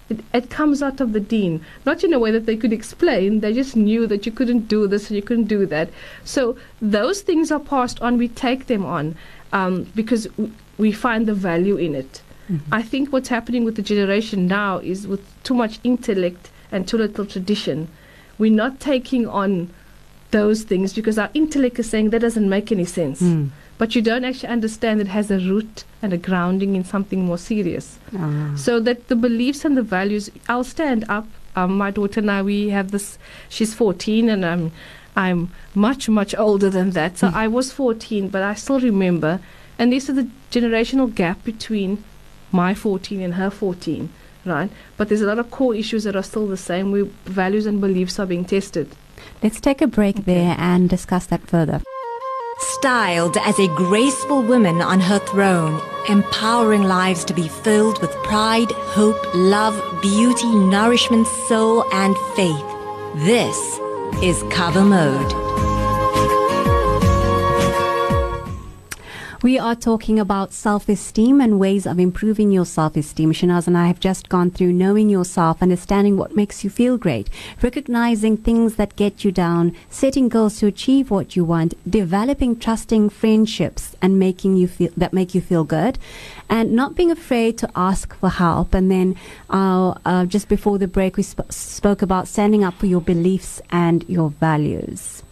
It, 0.09 0.21
it 0.33 0.51
comes 0.51 0.83
out 0.83 1.01
of 1.01 1.12
the 1.12 1.21
deen, 1.21 1.64
not 1.85 2.05
in 2.05 2.12
a 2.12 2.19
way 2.19 2.31
that 2.31 2.47
they 2.47 2.57
could 2.57 2.73
explain. 2.73 3.40
They 3.40 3.53
just 3.53 3.75
knew 3.75 4.07
that 4.07 4.25
you 4.25 4.33
couldn't 4.33 4.69
do 4.69 4.87
this 4.87 5.09
and 5.09 5.16
you 5.16 5.23
couldn't 5.23 5.49
do 5.49 5.66
that. 5.66 5.90
So 6.25 6.57
those 6.81 7.23
things 7.23 7.51
are 7.51 7.59
passed 7.59 8.01
on. 8.01 8.16
We 8.16 8.29
take 8.29 8.66
them 8.66 8.85
on 8.85 9.16
um, 9.53 9.85
because 9.95 10.27
w- 10.27 10.53
we 10.79 10.92
find 10.92 11.27
the 11.27 11.35
value 11.35 11.77
in 11.77 11.95
it. 11.95 12.23
I 12.71 12.81
think 12.81 13.12
what's 13.12 13.29
happening 13.29 13.64
with 13.64 13.75
the 13.75 13.83
generation 13.83 14.47
now 14.47 14.79
is 14.79 15.09
with 15.09 15.21
too 15.42 15.55
much 15.55 15.81
intellect 15.83 16.51
and 16.71 16.87
too 16.87 16.97
little 16.97 17.27
tradition. 17.27 17.88
We're 18.38 18.53
not 18.53 18.79
taking 18.79 19.27
on 19.27 19.75
those 20.31 20.62
things 20.62 20.92
because 20.92 21.19
our 21.19 21.31
intellect 21.35 21.81
is 21.81 21.90
saying 21.90 22.11
that 22.11 22.21
doesn't 22.21 22.49
make 22.49 22.71
any 22.71 22.85
sense. 22.85 23.21
Mm. 23.21 23.51
But 23.79 23.95
you 23.95 24.03
don't 24.03 24.25
actually 24.25 24.49
understand 24.49 25.01
it 25.01 25.09
has 25.09 25.31
a 25.31 25.39
root 25.39 25.85
and 26.01 26.12
a 26.12 26.17
grounding 26.17 26.77
in 26.77 26.85
something 26.85 27.25
more 27.25 27.39
serious. 27.39 27.99
Ah. 28.17 28.55
So 28.57 28.81
that 28.81 29.09
the 29.09 29.17
beliefs 29.17 29.65
and 29.65 29.77
the 29.77 29.83
values, 29.83 30.31
I'll 30.49 30.65
stand 30.65 31.05
up. 31.09 31.27
Um, 31.55 31.77
my 31.77 31.91
daughter 31.91 32.21
now, 32.21 32.43
we 32.43 32.71
have 32.71 32.91
this. 32.91 33.19
She's 33.49 33.75
14, 33.75 34.29
and 34.29 34.45
I'm, 34.45 34.73
I'm 35.15 35.51
much 35.75 36.09
much 36.09 36.35
older 36.35 36.71
than 36.71 36.91
that. 36.91 37.19
So 37.19 37.31
I 37.35 37.49
was 37.49 37.73
14, 37.73 38.29
but 38.29 38.43
I 38.43 38.55
still 38.55 38.81
remember. 38.81 39.41
And 39.79 39.93
this 39.93 40.09
is 40.09 40.17
the 40.17 40.29
generational 40.51 41.15
gap 41.15 41.45
between 41.45 42.05
my 42.53 42.75
14 42.75 43.21
and 43.21 43.35
her 43.35 43.51
14, 43.51 44.09
right? 44.45 44.71
But 44.97 45.09
there's 45.09 45.23
a 45.23 45.27
lot 45.27 45.39
of 45.39 45.51
core 45.51 45.75
issues 45.75 46.05
that 46.05 46.17
are 46.17 46.23
still 46.23 46.47
the 46.47 46.57
same. 46.57 46.93
We 46.93 47.03
values 47.25 47.67
and 47.67 47.81
beliefs 47.81 48.19
are 48.19 48.27
being 48.27 48.45
tested. 48.45 48.89
Let's 49.43 49.61
take 49.61 49.83
a 49.83 49.87
break 49.87 50.25
there 50.25 50.57
and 50.59 50.89
discuss 50.89 51.27
that 51.27 51.43
further. 51.43 51.83
Styled 52.59 53.37
as 53.37 53.59
a 53.59 53.69
graceful 53.69 54.42
woman 54.42 54.81
on 54.81 54.99
her 54.99 55.19
throne, 55.19 55.79
empowering 56.09 56.85
lives 56.85 57.23
to 57.27 57.35
be 57.35 57.49
filled 57.49 58.01
with 58.01 58.11
pride, 58.23 58.73
hope, 58.73 59.19
love, 59.35 59.77
beauty, 60.01 60.49
nourishment, 60.55 61.27
soul, 61.49 61.85
and 61.92 62.16
faith. 62.35 62.64
This 63.14 63.59
is 64.23 64.42
CoverMode. 64.45 65.66
We 69.47 69.61
are 69.61 69.77
talking 69.77 70.19
about 70.19 70.53
self 70.53 70.89
esteem 70.89 71.41
and 71.41 71.61
ways 71.61 71.87
of 71.87 72.01
improving 72.01 72.51
your 72.51 72.65
self 72.65 72.97
esteem. 72.97 73.33
Shanaz 73.33 73.69
and 73.69 73.79
I 73.79 73.87
have 73.87 74.01
just 74.01 74.29
gone 74.29 74.51
through 74.51 74.73
knowing 74.73 75.09
yourself, 75.09 75.63
understanding 75.63 76.17
what 76.17 76.35
makes 76.35 76.65
you 76.65 76.69
feel 76.69 76.99
great, 76.99 77.31
recognizing 77.63 78.37
things 78.37 78.75
that 78.75 78.97
get 78.97 79.25
you 79.25 79.31
down, 79.31 79.73
setting 79.89 80.29
goals 80.29 80.59
to 80.59 80.67
achieve 80.67 81.13
what 81.13 81.37
you 81.37 81.45
want, 81.45 81.75
developing 81.89 82.59
trusting 82.59 83.09
friendships 83.09 83.95
and 84.03 84.19
making 84.19 84.57
you 84.57 84.67
feel 84.67 84.91
that 84.97 85.13
make 85.13 85.33
you 85.33 85.41
feel 85.41 85.63
good, 85.63 85.97
and 86.49 86.73
not 86.73 86.97
being 86.97 87.13
afraid 87.13 87.57
to 87.59 87.71
ask 87.77 88.17
for 88.17 88.31
help. 88.31 88.75
And 88.75 88.91
then 88.91 89.15
uh, 89.49 89.95
uh, 90.05 90.25
just 90.27 90.49
before 90.49 90.79
the 90.79 90.89
break, 90.89 91.17
we 91.17 91.23
sp- 91.23 91.47
spoke 91.53 92.03
about 92.03 92.27
standing 92.27 92.65
up 92.65 92.75
for 92.75 92.87
your 92.87 93.01
beliefs 93.01 93.63
and 93.71 94.05
your 94.09 94.31
values. 94.31 95.23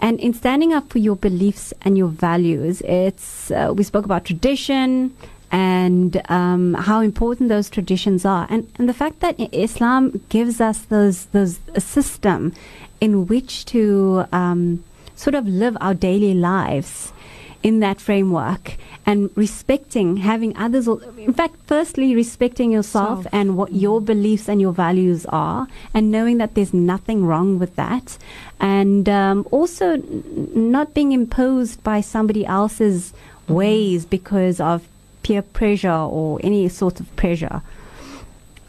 And 0.00 0.20
in 0.20 0.32
standing 0.32 0.72
up 0.72 0.90
for 0.90 0.98
your 0.98 1.16
beliefs 1.16 1.74
and 1.82 1.98
your 1.98 2.08
values, 2.08 2.80
it's 2.82 3.50
uh, 3.50 3.72
we 3.76 3.82
spoke 3.82 4.04
about 4.04 4.24
tradition 4.24 5.16
and 5.50 6.20
um, 6.30 6.74
how 6.74 7.00
important 7.00 7.48
those 7.48 7.70
traditions 7.70 8.24
are, 8.24 8.46
and 8.50 8.70
and 8.78 8.88
the 8.88 8.94
fact 8.94 9.20
that 9.20 9.36
Islam 9.52 10.20
gives 10.28 10.60
us 10.60 10.82
those 10.82 11.26
those 11.26 11.58
a 11.74 11.80
system 11.80 12.52
in 13.00 13.26
which 13.26 13.64
to 13.66 14.26
um, 14.32 14.84
sort 15.14 15.34
of 15.34 15.46
live 15.46 15.76
our 15.80 15.94
daily 15.94 16.34
lives 16.34 17.12
in 17.62 17.80
that 17.80 18.00
framework 18.00 18.76
and 19.04 19.30
respecting 19.34 20.18
having 20.18 20.56
others 20.56 20.86
in 20.86 21.32
fact 21.32 21.56
firstly 21.66 22.14
respecting 22.14 22.70
yourself 22.70 23.22
Self. 23.22 23.34
and 23.34 23.56
what 23.56 23.72
your 23.72 24.00
beliefs 24.00 24.48
and 24.48 24.60
your 24.60 24.72
values 24.72 25.26
are 25.26 25.66
and 25.92 26.10
knowing 26.10 26.38
that 26.38 26.54
there's 26.54 26.72
nothing 26.72 27.24
wrong 27.24 27.58
with 27.58 27.74
that 27.76 28.16
and 28.60 29.08
um, 29.08 29.46
also 29.50 29.94
n- 29.94 30.50
not 30.54 30.94
being 30.94 31.12
imposed 31.12 31.82
by 31.82 32.00
somebody 32.00 32.46
else's 32.46 33.12
ways 33.48 34.04
because 34.04 34.60
of 34.60 34.86
peer 35.22 35.42
pressure 35.42 35.90
or 35.90 36.38
any 36.44 36.68
sort 36.68 37.00
of 37.00 37.16
pressure 37.16 37.60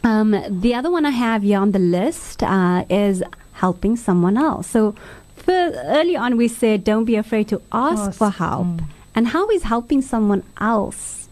um, 0.02 0.34
the 0.48 0.74
other 0.74 0.90
one 0.90 1.04
I 1.04 1.10
have 1.10 1.42
here 1.42 1.60
on 1.60 1.72
the 1.72 1.78
list 1.78 2.42
uh, 2.42 2.84
is 2.88 3.22
helping 3.52 3.96
someone 3.96 4.38
else. 4.38 4.66
So, 4.66 4.94
early 5.48 6.16
on, 6.16 6.36
we 6.36 6.48
said 6.48 6.84
don't 6.84 7.04
be 7.04 7.16
afraid 7.16 7.48
to 7.48 7.60
ask, 7.72 8.02
Ask, 8.10 8.18
for 8.18 8.30
help. 8.30 8.66
mm. 8.66 8.84
And 9.14 9.28
how 9.28 9.48
is 9.50 9.64
helping 9.64 10.02
someone 10.02 10.42
else 10.60 11.28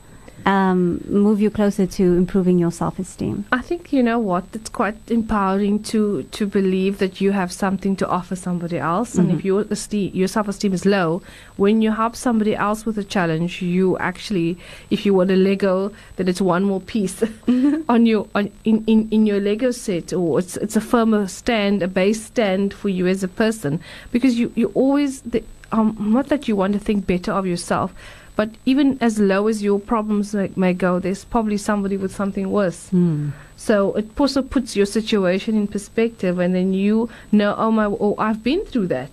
um, 0.46 1.05
move 1.09 1.40
you 1.40 1.51
closer 1.51 1.87
to 1.87 2.03
improving 2.16 2.59
your 2.59 2.70
self 2.70 2.98
esteem? 2.98 3.44
I 3.53 3.61
think 3.61 3.92
you 3.92 4.03
know 4.03 4.18
what 4.18 4.44
it's 4.53 4.70
quite 4.70 4.96
empowering 5.11 5.83
to 5.85 6.22
to 6.22 6.46
believe 6.46 6.98
that 6.98 7.20
you 7.20 7.33
have 7.33 7.53
something 7.53 7.96
to 7.96 8.09
offer 8.09 8.37
somebody 8.37 8.79
else, 8.79 9.16
and 9.16 9.31
if 9.31 9.44
your 9.44 9.62
esteem, 9.70 10.11
your 10.14 10.29
self 10.29 10.48
esteem 10.48 10.72
is 10.72 10.85
low, 10.87 11.22
when 11.57 11.83
you 11.83 11.92
help 11.92 12.16
somebody 12.16 12.55
else 12.55 12.87
with 12.87 12.98
a 12.98 13.05
challenge, 13.05 13.62
you 13.62 13.98
actually, 13.98 14.57
if 14.90 15.05
you 15.05 15.14
want 15.14 15.31
a 15.31 15.37
Lego, 15.37 15.92
then 16.16 16.29
it's 16.29 16.40
one 16.40 16.64
more 16.64 16.81
piece 16.81 17.22
on 17.88 18.07
your 18.07 18.27
on 18.35 18.51
in, 18.64 18.85
in, 18.87 19.09
in 19.11 19.27
your 19.27 19.40
Lego 19.40 19.70
set, 19.70 20.12
or 20.12 20.38
it's 20.38 20.57
it's 20.57 20.77
a 20.77 20.81
firmer 20.81 21.27
stand, 21.29 21.83
a 21.83 21.88
base 21.88 22.24
stand 22.24 22.72
for 22.72 22.88
you 22.88 23.07
as 23.07 23.22
a 23.22 23.29
person, 23.29 23.81
because 24.12 24.38
you 24.38 24.53
you 24.55 24.70
always 24.74 25.20
the, 25.22 25.42
um 25.72 25.96
not 25.98 26.29
that 26.29 26.48
you 26.48 26.57
want 26.57 26.72
to 26.72 26.79
think 26.79 27.07
better 27.07 27.33
of 27.33 27.46
yourself, 27.46 27.92
But 28.38 28.51
even 28.64 28.98
as 29.01 29.18
low 29.18 29.48
as 29.48 29.64
your 29.64 29.81
problems 29.81 30.33
may, 30.33 30.53
may 30.55 30.72
go, 30.72 31.01
there's 31.01 31.24
probably 31.24 31.57
somebody 31.57 31.97
with 31.97 32.14
something 32.14 32.53
worse. 32.53 32.89
Mm. 32.91 33.32
So 33.57 33.95
it 33.95 34.09
also 34.16 34.43
puts 34.43 34.76
your 34.76 34.86
situation 34.86 35.57
in 35.57 35.66
perspective, 35.66 36.39
and 36.39 36.55
then 36.55 36.72
you 36.72 37.11
know, 37.32 37.57
oh 37.59 37.72
my, 37.72 37.86
oh, 37.86 38.14
I've 38.16 38.45
been 38.45 38.64
through 38.64 38.86
that. 38.95 39.11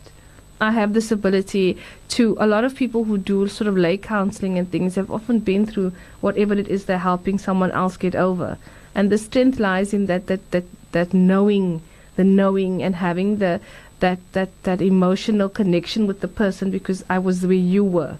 I 0.61 0.69
have 0.73 0.93
this 0.93 1.11
ability 1.11 1.79
to. 2.09 2.37
A 2.39 2.45
lot 2.45 2.65
of 2.65 2.75
people 2.75 3.05
who 3.05 3.17
do 3.17 3.47
sort 3.47 3.67
of 3.67 3.75
lay 3.75 3.97
counseling 3.97 4.59
and 4.59 4.71
things 4.71 4.93
have 4.93 5.09
often 5.09 5.39
been 5.39 5.65
through 5.65 5.91
whatever 6.21 6.53
it 6.53 6.67
is 6.67 6.85
they're 6.85 6.99
helping 6.99 7.39
someone 7.39 7.71
else 7.71 7.97
get 7.97 8.13
over, 8.13 8.59
and 8.93 9.11
the 9.11 9.17
strength 9.17 9.59
lies 9.59 9.91
in 9.91 10.05
that 10.05 10.27
that 10.27 10.51
that 10.51 10.65
that 10.91 11.15
knowing, 11.15 11.81
the 12.15 12.23
knowing, 12.23 12.83
and 12.83 12.97
having 12.97 13.37
the 13.37 13.59
that 14.01 14.19
that 14.33 14.51
that 14.69 14.83
emotional 14.83 15.49
connection 15.49 16.05
with 16.05 16.19
the 16.19 16.27
person 16.27 16.69
because 16.69 17.03
I 17.09 17.17
was 17.17 17.43
where 17.43 17.65
you 17.73 17.83
were. 17.83 18.19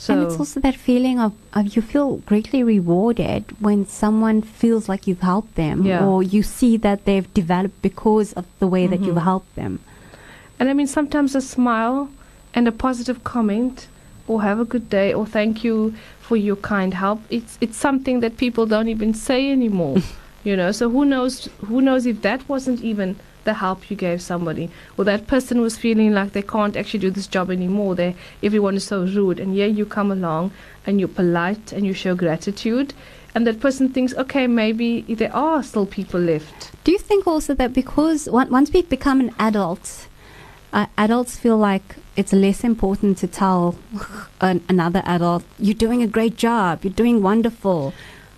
So 0.00 0.14
and 0.14 0.22
it's 0.22 0.38
also 0.38 0.60
that 0.60 0.76
feeling 0.76 1.20
of, 1.20 1.34
of 1.52 1.76
you 1.76 1.82
feel 1.82 2.16
greatly 2.24 2.62
rewarded 2.62 3.44
when 3.60 3.86
someone 3.86 4.40
feels 4.40 4.88
like 4.88 5.06
you've 5.06 5.20
helped 5.20 5.56
them 5.56 5.84
Yeah. 5.84 6.06
or 6.06 6.22
you 6.22 6.42
see 6.42 6.78
that 6.78 7.04
they've 7.04 7.30
developed 7.34 7.82
because 7.82 8.32
of 8.32 8.46
the 8.60 8.66
way 8.66 8.86
that 8.86 9.00
mm-hmm. 9.00 9.04
you've 9.04 9.22
helped 9.32 9.54
them. 9.56 9.80
And 10.58 10.70
I 10.70 10.72
mean, 10.72 10.86
sometimes 10.86 11.34
a 11.34 11.42
smile 11.42 12.08
and 12.54 12.66
a 12.66 12.72
positive 12.72 13.24
comment, 13.24 13.88
or 14.26 14.40
have 14.40 14.58
a 14.58 14.64
good 14.64 14.88
day, 14.88 15.12
or 15.12 15.26
thank 15.26 15.64
you 15.64 15.92
for 16.18 16.36
your 16.36 16.56
kind 16.56 16.94
help. 16.94 17.20
It's 17.28 17.58
it's 17.60 17.76
something 17.76 18.20
that 18.20 18.38
people 18.38 18.64
don't 18.64 18.88
even 18.88 19.12
say 19.12 19.52
anymore. 19.52 19.98
you 20.44 20.56
know, 20.56 20.72
so 20.72 20.88
who 20.88 21.04
knows? 21.04 21.50
Who 21.68 21.82
knows 21.82 22.06
if 22.06 22.22
that 22.22 22.48
wasn't 22.48 22.80
even 22.80 23.16
the 23.44 23.54
help 23.54 23.90
you 23.90 23.96
gave 23.96 24.20
somebody, 24.22 24.70
or 24.96 25.04
that 25.04 25.26
person 25.26 25.60
was 25.60 25.76
feeling 25.76 26.12
like 26.12 26.32
they 26.32 26.42
can't 26.42 26.76
actually 26.76 27.00
do 27.00 27.10
this 27.10 27.26
job 27.26 27.50
anymore. 27.50 27.94
They 27.94 28.14
everyone 28.42 28.76
is 28.76 28.84
so 28.84 29.04
rude, 29.04 29.40
and 29.40 29.54
here 29.54 29.66
you 29.66 29.86
come 29.86 30.10
along 30.10 30.52
and 30.86 30.98
you're 30.98 31.08
polite 31.08 31.72
and 31.72 31.86
you 31.86 31.92
show 31.92 32.14
gratitude. 32.14 32.94
And 33.34 33.46
that 33.46 33.60
person 33.60 33.90
thinks, 33.90 34.12
okay, 34.14 34.46
maybe 34.46 35.02
there 35.02 35.34
are 35.34 35.62
still 35.62 35.86
people 35.86 36.20
left. 36.20 36.72
Do 36.82 36.90
you 36.90 36.98
think 36.98 37.26
also 37.26 37.54
that 37.54 37.72
because 37.72 38.28
once 38.28 38.72
we 38.72 38.82
become 38.82 39.20
an 39.20 39.34
adult, 39.38 40.08
uh, 40.72 40.86
adults 40.98 41.36
feel 41.36 41.56
like 41.56 41.96
it's 42.16 42.32
less 42.32 42.64
important 42.64 43.18
to 43.18 43.26
tell 43.26 43.76
an, 44.40 44.62
another 44.68 45.02
adult, 45.04 45.44
you're 45.58 45.74
doing 45.74 46.02
a 46.02 46.06
great 46.06 46.36
job, 46.36 46.84
you're 46.84 46.92
doing 46.92 47.22
wonderful. 47.22 47.92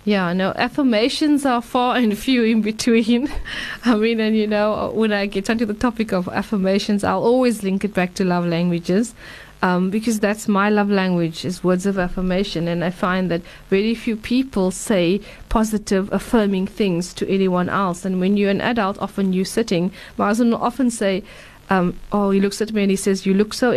Yeah, 0.05 0.33
no, 0.33 0.51
affirmations 0.57 1.45
are 1.45 1.61
far 1.61 1.95
and 1.95 2.17
few 2.17 2.43
in 2.43 2.61
between. 2.61 3.31
I 3.85 3.95
mean, 3.95 4.19
and 4.19 4.35
you 4.35 4.47
know, 4.47 4.91
when 4.93 5.13
I 5.13 5.27
get 5.27 5.49
onto 5.49 5.65
the 5.65 5.73
topic 5.73 6.11
of 6.11 6.27
affirmations, 6.27 7.05
I'll 7.05 7.23
always 7.23 7.63
link 7.63 7.85
it 7.85 7.93
back 7.93 8.13
to 8.15 8.25
love 8.25 8.45
languages. 8.45 9.13
Um, 9.61 9.89
because 9.89 10.19
that's 10.19 10.49
my 10.49 10.69
love 10.69 10.89
language 10.89 11.45
is 11.45 11.63
words 11.63 11.85
of 11.85 11.97
affirmation 11.97 12.67
and 12.67 12.83
I 12.83 12.89
find 12.89 13.31
that 13.31 13.43
very 13.69 13.95
few 13.95 14.17
people 14.17 14.71
say 14.71 15.21
positive 15.47 16.11
affirming 16.11 16.67
things 16.67 17.13
to 17.13 17.29
anyone 17.29 17.69
else 17.69 18.03
and 18.03 18.19
when 18.19 18.35
you're 18.35 18.49
an 18.49 18.59
adult 18.59 18.99
often 18.99 19.31
you're 19.31 19.45
sitting 19.45 19.93
my 20.17 20.27
husband 20.27 20.51
will 20.51 20.61
often 20.61 20.91
say 20.91 21.23
um, 21.69 21.97
oh 22.11 22.31
he 22.31 22.41
looks 22.41 22.59
at 22.61 22.73
me 22.73 22.81
and 22.81 22.91
he 22.91 22.97
says 22.97 23.25
you 23.25 23.33
look 23.33 23.53
so 23.53 23.71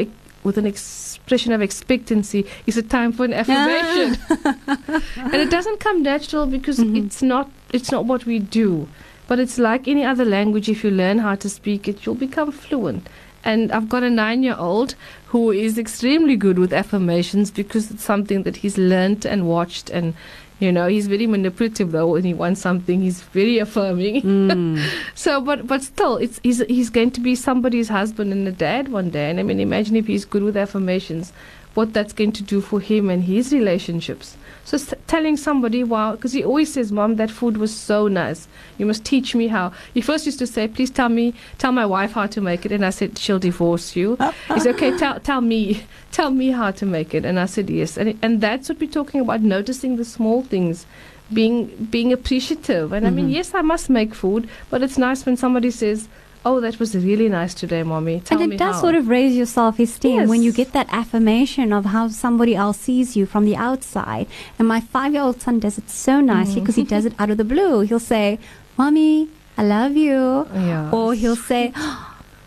with 0.47 0.57
an 0.57 0.65
expression 0.67 1.53
of 1.53 1.61
expectancy 1.61 2.47
is 2.67 2.77
it 2.79 2.89
time 2.89 3.11
for 3.13 3.25
an 3.25 3.35
affirmation. 3.35 4.17
And 5.33 5.35
it 5.35 5.51
doesn't 5.51 5.81
come 5.81 6.03
natural 6.03 6.47
because 6.47 6.79
Mhm. 6.79 6.97
it's 7.07 7.21
not 7.23 7.51
it's 7.73 7.91
not 7.91 8.05
what 8.07 8.25
we 8.27 8.39
do. 8.39 8.87
But 9.29 9.41
it's 9.41 9.59
like 9.59 9.89
any 9.89 10.05
other 10.05 10.25
language. 10.25 10.69
If 10.69 10.85
you 10.85 10.91
learn 10.93 11.19
how 11.19 11.35
to 11.35 11.49
speak 11.49 11.89
it 11.89 12.07
you'll 12.07 12.15
become 12.29 12.53
fluent. 12.53 13.09
And 13.45 13.71
I've 13.73 13.89
got 13.89 14.03
a 14.03 14.11
nine 14.11 14.43
year 14.47 14.57
old 14.59 14.95
who 15.33 15.51
is 15.51 15.79
extremely 15.79 16.37
good 16.37 16.59
with 16.59 16.73
affirmations 16.73 17.51
because 17.51 17.91
it's 17.91 18.05
something 18.05 18.45
that 18.45 18.57
he's 18.63 18.79
learnt 18.79 19.25
and 19.25 19.47
watched 19.49 19.91
and 19.91 20.15
you 20.59 20.73
know 20.73 20.87
he's 20.87 21.07
very 21.07 21.27
manipulative 21.27 21.93
though 21.93 22.13
when 22.13 22.25
he 22.25 22.33
wants 22.33 22.61
something 22.61 23.01
he's 23.03 23.23
very 23.23 23.59
affirming. 23.59 24.23
Mm. 24.23 24.89
so 25.15 25.41
but 25.41 25.67
but 25.67 25.83
still 25.83 26.17
it's 26.17 26.41
he's 26.43 26.65
he's 26.67 26.91
going 26.91 27.11
to 27.13 27.21
be 27.21 27.35
somebody's 27.35 27.89
husband 27.89 28.33
and 28.33 28.47
a 28.49 28.53
dad 28.53 28.89
one 28.89 29.11
day. 29.11 29.31
And 29.31 29.39
I 29.39 29.43
mean 29.43 29.61
imagine 29.61 29.97
if 29.97 30.07
he's 30.07 30.25
good 30.25 30.43
with 30.43 30.57
affirmations 30.57 31.33
what 31.77 31.93
that's 31.93 32.13
going 32.13 32.33
to 32.33 32.43
do 32.43 32.61
for 32.61 32.81
him 32.81 33.09
and 33.11 33.25
his 33.25 33.53
relationships. 33.53 34.37
So 34.65 34.77
s- 34.77 34.95
telling 35.07 35.37
somebody 35.37 35.85
wow 35.85 36.13
because 36.17 36.33
he 36.33 36.43
always 36.45 36.73
says 36.73 36.91
mom 36.91 37.17
that 37.17 37.31
food 37.31 37.57
was 37.59 37.73
so 37.77 38.09
nice. 38.09 38.49
You 38.79 38.87
must 38.87 39.05
teach 39.05 39.35
me 39.41 39.47
how. 39.49 39.73
He 39.95 40.01
first 40.01 40.27
used 40.27 40.41
to 40.41 40.47
say 40.47 40.67
please 40.69 40.91
tell 40.91 41.09
me 41.09 41.35
tell 41.59 41.73
my 41.73 41.87
wife 41.87 42.13
how 42.13 42.27
to 42.27 42.41
make 42.41 42.67
it 42.67 42.73
and 42.73 42.85
i 42.85 42.91
said 42.91 43.17
she'll 43.19 43.39
divorce 43.39 43.95
you. 43.95 44.17
He 44.55 44.61
said 44.61 44.75
okay 44.75 44.97
tell 44.99 45.21
tell 45.21 45.41
me 45.53 45.85
tell 46.19 46.31
me 46.43 46.51
how 46.51 46.71
to 46.81 46.87
make 46.97 47.15
it. 47.15 47.25
And 47.25 47.39
i 47.39 47.47
said 47.47 47.71
yes. 47.71 47.97
And 47.99 48.19
and 48.23 48.41
that's 48.41 48.69
what 48.69 48.81
we're 48.81 48.91
talking 49.01 49.21
about 49.21 49.43
noticing 49.43 49.97
the 49.97 50.05
small 50.17 50.43
things 50.43 50.87
being 51.33 51.67
being 51.91 52.13
appreciative. 52.13 52.93
And 52.93 53.07
i 53.07 53.11
mean 53.11 53.29
Mhm. 53.29 53.33
yes 53.39 53.55
i 53.55 53.63
must 53.63 53.91
make 53.91 54.15
food 54.15 54.49
but 54.71 54.83
it's 54.83 54.99
nice 54.99 55.27
when 55.27 55.37
somebody 55.37 55.71
says 55.71 56.09
oh 56.49 56.57
that 56.65 56.79
was 56.83 56.91
really 57.09 57.29
nice 57.29 57.53
today 57.63 57.83
mommy 57.93 58.17
tell 58.29 58.41
and 58.43 58.53
it 58.53 58.59
does 58.65 58.77
how. 58.77 58.81
sort 58.85 58.95
of 59.01 59.09
raise 59.17 59.35
your 59.41 59.47
self 59.59 59.79
esteem 59.85 60.29
when 60.33 60.41
you 60.47 60.53
get 60.61 60.71
that 60.79 60.87
affirmation 61.01 61.73
of 61.79 61.85
how 61.95 62.05
somebody 62.09 62.55
else 62.65 62.79
sees 62.89 63.17
you 63.19 63.25
from 63.33 63.45
the 63.51 63.57
outside. 63.69 64.27
And 64.59 64.69
my 64.75 64.81
five 64.95 65.11
year 65.15 65.23
old 65.29 65.39
son 65.47 65.59
does 65.67 65.77
it 65.83 65.89
so 65.91 66.15
nicely 66.21 66.55
Mm-hmm. 66.57 66.61
because 66.65 66.77
he 66.83 66.85
does 66.95 67.05
it 67.05 67.15
out 67.19 67.31
of 67.35 67.37
the 67.43 67.49
blue. 67.55 67.81
He'll 67.89 67.99
say, 68.15 68.39
Mommy, 68.79 69.29
I 69.59 69.63
love 69.65 69.97
you. 69.97 70.47
yeah 70.71 70.91
Or 70.99 71.15
he'll 71.15 71.43
say, 71.53 71.73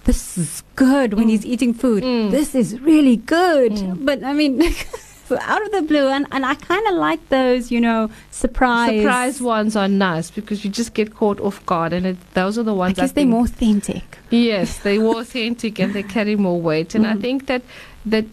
This 0.06 0.38
is 0.38 0.64
good 0.76 1.14
when 1.14 1.28
he's 1.30 1.46
eating 1.46 1.74
food. 1.74 2.02
Mm. 2.04 2.32
This 2.32 2.56
is 2.56 2.80
really 2.92 3.18
good. 3.18 3.74
Mm. 3.74 4.06
But 4.06 4.24
I 4.24 4.34
mean, 4.34 4.54
out 5.38 5.62
of 5.66 5.72
the 5.72 5.82
blue. 5.82 6.08
And, 6.08 6.26
and 6.32 6.46
I 6.46 6.56
kind 6.56 6.86
of 6.88 6.96
like 6.96 7.30
those, 7.30 7.72
you 7.72 7.80
know, 7.82 8.10
surprise. 8.32 9.00
surprise 9.02 9.42
ones 9.42 9.76
are 9.76 9.88
nice 9.88 10.32
because 10.32 10.64
you 10.66 10.72
just 10.72 10.94
get 10.94 11.16
caught 11.16 11.40
off 11.40 11.66
guard 11.66 11.94
and 11.94 12.06
it, 12.06 12.18
those 12.34 12.58
are 12.58 12.64
the 12.64 12.74
I 12.74 12.78
ones 12.78 13.00
I 13.00 13.08
they're 13.08 13.26
more 13.26 13.44
authentic. 13.46 14.18
Yes, 14.30 14.80
they 14.80 14.98
were 15.00 15.20
authentic 15.22 15.80
and 15.80 15.94
they 15.94 16.04
carry 16.04 16.36
more 16.36 16.60
weight. 16.60 16.96
And 16.96 17.06
I 17.06 17.14
Mhm. 17.14 17.22
think 17.22 17.46
that 17.48 17.62
that 18.06 18.26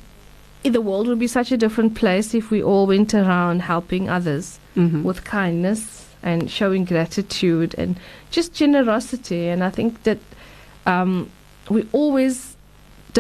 the 0.62 0.80
world 0.80 1.07
would 1.07 1.18
be 1.18 1.28
such 1.28 1.53
a 1.53 1.57
different 1.57 1.94
place 1.94 2.34
if 2.34 2.51
we 2.51 2.62
all 2.62 2.86
went 2.86 3.14
around 3.14 3.61
helping 3.62 4.09
others 4.09 4.59
Mm-hmm. 4.76 5.05
with 5.05 5.24
kindness 5.24 6.05
and 6.22 6.51
showing 6.51 6.84
gratitude 6.84 7.74
and 7.78 7.97
just 8.30 8.53
generosity. 8.53 9.49
And 9.49 9.62
I 9.64 9.70
think 9.70 10.03
that 10.03 10.18
um, 10.86 11.30
we 11.70 11.86
always 11.92 12.55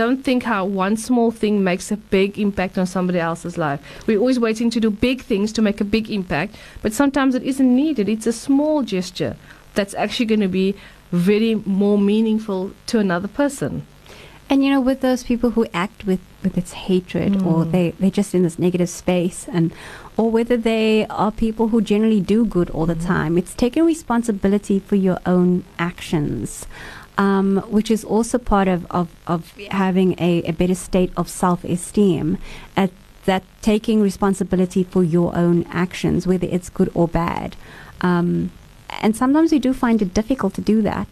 don't 0.02 0.22
think 0.22 0.42
how 0.42 0.62
one 0.66 0.94
small 1.08 1.30
thing 1.30 1.64
makes 1.64 1.90
a 1.90 1.96
big 1.96 2.38
impact 2.46 2.76
on 2.76 2.86
somebody 2.86 3.18
else's 3.18 3.56
life. 3.56 3.80
We're 4.06 4.18
always 4.20 4.38
waiting 4.38 4.68
to 4.74 4.80
do 4.86 4.90
big 4.90 5.22
things 5.22 5.52
to 5.54 5.62
make 5.62 5.80
a 5.80 5.84
big 5.96 6.10
impact, 6.10 6.54
but 6.82 6.92
sometimes 6.92 7.34
it 7.34 7.42
isn't 7.42 7.74
needed. 7.84 8.06
It's 8.08 8.26
a 8.26 8.32
small 8.46 8.82
gesture 8.82 9.34
that's 9.74 9.94
actually 9.94 10.26
going 10.26 10.44
to 10.50 10.54
be 10.62 10.74
very 11.12 11.54
more 11.80 11.98
meaningful 12.12 12.72
to 12.90 12.98
another 12.98 13.28
person. 13.28 13.86
And 14.50 14.62
you 14.62 14.70
know, 14.70 14.80
with 14.82 15.00
those 15.00 15.22
people 15.24 15.50
who 15.56 15.66
act 15.72 16.04
with, 16.06 16.20
with 16.44 16.56
its 16.58 16.72
hatred 16.86 17.32
or 17.48 17.64
Mm. 17.64 17.72
they, 17.72 17.90
they're 17.98 18.10
just 18.20 18.34
in 18.34 18.42
this 18.42 18.58
negative 18.58 18.88
space 18.90 19.46
and 19.56 19.72
or 20.18 20.30
whether 20.30 20.56
they 20.70 21.06
are 21.22 21.32
people 21.32 21.68
who 21.68 21.80
generally 21.92 22.20
do 22.34 22.44
good 22.56 22.68
all 22.70 22.86
the 22.86 22.94
Mhm. 22.94 23.06
time, 23.14 23.32
it's 23.38 23.54
taking 23.54 23.84
responsibility 23.84 24.78
for 24.88 24.96
your 24.96 25.18
own 25.26 25.64
actions. 25.78 26.66
Um, 27.18 27.64
which 27.70 27.90
is 27.90 28.04
also 28.04 28.36
part 28.36 28.68
of, 28.68 28.84
of, 28.90 29.08
of 29.26 29.56
having 29.70 30.14
a, 30.20 30.42
a 30.42 30.52
better 30.52 30.74
state 30.74 31.10
of 31.16 31.30
self 31.30 31.64
esteem 31.64 32.36
at 32.76 32.90
that 33.24 33.42
taking 33.62 34.02
responsibility 34.02 34.84
for 34.84 35.02
your 35.02 35.34
own 35.34 35.64
actions, 35.70 36.26
whether 36.26 36.46
it's 36.46 36.68
good 36.68 36.90
or 36.94 37.08
bad. 37.08 37.56
Um, 38.02 38.50
and 39.00 39.16
sometimes 39.16 39.50
we 39.50 39.58
do 39.58 39.72
find 39.72 40.02
it 40.02 40.12
difficult 40.12 40.52
to 40.54 40.60
do 40.60 40.82
that. 40.82 41.08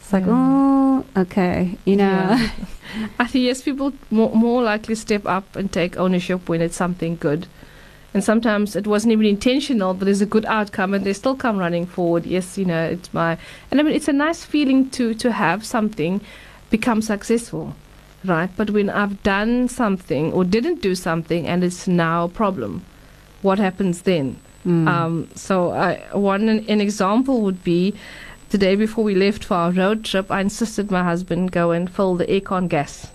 It's 0.00 0.12
like, 0.12 0.26
Yeah. 0.26 0.32
oh, 0.36 1.04
okay, 1.16 1.78
you 1.86 1.96
know. 1.96 2.04
Yeah. 2.04 2.50
I 3.18 3.26
think 3.26 3.44
yes, 3.44 3.62
people 3.62 3.92
more, 4.10 4.34
more 4.34 4.62
likely 4.62 4.94
step 4.94 5.24
up 5.26 5.56
and 5.56 5.72
take 5.72 5.96
ownership 5.96 6.48
when 6.48 6.60
it's 6.60 6.76
something 6.76 7.16
good. 7.16 7.46
And 8.12 8.24
sometimes 8.24 8.74
it 8.74 8.86
wasn't 8.86 9.12
even 9.12 9.26
intentional, 9.26 9.94
but 9.94 10.06
there's 10.06 10.20
a 10.20 10.26
good 10.26 10.44
outcome, 10.46 10.94
and 10.94 11.04
they 11.04 11.12
still 11.12 11.36
come 11.36 11.58
running 11.58 11.86
forward. 11.86 12.26
Yes, 12.26 12.58
you 12.58 12.64
know, 12.64 12.84
it's 12.84 13.12
my, 13.14 13.38
and 13.70 13.78
I 13.78 13.82
mean, 13.84 13.94
it's 13.94 14.08
a 14.08 14.12
nice 14.12 14.44
feeling 14.44 14.90
to 14.90 15.14
to 15.14 15.30
have 15.30 15.64
something 15.64 16.20
become 16.70 17.02
successful, 17.02 17.74
right? 18.24 18.50
But 18.56 18.70
when 18.70 18.90
I've 18.90 19.22
done 19.22 19.68
something 19.68 20.32
or 20.32 20.44
didn't 20.44 20.82
do 20.82 20.94
something, 20.94 21.46
and 21.46 21.62
it's 21.62 21.86
now 21.86 22.24
a 22.24 22.28
problem, 22.28 22.84
what 23.42 23.58
happens 23.58 24.02
then? 24.02 24.36
Mm. 24.66 24.88
Um, 24.88 25.28
so 25.34 25.70
I, 25.70 26.02
one 26.12 26.48
an 26.48 26.80
example 26.80 27.42
would 27.42 27.62
be 27.64 27.94
the 28.50 28.58
day 28.58 28.74
before 28.74 29.04
we 29.04 29.14
left 29.14 29.44
for 29.44 29.54
our 29.54 29.70
road 29.70 30.04
trip, 30.04 30.30
I 30.30 30.40
insisted 30.40 30.90
my 30.90 31.04
husband 31.04 31.52
go 31.52 31.70
and 31.70 31.88
fill 31.88 32.16
the 32.16 32.26
aircon 32.26 32.68
gas. 32.68 33.10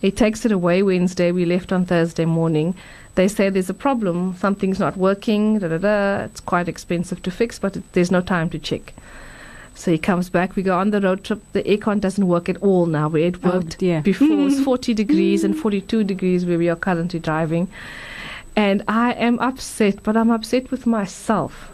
He 0.00 0.10
takes 0.10 0.44
it 0.44 0.52
away 0.52 0.82
Wednesday. 0.82 1.32
We 1.32 1.44
left 1.44 1.72
on 1.72 1.84
Thursday 1.84 2.24
morning. 2.24 2.74
They 3.16 3.26
say 3.26 3.50
there's 3.50 3.68
a 3.68 3.74
problem, 3.74 4.36
something's 4.36 4.78
not 4.78 4.96
working. 4.96 5.58
Da 5.58 5.68
da 5.68 5.78
da. 5.78 6.24
It's 6.24 6.40
quite 6.40 6.68
expensive 6.68 7.20
to 7.22 7.30
fix, 7.32 7.58
but 7.58 7.76
it, 7.76 7.92
there's 7.92 8.12
no 8.12 8.20
time 8.20 8.48
to 8.50 8.58
check. 8.58 8.94
So 9.74 9.90
he 9.90 9.98
comes 9.98 10.28
back. 10.30 10.56
We 10.56 10.62
go 10.62 10.78
on 10.78 10.90
the 10.90 11.00
road 11.00 11.24
trip. 11.24 11.40
The 11.52 11.62
aircon 11.62 12.00
doesn't 12.00 12.26
work 12.26 12.48
at 12.48 12.56
all 12.58 12.86
now. 12.86 13.08
Where 13.08 13.22
it 13.22 13.36
Oh, 13.44 13.50
worked 13.50 13.78
dear. 13.78 14.00
before 14.02 14.28
it 14.28 14.44
was 14.44 14.60
40 14.64 14.94
degrees 14.94 15.44
and 15.44 15.56
42 15.56 16.04
degrees 16.04 16.46
where 16.46 16.58
we 16.58 16.68
are 16.68 16.76
currently 16.76 17.20
driving. 17.20 17.68
And 18.56 18.82
I 18.88 19.12
am 19.12 19.38
upset, 19.38 20.02
but 20.02 20.16
I'm 20.16 20.30
upset 20.30 20.70
with 20.70 20.86
myself. 20.86 21.70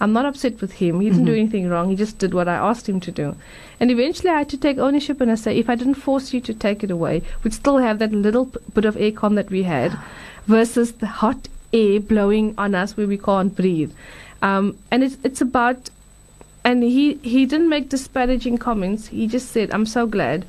I'm 0.00 0.12
not 0.12 0.26
upset 0.26 0.60
with 0.60 0.72
him. 0.72 1.00
He 1.00 1.08
didn't 1.10 1.24
do 1.24 1.32
mm-hmm. 1.32 1.40
anything 1.40 1.68
wrong. 1.68 1.88
He 1.90 1.96
just 1.96 2.18
did 2.18 2.34
what 2.34 2.48
I 2.48 2.54
asked 2.54 2.88
him 2.88 3.00
to 3.00 3.10
do. 3.10 3.36
And 3.78 3.90
eventually 3.90 4.30
I 4.30 4.38
had 4.38 4.48
to 4.50 4.56
take 4.56 4.78
ownership 4.78 5.20
and 5.20 5.30
I 5.30 5.34
say, 5.34 5.56
if 5.56 5.68
I 5.68 5.74
didn't 5.74 5.94
force 5.94 6.32
you 6.32 6.40
to 6.42 6.54
take 6.54 6.82
it 6.82 6.90
away, 6.90 7.22
we'd 7.42 7.52
still 7.52 7.78
have 7.78 7.98
that 7.98 8.12
little 8.12 8.46
p- 8.46 8.58
bit 8.74 8.84
of 8.84 8.96
aircon 8.96 9.34
that 9.34 9.50
we 9.50 9.64
had 9.64 9.98
versus 10.46 10.92
the 10.92 11.06
hot 11.06 11.48
air 11.72 12.00
blowing 12.00 12.54
on 12.56 12.74
us 12.74 12.96
where 12.96 13.06
we 13.06 13.18
can't 13.18 13.54
breathe. 13.54 13.92
Um, 14.42 14.78
and 14.90 15.04
it's, 15.04 15.16
it's 15.24 15.40
about, 15.40 15.90
and 16.64 16.82
he, 16.82 17.14
he 17.14 17.44
didn't 17.46 17.68
make 17.68 17.88
disparaging 17.88 18.58
comments. 18.58 19.08
He 19.08 19.26
just 19.26 19.50
said, 19.50 19.70
I'm 19.72 19.86
so 19.86 20.06
glad 20.06 20.46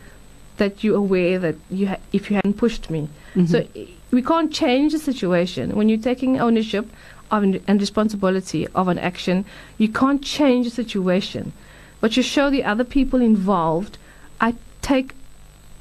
that 0.58 0.84
you're 0.84 0.98
aware 0.98 1.38
that 1.40 1.56
you 1.70 1.88
ha- 1.88 2.00
if 2.14 2.30
you 2.30 2.36
hadn't 2.36 2.56
pushed 2.56 2.90
me. 2.90 3.10
So 3.46 3.68
we 4.10 4.24
can't 4.24 4.52
change 4.52 4.94
the 4.94 5.00
situation. 5.00 5.76
When 5.76 5.90
you're 5.90 6.00
taking 6.00 6.40
ownership 6.40 6.90
of 7.30 7.44
an, 7.44 7.64
and 7.68 7.80
responsibility 7.80 8.68
of 8.74 8.88
an 8.88 8.98
action, 8.98 9.46
you 9.78 9.90
can't 9.90 10.24
change 10.24 10.66
the 10.66 10.72
situation. 10.72 11.54
But 12.00 12.16
you 12.16 12.24
show 12.24 12.50
the 12.50 12.64
other 12.64 12.84
people 12.84 13.22
involved, 13.22 13.98
I 14.40 14.56
take 14.82 15.14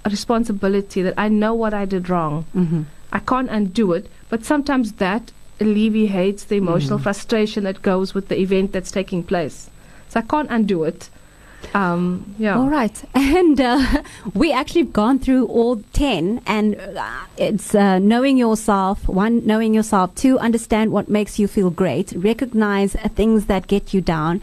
a 0.04 0.10
responsibility 0.10 1.02
that 1.02 1.14
I 1.16 1.28
know 1.28 1.54
what 1.54 1.74
I 1.74 1.84
did 1.84 2.08
wrong. 2.08 2.46
Mm-hmm. 2.54 2.82
I 3.12 3.18
can't 3.18 3.50
undo 3.50 3.92
it, 3.92 4.08
but 4.28 4.44
sometimes 4.44 4.92
that 4.94 5.32
alleviates 5.60 6.44
the 6.44 6.56
emotional 6.56 6.98
frustration 6.98 7.64
that 7.64 7.82
goes 7.82 8.14
with 8.14 8.28
the 8.28 8.38
event 8.38 8.72
that's 8.72 8.90
taking 8.90 9.22
place. 9.22 9.70
So 10.08 10.20
I 10.20 10.22
can't 10.22 10.50
undo 10.50 10.84
it. 10.84 11.08
Um, 11.74 12.34
yeah. 12.38 12.58
All 12.58 12.68
right. 12.68 13.02
And 13.14 13.60
uh, 13.60 14.02
we 14.34 14.52
actually 14.52 14.82
have 14.82 14.92
gone 14.92 15.18
through 15.18 15.46
all 15.46 15.82
10, 15.92 16.42
and 16.46 16.76
uh, 16.76 17.24
it's 17.36 17.74
uh, 17.74 17.98
knowing 17.98 18.36
yourself, 18.36 19.08
one, 19.08 19.44
knowing 19.46 19.74
yourself, 19.74 20.14
two, 20.14 20.38
understand 20.38 20.92
what 20.92 21.08
makes 21.08 21.38
you 21.38 21.48
feel 21.48 21.70
great, 21.70 22.12
recognize 22.12 22.94
uh, 22.96 23.08
things 23.08 23.46
that 23.46 23.66
get 23.66 23.92
you 23.92 24.00
down. 24.00 24.40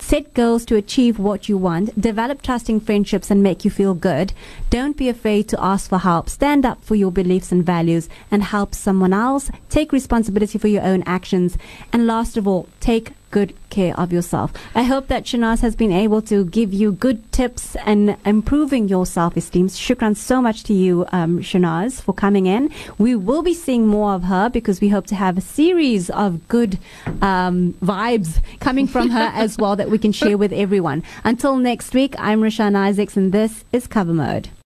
Set 0.00 0.32
goals 0.34 0.64
to 0.66 0.76
achieve 0.76 1.18
what 1.18 1.48
you 1.48 1.58
want. 1.58 2.00
Develop 2.00 2.42
trusting 2.42 2.80
friendships 2.80 3.30
and 3.30 3.42
make 3.42 3.64
you 3.64 3.70
feel 3.70 3.94
good. 3.94 4.32
Don't 4.70 4.96
be 4.96 5.08
afraid 5.08 5.48
to 5.48 5.62
ask 5.62 5.88
for 5.88 5.98
help. 5.98 6.28
Stand 6.28 6.64
up 6.64 6.82
for 6.82 6.94
your 6.94 7.10
beliefs 7.10 7.52
and 7.52 7.64
values 7.64 8.08
and 8.30 8.42
help 8.42 8.74
someone 8.74 9.12
else. 9.12 9.50
Take 9.68 9.92
responsibility 9.92 10.58
for 10.58 10.68
your 10.68 10.82
own 10.82 11.02
actions. 11.04 11.58
And 11.92 12.06
last 12.06 12.36
of 12.36 12.46
all, 12.46 12.68
take 12.80 13.12
good 13.30 13.54
care 13.70 13.98
of 13.98 14.12
yourself. 14.12 14.52
I 14.74 14.82
hope 14.82 15.08
that 15.08 15.24
Shanaz 15.24 15.60
has 15.60 15.76
been 15.76 15.92
able 15.92 16.22
to 16.22 16.44
give 16.46 16.72
you 16.72 16.92
good 16.92 17.30
tips 17.32 17.76
and 17.86 18.16
improving 18.24 18.88
your 18.88 19.06
self-esteem. 19.06 19.68
Shukran 19.68 20.16
so 20.16 20.40
much 20.40 20.64
to 20.64 20.74
you, 20.74 21.06
um, 21.12 21.40
Shanaz, 21.40 22.00
for 22.00 22.12
coming 22.12 22.46
in. 22.46 22.70
We 22.98 23.14
will 23.14 23.42
be 23.42 23.54
seeing 23.54 23.86
more 23.86 24.12
of 24.14 24.24
her 24.24 24.48
because 24.48 24.80
we 24.80 24.88
hope 24.88 25.06
to 25.08 25.14
have 25.14 25.38
a 25.38 25.42
series 25.42 26.10
of 26.10 26.46
good 26.48 26.78
um, 27.22 27.74
vibes 27.82 28.40
coming 28.60 28.86
from 28.86 29.10
her 29.10 29.30
as 29.34 29.56
well 29.58 29.76
that 29.76 29.90
we 29.90 29.98
can 29.98 30.12
share 30.12 30.38
with 30.38 30.52
everyone. 30.52 31.02
Until 31.24 31.56
next 31.56 31.94
week, 31.94 32.14
I'm 32.18 32.40
Rashan 32.40 32.74
Isaacs 32.74 33.16
and 33.16 33.32
this 33.32 33.64
is 33.72 33.86
CoverMode. 33.86 34.48